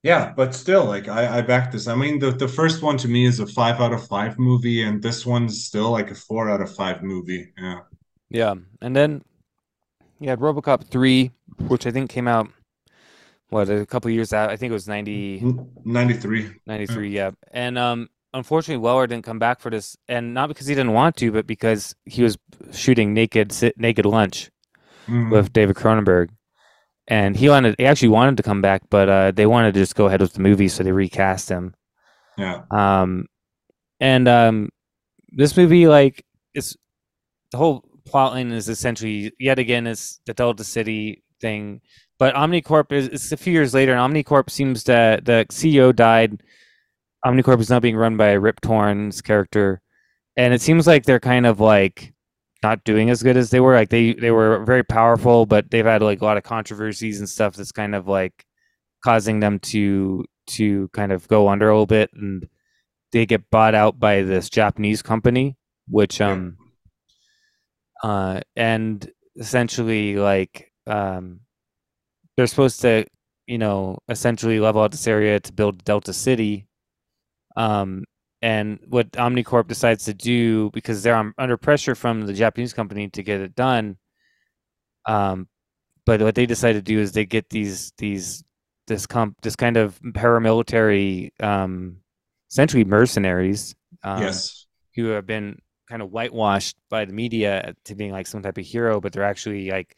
[0.03, 1.87] yeah, but still, like I, I back this.
[1.87, 4.83] I mean, the the first one to me is a five out of five movie,
[4.83, 7.53] and this one's still like a four out of five movie.
[7.57, 7.81] Yeah.
[8.31, 9.23] Yeah, and then
[10.19, 11.31] you had RoboCop three,
[11.69, 12.49] which I think came out
[13.53, 14.51] what a couple years out.
[14.51, 15.45] I think it was 90,
[15.85, 16.55] 93.
[16.67, 17.21] 93, yeah.
[17.21, 17.31] yeah.
[17.53, 21.17] And um unfortunately Weller didn't come back for this, and not because he didn't want
[21.17, 22.39] to, but because he was
[22.73, 24.51] shooting Naked Naked Lunch
[25.07, 25.31] mm.
[25.31, 26.31] with David Cronenberg,
[27.07, 29.95] and he wanted he actually wanted to come back, but uh, they wanted to just
[29.95, 31.75] go ahead with the movie, so they recast him.
[32.39, 32.63] Yeah.
[32.71, 33.27] Um,
[34.01, 34.71] and um,
[35.31, 36.25] this movie like
[36.55, 36.77] it's
[37.51, 41.81] the whole plotline is essentially yet again is the Delta City thing.
[42.23, 46.41] But Omnicorp is it's a few years later, and Omnicorp seems to the CEO died.
[47.27, 49.83] Omnicorp is now being run by Rip Torn's character,
[50.37, 52.15] and it seems like they're kind of like
[52.63, 53.75] not doing as good as they were.
[53.75, 57.29] Like they they were very powerful, but they've had like a lot of controversies and
[57.29, 58.47] stuff that's kind of like
[59.05, 62.47] causing them to to kind of go under a little bit, and
[63.11, 65.57] they get bought out by this Japanese company,
[65.89, 66.57] which um
[68.05, 71.41] uh and essentially like um
[72.37, 73.05] they're supposed to
[73.47, 76.67] you know essentially level out this area to build Delta City
[77.57, 78.05] um,
[78.41, 83.09] and what Omnicorp decides to do because they're on, under pressure from the Japanese company
[83.11, 83.97] to get it done.
[85.07, 85.49] Um,
[86.05, 88.43] but what they decide to do is they get these these
[88.89, 91.99] this comp this kind of paramilitary um,
[92.51, 93.75] essentially mercenaries.
[94.03, 98.43] Um, yes, who have been kind of whitewashed by the media to being like some
[98.43, 99.97] type of hero, but they're actually like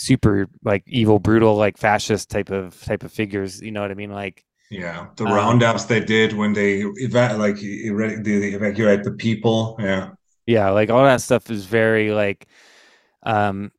[0.00, 3.60] super like evil, brutal, like fascist type of type of figures.
[3.60, 4.10] You know what I mean?
[4.10, 9.76] Like yeah, the um, roundups they did when they eva- like they evacuate the people.
[9.78, 10.12] Yeah,
[10.46, 12.46] yeah, like all that stuff is very like
[13.24, 13.70] um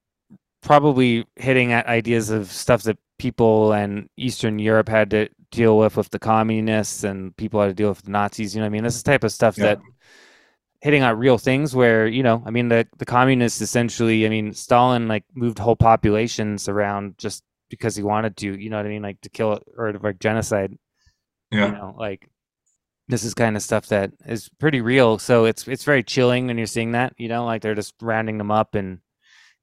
[0.61, 5.97] probably hitting at ideas of stuff that people and Eastern Europe had to deal with
[5.97, 8.53] with the communists and people had to deal with the Nazis.
[8.53, 9.63] You know, what I mean, this is type of stuff yeah.
[9.63, 9.79] that
[10.81, 14.53] hitting on real things where you know, I mean, the the communists essentially, I mean,
[14.53, 18.59] Stalin like moved whole populations around just because he wanted to.
[18.59, 19.03] You know what I mean?
[19.03, 20.77] Like to kill or to, like genocide.
[21.51, 21.67] Yeah.
[21.67, 22.27] You know, like
[23.07, 25.19] this is kind of stuff that is pretty real.
[25.19, 27.13] So it's it's very chilling when you're seeing that.
[27.17, 28.99] You know, like they're just rounding them up and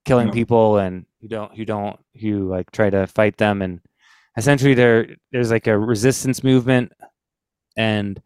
[0.05, 0.35] killing yeah.
[0.35, 3.81] people and who don't who don't who like try to fight them and
[4.37, 6.93] essentially there there's like a resistance movement
[7.77, 8.23] and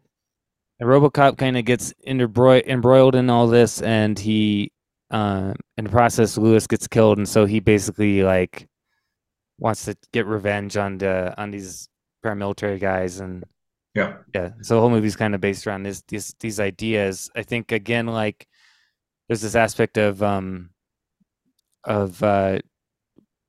[0.83, 4.73] and RoboCop kind of gets embroiled, embroiled in all this, and he,
[5.11, 8.67] uh, in the process, Lewis gets killed, and so he basically like
[9.57, 11.87] wants to get revenge on the on these
[12.25, 13.45] paramilitary guys, and
[13.95, 14.49] yeah, yeah.
[14.61, 17.29] So the whole movie's kind of based around this these these ideas.
[17.33, 18.45] I think again, like
[19.29, 20.71] there's this aspect of um
[21.85, 22.59] of uh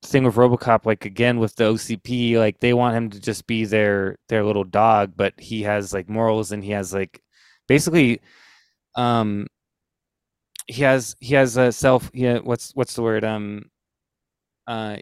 [0.05, 3.65] thing with RoboCop, like again with the OCP, like they want him to just be
[3.65, 7.20] their their little dog, but he has like morals and he has like
[7.69, 8.20] basically,
[8.97, 9.47] um,
[10.66, 12.11] he has he has a self.
[12.15, 13.24] Yeah, what's what's the word?
[13.24, 13.70] Um,
[14.66, 14.97] uh,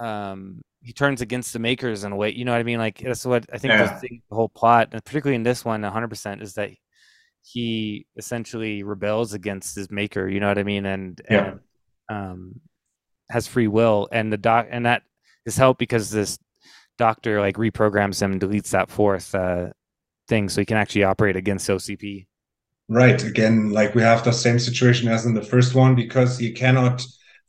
[0.00, 2.32] um, he turns against the makers in a way.
[2.32, 2.78] You know what I mean?
[2.78, 3.98] Like that's what I think yeah.
[4.00, 6.70] the, the whole plot, and particularly in this one, 100 percent is that
[7.42, 10.28] he essentially rebels against his maker.
[10.28, 10.86] You know what I mean?
[10.86, 11.46] And yeah.
[11.46, 11.60] and
[12.08, 12.60] um
[13.30, 15.02] has free will, and the doc and that
[15.46, 16.38] is helped because this
[16.96, 19.68] doctor like reprograms him and deletes that fourth uh,
[20.28, 22.26] thing, so he can actually operate against OCP.
[22.88, 23.22] Right.
[23.22, 27.02] Again, like we have the same situation as in the first one because he cannot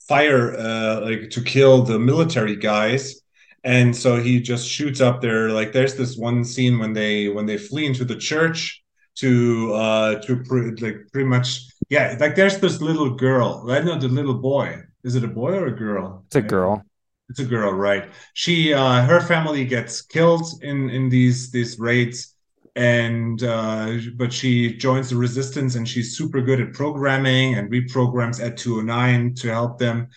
[0.07, 3.21] fire uh, like to kill the military guys
[3.63, 7.47] and so he just shoots up there like there's this one scene when they when
[7.47, 8.83] they flee into the church
[9.15, 13.97] to uh to pre- like pretty much yeah like there's this little girl right no
[13.97, 16.23] the little boy is it a boy or a girl?
[16.25, 16.83] It's a girl.
[17.29, 18.09] It's a girl, right?
[18.33, 22.34] She, uh, her family gets killed in in these these raids,
[22.75, 28.41] and uh, but she joins the resistance, and she's super good at programming and reprograms
[28.41, 30.09] Ed 209 to help them.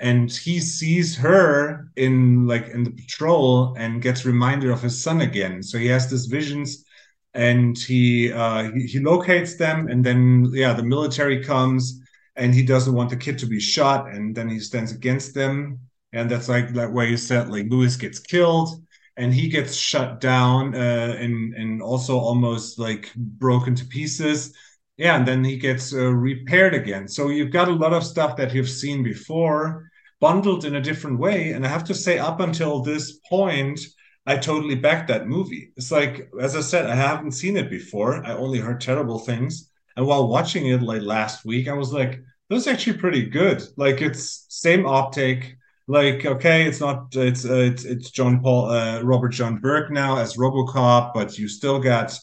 [0.00, 5.20] And he sees her in like in the patrol and gets reminded of his son
[5.22, 5.62] again.
[5.62, 6.84] So he has these visions
[7.32, 12.00] and he, uh, he he locates them and then yeah the military comes
[12.36, 15.78] and he doesn't want the kid to be shot and then he stands against them
[16.12, 18.83] and that's like that way you said like lewis gets killed
[19.16, 24.54] and he gets shut down uh, and and also almost like broken to pieces.
[24.96, 27.08] Yeah and then he gets uh, repaired again.
[27.08, 29.88] So you've got a lot of stuff that you've seen before
[30.20, 31.52] bundled in a different way.
[31.52, 33.80] And i have to say up until this point
[34.26, 35.72] i totally backed that movie.
[35.76, 38.24] It's like as i said i haven't seen it before.
[38.24, 39.70] I only heard terrible things.
[39.96, 42.20] And while watching it like last week, I was like,
[42.50, 43.62] this is actually pretty good.
[43.76, 45.56] Like it's same optic.
[45.86, 50.16] Like okay, it's not it's uh, it's it's John Paul uh, Robert John Burke now
[50.16, 52.18] as RoboCop, but you still got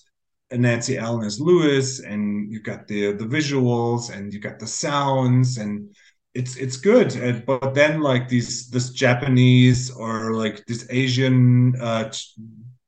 [0.52, 5.58] Nancy Allen as Lewis, and you got the the visuals, and you got the sounds,
[5.58, 5.96] and
[6.34, 7.16] it's it's good.
[7.16, 12.12] And, but then like these this Japanese or like this Asian uh,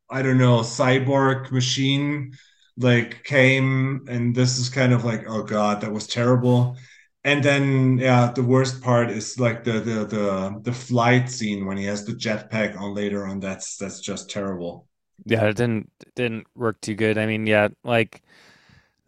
[0.09, 2.33] I don't know cyborg machine
[2.77, 6.75] like came and this is kind of like oh god that was terrible
[7.23, 11.77] and then yeah the worst part is like the the the the flight scene when
[11.77, 14.87] he has the jetpack on later on that's that's just terrible.
[15.25, 17.17] Yeah it didn't it didn't work too good.
[17.17, 18.21] I mean yeah like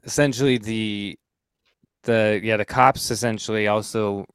[0.04, 1.18] essentially the
[2.04, 4.26] the yeah the cops essentially also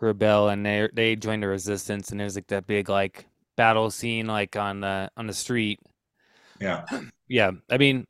[0.00, 3.26] rebel and they they join the resistance and there's like that big like
[3.56, 5.80] battle scene like on the on the street.
[6.60, 6.84] Yeah.
[7.30, 8.06] Yeah i mean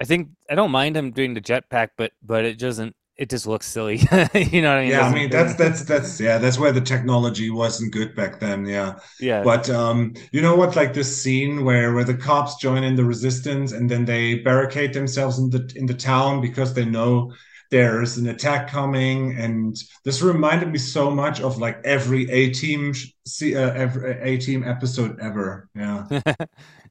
[0.00, 2.96] I think I don't mind him doing the jetpack, but but it doesn't.
[3.20, 3.98] It just looks silly.
[4.34, 4.90] you know what I mean?
[4.92, 8.64] Yeah, I mean that's that's that's yeah, that's where the technology wasn't good back then.
[8.64, 9.42] Yeah, yeah.
[9.44, 10.74] But um, you know what?
[10.74, 14.94] Like this scene where where the cops join in the resistance and then they barricade
[14.94, 17.30] themselves in the in the town because they know
[17.70, 22.92] there's an attack coming and this reminded me so much of like every a team
[23.26, 26.06] see uh, every a team episode ever yeah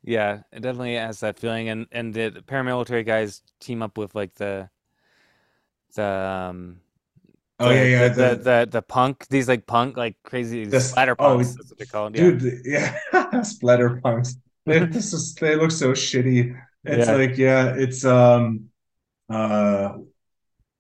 [0.04, 4.36] Yeah, it definitely has that feeling, and and the paramilitary guys team up with like
[4.36, 4.70] the
[5.96, 6.78] the um
[7.62, 8.08] Oh the, yeah, yeah.
[8.08, 11.52] The, the, the, the punk, these like punk, like crazy the, splatter oh, punks.
[11.52, 12.14] Oh, that's what they call them.
[12.40, 14.36] Dude, yeah, splatter punks.
[14.66, 16.58] They, this is they look so shitty.
[16.86, 17.16] it's Yeah.
[17.16, 18.70] like yeah, it's um
[19.30, 19.98] uh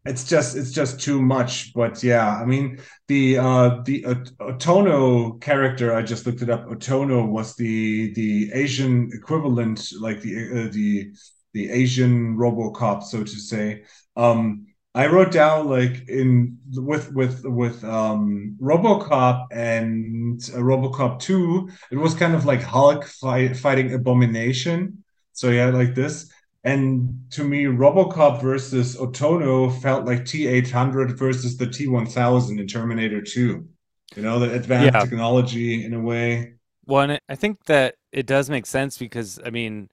[0.05, 1.73] it's just it's just too much.
[1.73, 2.79] But yeah, I mean
[3.09, 6.65] the uh the Ot- Otomo character, I just looked it up.
[6.67, 10.35] Otomo was the the Asian equivalent, like the
[10.67, 11.11] uh, the
[11.53, 13.83] the Asian RoboCop, so to say.
[14.15, 21.69] Um, I wrote down like in with with with um RoboCop and uh, RoboCop 2,
[21.91, 25.03] it was kind of like Hulk fight, fighting Abomination.
[25.33, 26.31] So yeah, like this.
[26.63, 33.67] And to me, RoboCop versus Otomo felt like T800 versus the T1000 in Terminator 2.
[34.15, 35.01] You know, the advanced Yeah.
[35.01, 36.53] technology in a way.
[36.85, 39.89] Well, and I think that it does make sense because I mean,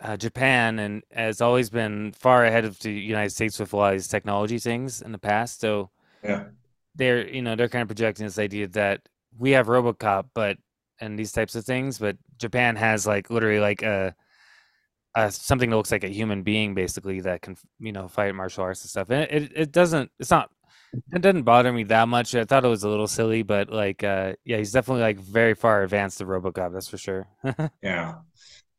[0.00, 3.94] uh, Japan and has always been far ahead of the United States with a lot
[3.94, 5.60] of these technology things in the past.
[5.60, 5.90] So
[6.22, 6.46] Yeah.
[6.94, 9.02] they're you know they're kind of projecting this idea that
[9.38, 10.58] we have RoboCop, but
[11.00, 14.14] and these types of things, but Japan has like literally like a,
[15.14, 18.64] a something that looks like a human being basically that can you know fight martial
[18.64, 19.10] arts and stuff.
[19.10, 20.50] And it it doesn't it's not
[21.12, 22.34] it doesn't bother me that much.
[22.34, 25.54] I thought it was a little silly, but like uh yeah, he's definitely like very
[25.54, 26.72] far advanced to RoboCop.
[26.72, 27.28] That's for sure.
[27.82, 28.22] Yeah.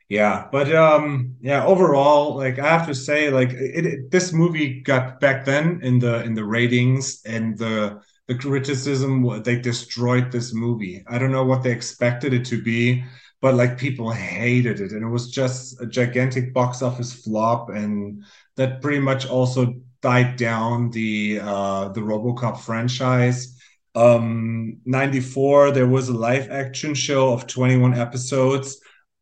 [0.08, 4.82] Yeah, but um yeah, overall, like I have to say like it, it this movie
[4.82, 10.54] got back then in the in the ratings and the the criticism they destroyed this
[10.54, 11.04] movie.
[11.08, 13.04] I don't know what they expected it to be,
[13.42, 18.24] but like people hated it and it was just a gigantic box office flop and
[18.58, 23.58] that pretty much also died down the uh the RoboCop franchise.
[23.96, 28.80] Um 94 there was a live action show of 21 episodes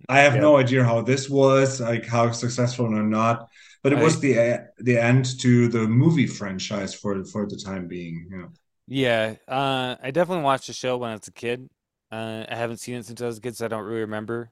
[0.10, 0.40] I have Yep.
[0.40, 3.48] no idea how this was, like how successful or not,
[3.84, 7.88] but it was I- the the end to the movie franchise for for the time
[7.88, 8.28] being.
[8.32, 8.48] Yeah.
[8.88, 11.70] Yeah, uh, I definitely watched the show when I was a kid.
[12.12, 14.52] Uh, I haven't seen it since I was a kid, so I don't really remember.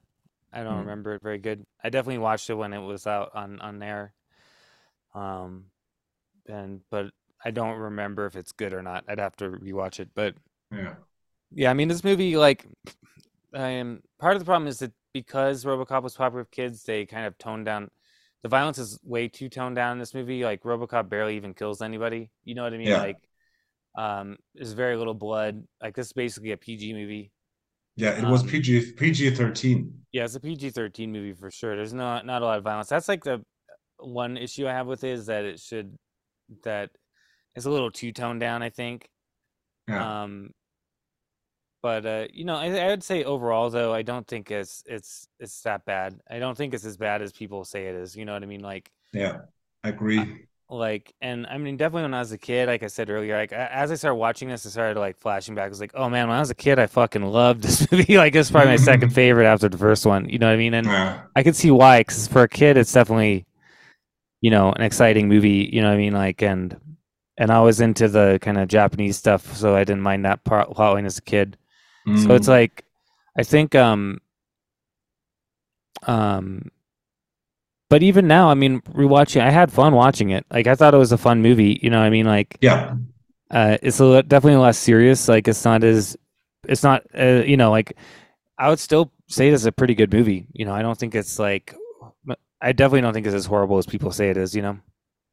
[0.53, 0.85] I don't Hmm.
[0.85, 1.65] remember it very good.
[1.83, 4.13] I definitely watched it when it was out on on there.
[5.13, 5.65] Um,
[6.47, 7.11] and but
[7.45, 9.05] I don't remember if it's good or not.
[9.07, 10.09] I'd have to rewatch it.
[10.15, 10.35] But
[10.71, 10.95] Yeah.
[11.53, 12.65] yeah, I mean, this movie, like,
[13.55, 17.05] I am part of the problem is that because RoboCop was popular with kids, they
[17.05, 17.89] kind of toned down.
[18.43, 20.43] The violence is way too toned down in this movie.
[20.43, 22.31] Like RoboCop barely even kills anybody.
[22.43, 22.87] You know what I mean?
[22.87, 22.97] Yeah.
[22.97, 23.17] Like,
[23.97, 25.63] um, there's very little blood.
[25.81, 27.31] Like this is basically a PG movie.
[27.95, 29.93] Yeah, it was Um, PG PG thirteen.
[30.11, 31.75] Yeah, it's a PG-13 movie for sure.
[31.75, 32.89] There's not not a lot of violence.
[32.89, 33.43] That's like the
[33.97, 35.97] one issue I have with it is that it should
[36.63, 36.89] that
[37.55, 38.63] it's a little too toned down.
[38.63, 39.07] I think.
[39.87, 40.23] Yeah.
[40.23, 40.51] Um,
[41.81, 45.27] but uh, you know, I, I would say overall though, I don't think it's it's
[45.39, 46.19] it's that bad.
[46.29, 48.15] I don't think it's as bad as people say it is.
[48.15, 48.61] You know what I mean?
[48.61, 49.41] Like Yeah.
[49.83, 50.47] I agree.
[50.69, 53.51] like, and I mean, definitely when I was a kid, like I said earlier, like
[53.51, 55.65] as I started watching this, I started like flashing back.
[55.65, 58.17] I was like, oh man, when I was a kid, I fucking loved this movie.
[58.17, 60.29] like it's probably my second favorite after the first one.
[60.29, 60.73] You know what I mean?
[60.73, 61.23] And Yeah.
[61.35, 63.45] I can see why, because for a kid, it's definitely,
[64.41, 65.69] you know, an exciting movie.
[65.71, 66.13] You know what I mean?
[66.13, 66.77] Like, and
[67.37, 70.69] and I was into the kind of Japanese stuff, so I didn't mind that part
[70.71, 71.57] plot line as a kid.
[72.13, 72.49] So it's Mm.
[72.49, 72.83] like,
[73.37, 74.19] I think, um,
[76.07, 76.71] um,
[77.89, 80.45] but even now, I mean, rewatching, I had fun watching it.
[80.49, 81.79] Like, I thought it was a fun movie.
[81.81, 82.25] You know what I mean?
[82.25, 82.95] Like, yeah.
[83.51, 85.27] uh, it's a, definitely less serious.
[85.27, 86.17] Like, it's not as,
[86.67, 87.97] it's not, uh, you know, like,
[88.57, 90.47] I would still say it's a pretty good movie.
[90.53, 91.75] You know, I don't think it's like,
[92.61, 94.55] I definitely don't think it's as horrible as people say it is.
[94.55, 94.79] You know?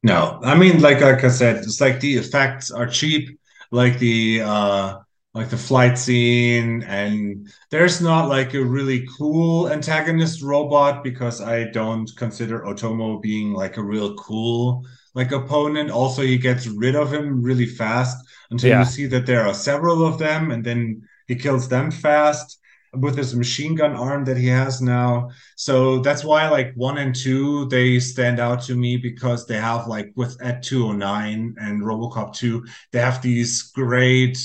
[0.03, 3.37] No, I mean, like like I said, it's like the effects are cheap,
[3.71, 4.99] like the uh
[5.33, 11.65] like the flight scene, and there's not like a really cool antagonist robot because I
[11.65, 14.85] don't consider Otomo being like a real cool
[15.15, 15.91] like opponent.
[15.91, 18.17] Also, he gets rid of him really fast
[18.51, 18.79] until Yeah.
[18.79, 22.57] you see that there are several of them, and then he kills them fast
[22.93, 25.29] with his machine gun arm that he has now.
[25.55, 29.87] So that's why like one and two they stand out to me because they have
[29.87, 34.37] like with Ed 209 and RoboCop 2, they have these great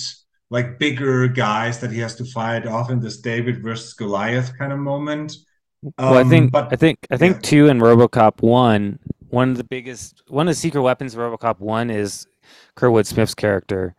[0.55, 4.73] like bigger guys that he has to fight off in this David versus Goliath kind
[4.73, 5.33] of moment.
[5.83, 7.43] well, I Um, think, but I think, I think yeah.
[7.43, 8.99] two in RoboCop one,
[9.29, 12.27] one of the biggest, one of the secret weapons of RoboCop one is
[12.77, 13.95] Kurtwood Smith's character,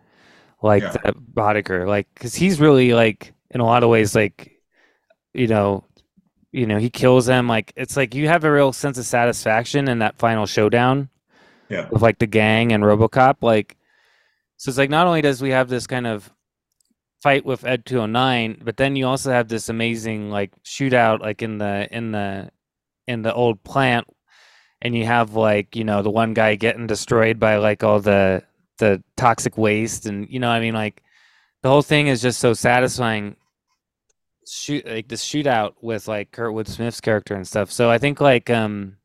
[0.62, 0.92] like Yeah.
[0.92, 4.54] the Boddicker, like because he's really like in a lot of ways like,
[5.34, 5.84] you know,
[6.54, 7.48] you know he kills them.
[7.48, 11.10] Like it's like you have a real sense of satisfaction in that final showdown
[11.70, 13.38] yeah, with like the gang and RoboCop.
[13.42, 13.78] Like,
[14.58, 16.32] so it's like not only does we have this kind of
[17.26, 21.58] fight with Ed 209, but then you also have this amazing like shootout like in
[21.58, 22.52] the in the
[23.08, 24.06] in the old plant,
[24.80, 28.44] and you have like you know the one guy getting destroyed by like all the
[28.78, 31.02] the toxic waste, and you know I mean like
[31.64, 33.36] the whole thing is just so satisfying
[34.48, 37.72] shoot like the shootout with like Kurtwood Smith's character and stuff.
[37.72, 38.98] So I think like um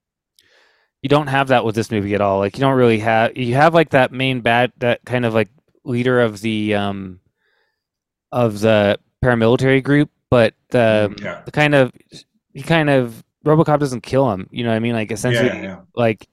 [1.00, 2.40] you don't have that with this movie at all.
[2.40, 5.48] Like you don't really have you have like that main bad that kind of like
[5.84, 7.20] leader of the um
[8.32, 11.42] of the paramilitary group, but the Yeah.
[11.44, 11.92] the kind of
[12.52, 14.48] he kind of RoboCop doesn't kill him.
[14.50, 14.92] You know what I mean?
[14.94, 15.76] Like essentially, Yeah, yeah.
[15.96, 16.26] like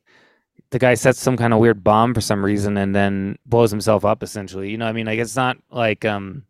[0.72, 4.04] the guy sets some kind of weird bomb for some reason and then blows himself
[4.04, 4.24] up.
[4.24, 5.06] Essentially, you know what I mean?
[5.06, 6.44] Like it's not like um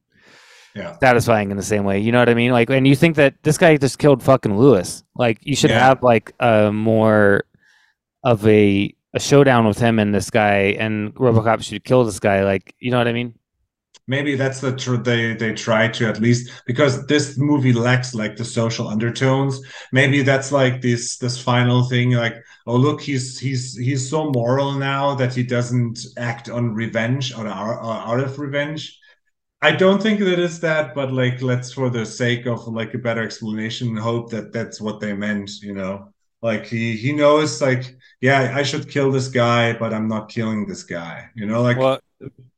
[0.76, 0.96] Yeah.
[1.00, 2.00] satisfying in the same way.
[2.00, 2.52] You know what I mean?
[2.52, 5.04] Like, and you think that this guy just killed fucking Lewis.
[5.16, 5.80] Like, you should Yeah.
[5.88, 7.44] have like a more
[8.24, 12.44] of a a showdown with him and this guy, and RoboCop should kill this guy.
[12.44, 13.34] Like, you know what I mean?
[14.08, 18.36] Maybe that's the tr- they they try to at least because this movie lacks like
[18.36, 19.62] the social undertones.
[19.92, 22.36] Maybe that's like this this final thing like
[22.66, 27.48] oh look he's he's he's so moral now that he doesn't act on revenge or
[27.48, 29.00] out of revenge.
[29.62, 33.00] I don't think that is that but like let's for the sake of like a
[33.00, 36.14] better explanation hope that that's what they meant you know?
[36.42, 40.66] Like he he knows like yeah i should kill this guy but i'm not killing
[40.68, 41.62] this guy you know?
[41.64, 42.00] Like Well,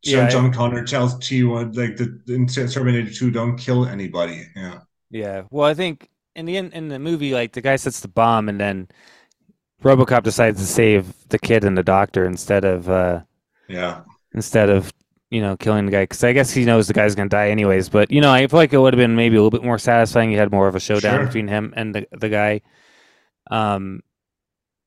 [0.04, 4.46] John, Yeah, John Connor tells T1 like the in Terminator 2 don't kill anybody.
[4.56, 4.80] Yeah.
[5.10, 5.44] yeah.
[5.52, 8.50] Well, I think in the in, in the movie, like the guy sets the bomb,
[8.50, 8.88] and then
[9.84, 13.22] RoboCop decides to save the kid and the doctor instead of uh
[13.68, 14.04] Yeah.
[14.34, 14.92] instead of
[15.32, 17.90] you know killing the guy because I guess he knows the guy's gonna die anyways.
[17.90, 19.78] But you know, I feel like it would have been maybe a little bit more
[19.80, 20.32] satisfying.
[20.32, 21.26] You had more of a showdown Sure.
[21.26, 22.62] between him and the the guy.
[23.52, 24.02] Um,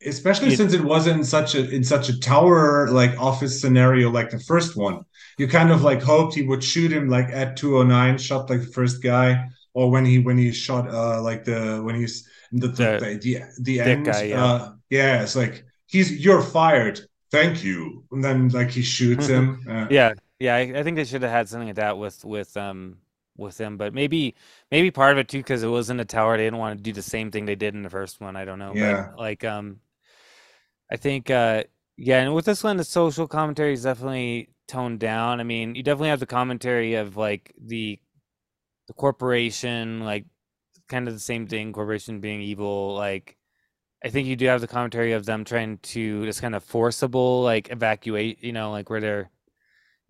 [0.06, 4.10] Especially You- since it wasn't in such a in such a tower like office scenario
[4.10, 5.04] like the first one.
[5.38, 8.66] You kind of like hoped he would shoot him like Ed 209, shot like the
[8.72, 12.96] first guy, or when he when he shot uh like the when he's the the
[12.98, 14.04] The the, the, the end.
[14.04, 14.44] guy, yeah.
[14.44, 17.00] Uh yeah, it's like he's you're fired.
[17.30, 18.04] Thank you.
[18.12, 19.64] And then like he shoots him.
[19.68, 20.54] Uh, Yeah, yeah.
[20.56, 22.98] I, I think they should have had something like that with with um
[23.36, 24.34] with him, but maybe
[24.70, 26.36] maybe part of it too because it was in the tower.
[26.36, 28.36] They didn't want to do the same thing they did in the first one.
[28.36, 28.74] I don't know.
[28.74, 29.12] Yeah.
[29.14, 29.80] But like um,
[30.92, 31.64] I think uh
[31.96, 35.40] yeah, and with this one, the social commentary is definitely toned down.
[35.40, 37.98] I mean, you definitely have the commentary of like the
[38.88, 40.26] the corporation, like
[40.88, 42.94] kind of the same thing, corporation being evil.
[42.94, 43.38] Like
[44.04, 47.42] I think you do have the commentary of them trying to just kind of forcible
[47.42, 49.30] like evacuate, you know, like where they're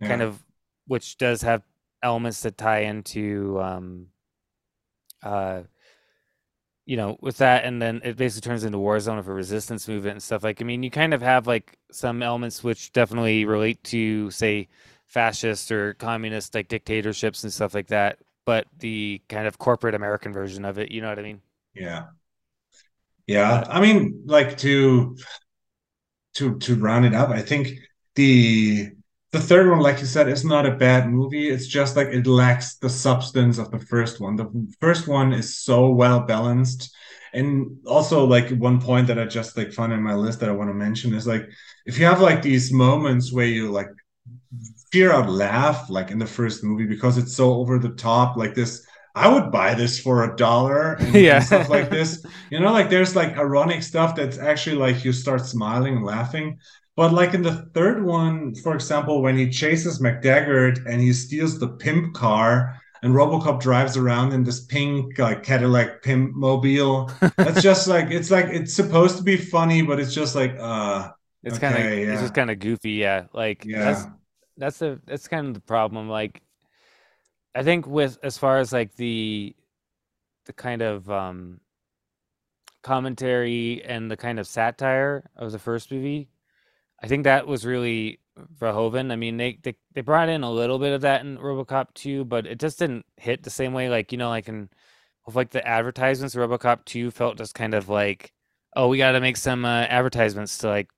[0.02, 0.42] kind of
[0.88, 1.62] which does have
[2.02, 4.08] elements that tie into um
[5.22, 5.62] uh
[6.86, 9.86] you know with that and then it basically turns into war zone of a resistance
[9.88, 13.44] movement and stuff like i mean you kind of have like some elements which definitely
[13.44, 14.68] relate to say
[15.06, 20.32] fascist or communist like dictatorships and stuff like that but the kind of corporate american
[20.32, 21.40] version of it you know what i mean
[21.74, 22.12] Yeah.
[23.26, 23.64] Yeah.
[23.68, 25.16] I mean, like to
[26.34, 27.68] to to round it up, I think
[28.14, 28.90] the
[29.32, 31.48] the third one, like you said, is not a bad movie.
[31.48, 34.36] It's just like it lacks the substance of the first one.
[34.36, 34.50] The
[34.80, 36.94] first one is so well balanced.
[37.32, 40.52] And also like one point that I just like found in my list that I
[40.52, 41.48] want to mention is like
[41.86, 43.88] if you have like these moments where you like
[44.90, 48.54] fear out laugh like in the first movie because it's so over the top like
[48.54, 51.36] this I would buy this for a dollar and, Yeah.
[51.36, 52.24] and stuff like this.
[52.50, 56.58] You know, like there's like ironic stuff that's actually like you start smiling and laughing.
[56.96, 61.58] But like in the third one, for example, when he chases McDaggett and he steals
[61.58, 67.62] the pimp car and Robocop drives around in this pink like Cadillac pimp mobile, it's
[67.62, 71.10] just like it's like it's supposed to be funny, but it's just like uh
[71.42, 73.24] it's kind of Okay, it's just kind of goofy yeah.
[73.32, 74.06] Like that's
[74.58, 76.08] that's the that's kind of the problem.
[76.08, 76.42] Like
[77.54, 79.54] i think with as far as like the
[80.46, 81.60] the kind of um
[82.82, 86.28] commentary and the kind of satire of the first movie
[87.02, 88.18] i think that was really
[88.58, 89.12] verhoeven.
[89.12, 92.24] I mean they, they they brought in a little bit of that in robocop 2
[92.24, 94.70] but it just didn't hit the same way like you know like in
[95.26, 98.32] with like the advertisements robocop 2 felt just kind of like
[98.74, 100.88] oh we got to make some uh, advertisements to like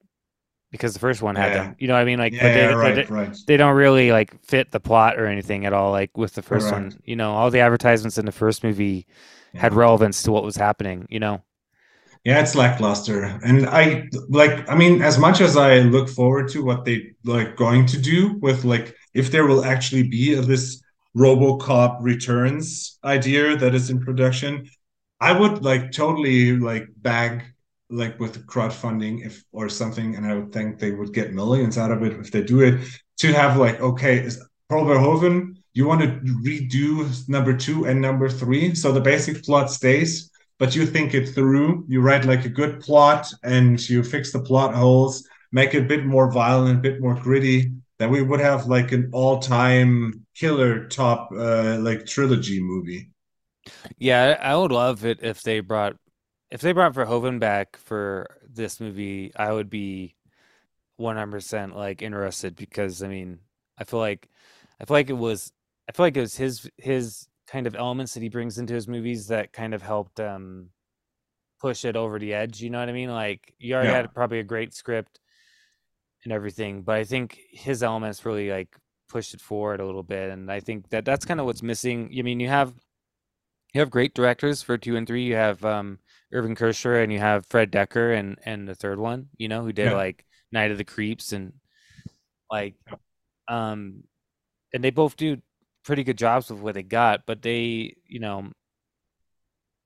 [0.71, 1.63] because the first one had Yeah.
[1.65, 2.19] them you know what i mean?
[2.19, 3.37] Like but Yeah, they, they, right, di- right.
[3.47, 6.71] they don't really like fit the plot or anything at all like with the first
[6.71, 6.97] one.
[7.03, 9.07] You know all the advertisements in the first movie
[9.55, 11.41] had relevance to what was happening you know
[12.25, 13.39] Yeah, it's lackluster.
[13.45, 17.55] And I like, I mean, as much as I look forward to what they like
[17.55, 20.81] going to do with like if there will actually be this
[21.15, 24.67] RoboCop returns idea that is in production,
[25.21, 27.43] I would like totally like bag
[27.91, 31.91] like with crowdfunding if or something, and I would think they would get millions out
[31.91, 32.81] of it if they do it
[33.19, 36.07] to have like, okay, is Paul Verhoeven, you want to
[36.43, 41.27] redo number two and number three, so the basic plot stays but you think it
[41.27, 41.85] through.
[41.87, 45.85] You write like a good plot and you fix the plot holes, make it a
[45.85, 47.71] bit more violent, a bit more gritty.
[47.99, 53.09] Then we would have like an all-time killer top uh, like trilogy movie.
[53.97, 55.97] Yeah, I would love it if they brought
[56.51, 59.31] if they brought Verhoeven back for this movie.
[59.35, 60.15] I would be
[60.97, 63.39] 100% like interested because I mean,
[63.77, 64.29] I feel like
[64.81, 65.51] I feel like it was
[65.89, 68.87] I feel like it was his his kind of elements that he brings into his
[68.87, 70.69] movies that kind of helped um
[71.61, 73.11] push it over the edge, you know what I mean?
[73.11, 75.19] Like you already Yeah, had probably a great script
[76.23, 78.75] and everything, but I think his elements really like
[79.07, 82.11] pushed it forward a little bit and I think that that's kind of what's missing.
[82.17, 82.73] I mean, you have
[83.73, 85.23] you have great directors for 2 and 3.
[85.23, 85.99] You have um
[86.33, 89.73] Irvin Kershner and you have Fred Dekker and and the third one, you know, who
[89.73, 91.53] did yeah, like Night of the Creeps and
[92.51, 92.75] like
[93.47, 94.03] um
[94.73, 95.37] and they both do
[95.85, 98.51] pretty good jobs with what they got, but they, you know,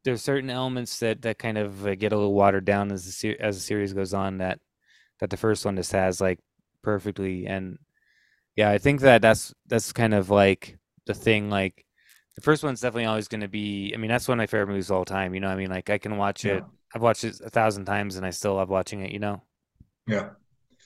[0.03, 3.11] there's certain elements that that kind of uh, get a little watered down as the
[3.11, 4.59] ser- as the series goes on that
[5.19, 6.39] that the first one just has like
[6.84, 7.77] perfectly and
[8.55, 10.77] yeah, I think that that's that's kind of like
[11.07, 11.85] the thing like
[12.35, 14.67] the first one's definitely always going to be I mean that's one of my favorite
[14.69, 15.69] movies of all time, you know I mean?
[15.71, 16.65] Like I can watch yeah, it
[16.95, 19.43] I've watched it a thousand times and I still love watching it, you know.
[20.07, 20.30] yeah.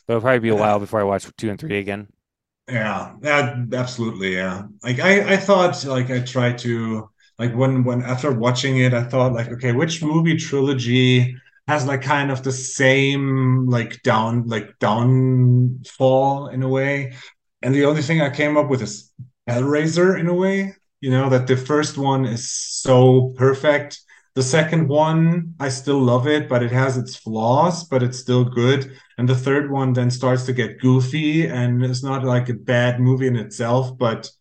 [0.07, 2.07] But it'll probably be a while before I watch 2 and 3 again.
[2.67, 4.63] Yeah, that absolutely, yeah.
[4.83, 9.03] Like I, I thought like I tried to like when when after watching it, I
[9.03, 11.35] thought like, okay, which movie trilogy
[11.67, 17.13] has like kind of the same like down like downfall in a way?
[17.61, 19.11] And the only thing I came up with is
[19.49, 23.99] Hellraiser in a way, you know, that the first one is so perfect.
[24.35, 28.43] The second one, I still love it, but it has its flaws, but it's still
[28.43, 28.91] good.
[29.17, 32.99] And the third one then starts to get goofy and it's not like a bad
[32.99, 34.31] movie in itself, but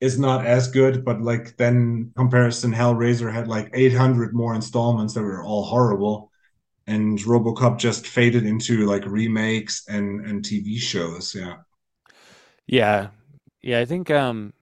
[0.00, 1.04] it's not as good.
[1.04, 6.32] But like then comparison, Hellraiser had like 800 more installments that were all horrible.
[6.88, 11.34] And RoboCop just faded into like remakes and and TV shows.
[11.34, 11.58] Yeah.
[12.66, 13.08] Yeah.
[13.62, 14.52] Yeah, I think um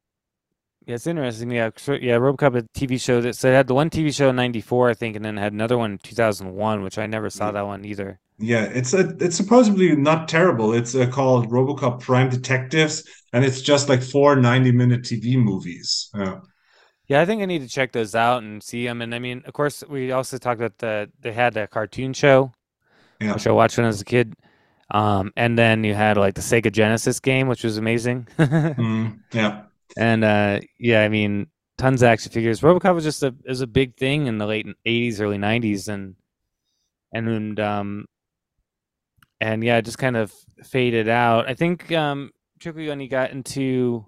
[0.87, 1.51] Yeah, it's interesting.
[1.51, 4.29] Yeah, so, yeah, RoboCop, a TV show that so it had the one TV show
[4.29, 7.51] in '94, I think, and then had another one in 2001, which I never saw
[7.53, 8.21] that one either.
[8.39, 10.75] Yeah, it's a it's supposedly not terrible.
[10.75, 16.11] It's uh, called RoboCop Prime Directives, and it's just like four 90 minute TV movies.
[16.15, 16.41] Yeah.
[17.07, 19.03] Yeah, I think I need to check those out and see them.
[19.03, 22.53] And I mean, of course, we also talked about the they had a cartoon show,
[23.21, 23.35] Yeah.
[23.35, 24.35] which I watched when I was a kid.
[24.91, 28.27] Um, and then you had like the Sega Genesis game, which was amazing.
[28.39, 29.63] Mm, yeah.
[29.97, 31.49] And uh, yeah, I mean,
[31.79, 32.61] tons of action figures.
[32.61, 36.17] RoboCop was just a is a big thing in the late '80s, early '90s, and
[37.13, 38.07] and um,
[39.41, 40.33] and yeah, it just kind of
[40.63, 41.49] faded out.
[41.49, 42.31] I think um,
[42.65, 44.07] when he got into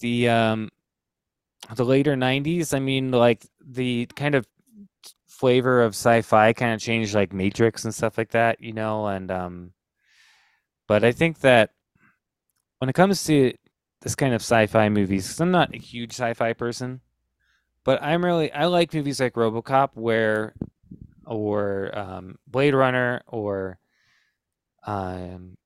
[0.00, 0.70] the um,
[1.74, 2.74] the later '90s.
[2.74, 4.46] I mean, like the kind of
[5.26, 9.06] flavor of sci-fi kind of changed, like Matrix and stuff like that, you know.
[9.06, 9.72] And um,
[10.86, 11.70] but I think that
[12.78, 13.52] when it comes to
[14.02, 17.00] this kind of sci-fi movies, 'cause I'm not a huge sci-fi person,
[17.84, 20.54] but I'm really I like movies like RoboCop, where
[21.26, 23.78] or um, Blade Runner, or
[24.86, 25.56] um,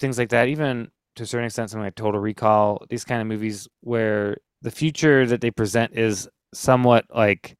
[0.00, 0.48] things like that.
[0.48, 4.70] Even to a certain extent, something like Total Recall, these kind of movies where the
[4.70, 7.56] future that they present is somewhat like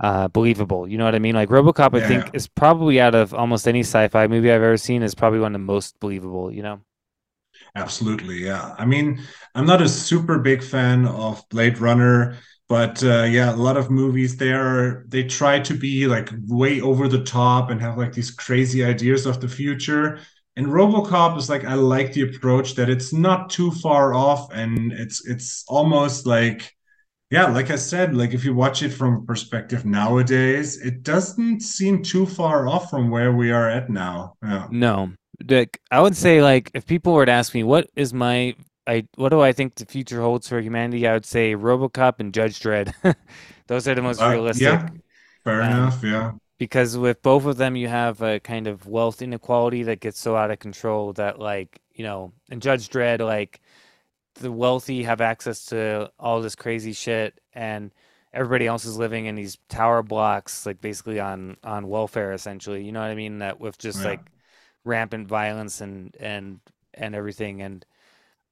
[0.00, 0.86] uh, believable.
[0.88, 1.34] You know what I mean?
[1.34, 2.06] Like RoboCop, I Yeah.
[2.08, 5.54] think is probably out of almost any sci-fi movie I've ever seen is probably one
[5.54, 6.50] of the most believable.
[6.52, 6.80] You know?
[7.76, 8.74] Absolutely, yeah.
[8.78, 9.20] I mean,
[9.54, 12.36] I'm not a super big fan of Blade Runner,
[12.68, 17.08] but uh, yeah, a lot of movies there they try to be like way over
[17.08, 20.20] the top and have like these crazy ideas of the future.
[20.56, 24.92] And RoboCop is like I like the approach that it's not too far off and
[24.92, 26.72] it's it's almost like
[27.30, 31.60] yeah, like I said, like if you watch it from a perspective nowadays, it doesn't
[31.60, 34.34] seem too far off from where we are at now.
[34.42, 34.68] Yeah.
[34.70, 35.10] No,
[35.48, 38.54] like I would say, like if people were to ask me what is my
[38.86, 42.32] I what do I think the future holds for humanity, I would say RoboCop and
[42.34, 42.92] Judge Dredd.
[43.66, 44.62] Those are the most Uh, realistic.
[44.62, 44.90] yeah,
[45.44, 46.02] fair Um, enough.
[46.04, 46.32] Yeah.
[46.58, 50.36] because with both of them, you have a kind of wealth inequality that gets so
[50.36, 53.60] out of control that, like, you know, in Judge Dredd, like
[54.36, 57.92] the wealthy have access to all this crazy shit, and
[58.32, 62.84] everybody else is living in these tower blocks, like basically on on welfare, essentially.
[62.84, 63.38] You know what I mean?
[63.38, 64.04] That with just Yeah.
[64.04, 64.30] like
[64.84, 66.60] rampant violence and and
[66.94, 67.62] and everything.
[67.62, 67.84] And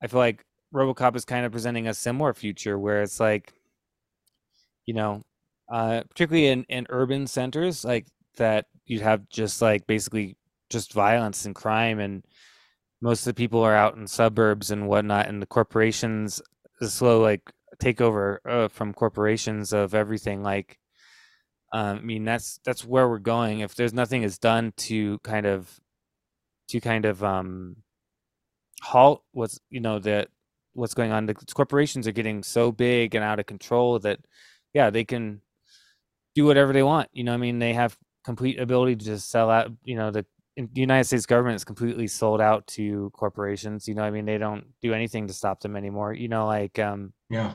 [0.02, 0.44] I feel like
[0.74, 3.52] RoboCop is kind of presenting a similar future where it's like,
[4.86, 5.22] you know,
[5.70, 8.06] uh, particularly in in urban centers, like
[8.36, 10.36] that you'd have just like basically
[10.70, 12.24] just violence and crime and
[13.02, 16.40] most of the people are out in suburbs and whatnot, and the corporations,
[16.80, 17.42] the slow like
[17.82, 20.42] takeover uh, from corporations of everything.
[20.42, 20.78] Like,
[21.72, 23.60] um, I mean, that's that's where we're going.
[23.60, 25.80] If there's nothing is done to kind of
[26.72, 27.76] to kind of um
[28.82, 30.26] halt what's you know the
[30.74, 31.26] what's going on.
[31.26, 34.20] The corporations are getting so big and out of control that,
[34.72, 35.40] yeah, they can
[36.34, 37.08] do whatever they want.
[37.12, 39.70] You know, I mean, they have complete ability to just sell out.
[39.84, 40.24] You know, the,
[40.56, 43.86] the United States government is completely sold out to corporations.
[43.86, 46.12] You know, I mean, they don't do anything to stop them anymore.
[46.14, 47.54] You know, like um, yeah,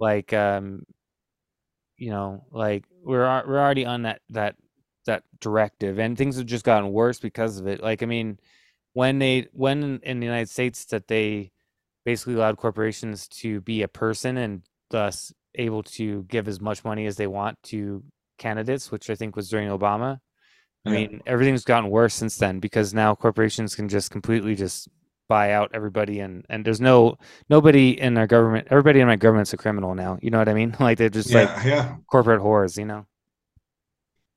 [0.00, 0.84] like um,
[1.98, 4.56] you know, like we're we're already on that that
[5.06, 7.82] that directive, and things have just gotten worse because of it.
[7.82, 8.38] Like, I mean,
[8.92, 11.50] when they when in the United States that they
[12.04, 17.06] basically allowed corporations to be a person and thus able to give as much money
[17.06, 18.02] as they want to
[18.38, 20.20] candidates, which I think was during Obama.
[20.84, 20.94] I yeah.
[20.94, 24.88] mean, everything's gotten worse since then because now corporations can just completely just
[25.28, 27.18] buy out everybody and and there's no
[27.50, 30.54] nobody in our government everybody in my government's a criminal now you know what i
[30.54, 31.96] mean like they're just yeah, like yeah.
[32.08, 33.04] corporate whores you know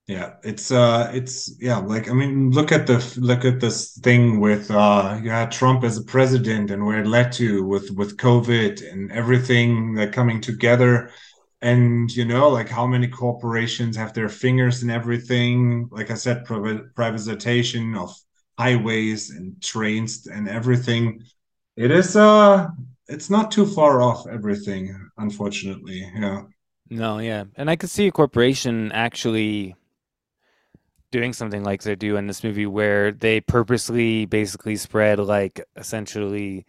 [0.10, 4.40] yeah it's uh it's yeah like i mean look at the look at this thing
[4.40, 8.82] with uh had trump as a president and where it led to with with covid
[8.92, 11.12] and everything like coming together.
[11.62, 15.90] And you know like how many corporations have their fingers in everything.
[15.92, 18.10] Like i said privatization of
[18.58, 21.22] highways and trains and everything.
[21.76, 22.68] It is uh
[23.08, 24.84] it's not too far off everything
[25.18, 26.44] unfortunately yeah.
[26.90, 27.44] No yeah.
[27.58, 29.76] And i could see a corporation actually
[31.12, 36.66] doing something like they do in this movie where they purposely basically spread like essentially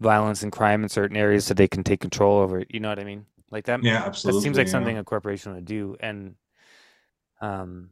[0.00, 2.88] violence and crime in certain areas so they can take control over it you know
[2.88, 4.72] what i mean like that yeah absolutely that seems like yeah.
[4.72, 6.34] something a corporation would do and
[7.40, 7.90] um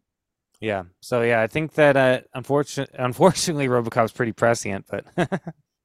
[0.62, 0.84] yeah.
[1.00, 5.04] So yeah, I think that uh, unfortunately, unfortunately, RoboCop's pretty prescient, but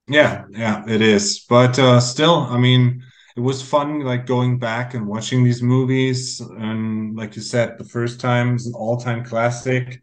[0.08, 1.44] yeah, yeah, it is.
[1.50, 3.04] But uh, still, I mean,
[3.38, 6.42] it was fun, like going back and watching these movies.
[6.42, 10.02] And like you said, the first time is an all-time classic.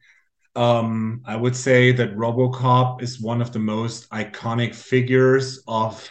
[0.55, 6.09] Um, I would say that RoboCop is one of the most iconic figures of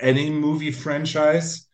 [0.00, 1.66] any movie franchise.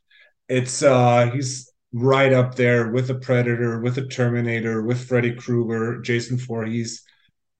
[0.49, 6.01] It's uh, he's right up there with the Predator, with the Terminator, with Freddy Krueger,
[6.01, 7.03] Jason Voorhees.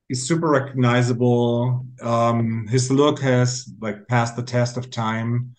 [0.09, 1.87] He's super recognizable.
[2.01, 5.55] Um, his look has like passed the test of time,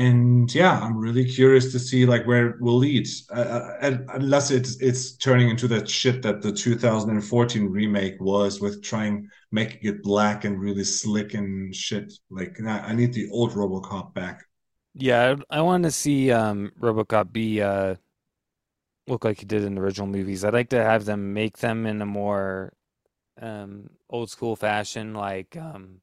[0.00, 3.06] and yeah, I'm really curious to see like where it will lead.
[3.30, 3.40] Uh,
[3.82, 9.28] uh unless it's it's turning into that shit that the 2014 remake was, with trying
[9.52, 12.14] making it black and really slick and shit.
[12.30, 14.42] Like I need the old RoboCop back.
[14.94, 17.96] Yeah, I want to see um, RoboCop be uh,
[19.06, 20.44] look like he did in the original movies.
[20.44, 22.72] I'd like to have them make them in a more
[23.40, 25.12] um, old school fashion.
[25.12, 26.00] Like, um,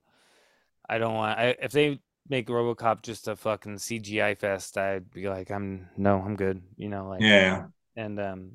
[0.88, 4.78] I don't want I, if they make RoboCop just a fucking CGI fest.
[4.78, 6.62] I'd be like, I'm no, I'm good.
[6.76, 7.66] You know, like yeah.
[7.96, 8.52] And um,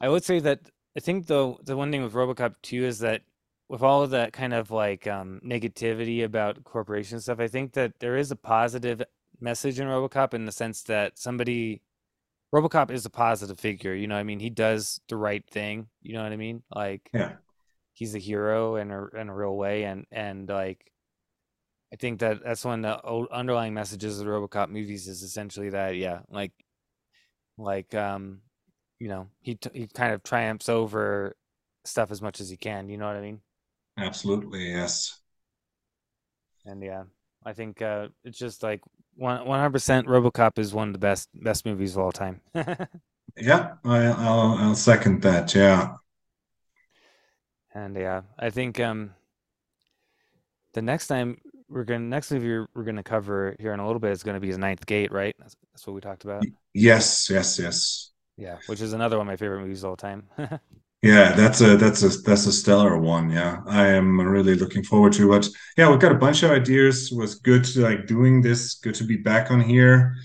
[0.00, 0.60] I would say that
[0.96, 3.22] I think though the one thing with RoboCop 2 is that
[3.68, 8.00] with all of that kind of like um, negativity about corporation stuff, I think that
[8.00, 9.02] there is a positive
[9.40, 11.82] message in RoboCop in the sense that somebody
[12.54, 13.94] RoboCop is a positive figure.
[13.94, 15.88] You know, I mean, he does the right thing.
[16.02, 16.62] You know what I mean?
[16.74, 17.32] Like, yeah,
[17.92, 20.90] he's a hero in a in a real way, and and like,
[21.92, 25.70] I think that that's one of the underlying messages of the RoboCop movies is essentially
[25.70, 26.52] that, yeah, like,
[27.56, 28.40] like, um,
[28.98, 31.36] you know, he t- he kind of triumphs over
[31.84, 32.88] stuff as much as he can.
[32.88, 33.40] You know what I mean?
[33.96, 35.18] Absolutely, yes.
[36.64, 37.04] And yeah,
[37.44, 38.82] I think uh, it's just like
[39.16, 40.06] one hundred percent.
[40.06, 42.40] RoboCop is one of the best best movies of all time.
[42.54, 45.54] yeah, I, will I'll second that.
[45.54, 45.94] Yeah,
[47.74, 49.14] and yeah, I think um,
[50.74, 51.38] the next time
[51.68, 54.48] we're gonna next movie we're gonna cover here in a little bit is gonna be
[54.48, 55.34] his Ninth Gate, right?
[55.38, 56.44] That's, that's what we talked about.
[56.74, 58.10] Yes, yes, yes.
[58.36, 60.28] Yeah, which is another one of my favorite movies of all time.
[61.02, 63.30] Yeah, that's a that's a that's a stellar one.
[63.30, 65.46] Yeah, I am really looking forward to it.
[65.76, 67.12] Yeah, we've got a bunch of ideas.
[67.12, 68.74] It was good to like doing this.
[68.74, 70.16] Good to be back on here,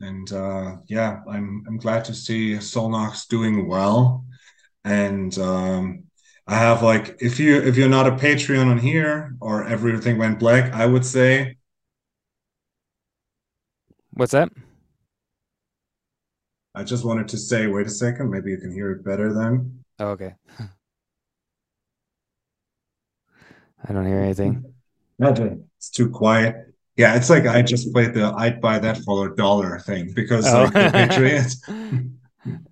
[0.00, 4.24] and uh, yeah, I'm I'm glad to see Sol Nox doing well.
[4.84, 6.05] And um,
[6.46, 10.38] I have like if you if you're not a Patreon on here or everything went
[10.38, 11.56] black, I would say.
[14.12, 14.50] What's that?
[16.74, 19.82] I just wanted to say, wait a second, maybe you can hear it better then.
[19.98, 20.34] Oh, okay.
[23.88, 24.74] I don't hear anything.
[25.18, 25.64] Nothing.
[25.78, 26.74] It's too quiet.
[26.96, 30.46] Yeah, it's like I just played the I'd buy that for a dollar thing because
[30.46, 30.64] oh.
[30.64, 30.90] like the oh.
[31.08, 31.60] Patriots.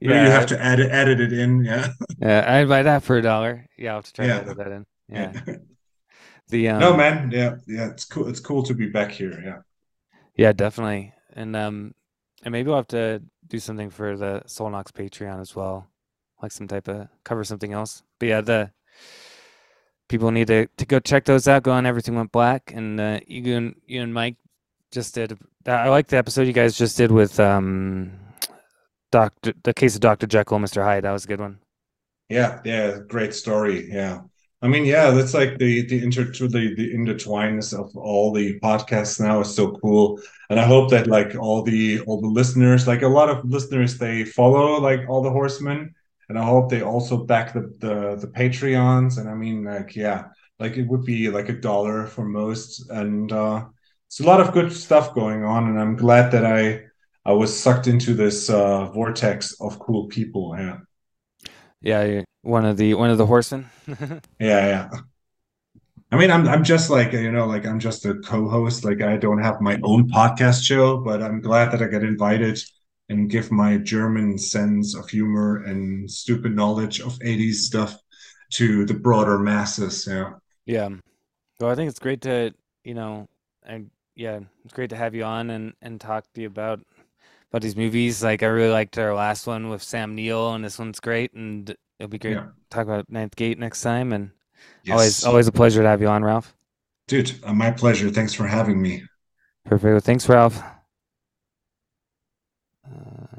[0.01, 1.65] Yeah, you have to edit edit it in.
[1.65, 1.89] Yeah.
[2.19, 3.67] Yeah, I'd buy that for a dollar.
[3.77, 4.41] Yeah, I'll have to try yeah.
[4.41, 4.87] to edit that in.
[5.07, 5.33] Yeah.
[6.49, 8.27] the um, No man, yeah, yeah, it's cool.
[8.27, 9.39] It's cool to be back here.
[9.45, 9.59] Yeah.
[10.35, 11.13] Yeah, definitely.
[11.35, 11.95] And um
[12.43, 15.89] and maybe we'll have to do something for the Sol Nox Patreon as well
[16.45, 18.03] like some type of cover something else.
[18.19, 18.71] But yeah, the
[20.09, 21.63] people need to, to go check those out.
[21.63, 24.37] Go on Everything Went Black, and uh, you and you and Mike
[24.93, 25.37] just did.
[25.67, 28.13] I like the episode you guys just did with um,
[29.15, 31.05] Doctor, the case of Doctor Jekyll, Mister Hyde.
[31.05, 31.59] That was a good one.
[32.29, 33.87] Yeah, yeah, great story.
[33.99, 34.23] Yeah,
[34.61, 39.21] I mean, yeah, that's like the the inter the the intertwinedness of all the podcasts
[39.21, 40.19] now is so cool,
[40.51, 43.99] and I hope that like all the all the listeners, like a lot of listeners,
[43.99, 45.95] they follow like all the horsemen,
[46.29, 50.21] and I hope they also back the the the Patreons, and I mean, like, yeah,
[50.59, 53.59] like it would be like a dollar for most, and uh,
[54.09, 56.91] it's a lot of good stuff going on, and I'm glad that I
[57.27, 60.55] I was sucked into this uh, vortex of cool people.
[60.59, 60.79] Yeah.
[61.81, 63.69] Yeah, one of the one of the horsemen.
[63.89, 64.91] yeah, yeah.
[66.11, 68.85] I mean, I'm I'm just like you know, like I'm just a co-host.
[68.85, 72.59] Like I don't have my own podcast show, but I'm glad that I get invited
[73.11, 77.99] and give my German sense of humor and stupid knowledge of 80s stuff
[78.53, 80.07] to the broader masses.
[80.07, 80.33] Yeah.
[80.65, 80.89] Yeah.
[81.61, 83.29] Well, I think it's great to you know,
[83.65, 86.81] and yeah, it's great to have you on and and talk to you about
[87.55, 88.21] about these movies.
[88.21, 91.71] Like I really liked our last one with Sam Neill, and this one's great, and
[92.01, 92.41] it'll be great yeah.
[92.41, 94.13] to talk about Ninth Gate next time.
[94.13, 94.33] And
[94.83, 94.93] yes.
[94.93, 96.53] always, always a pleasure to have you on, Ralph.
[97.07, 98.11] Dude, uh, my pleasure.
[98.11, 99.05] Thanks for having me.
[99.65, 99.93] Perfect.
[99.93, 100.61] Well, thanks, Ralph.
[102.85, 103.34] Uh...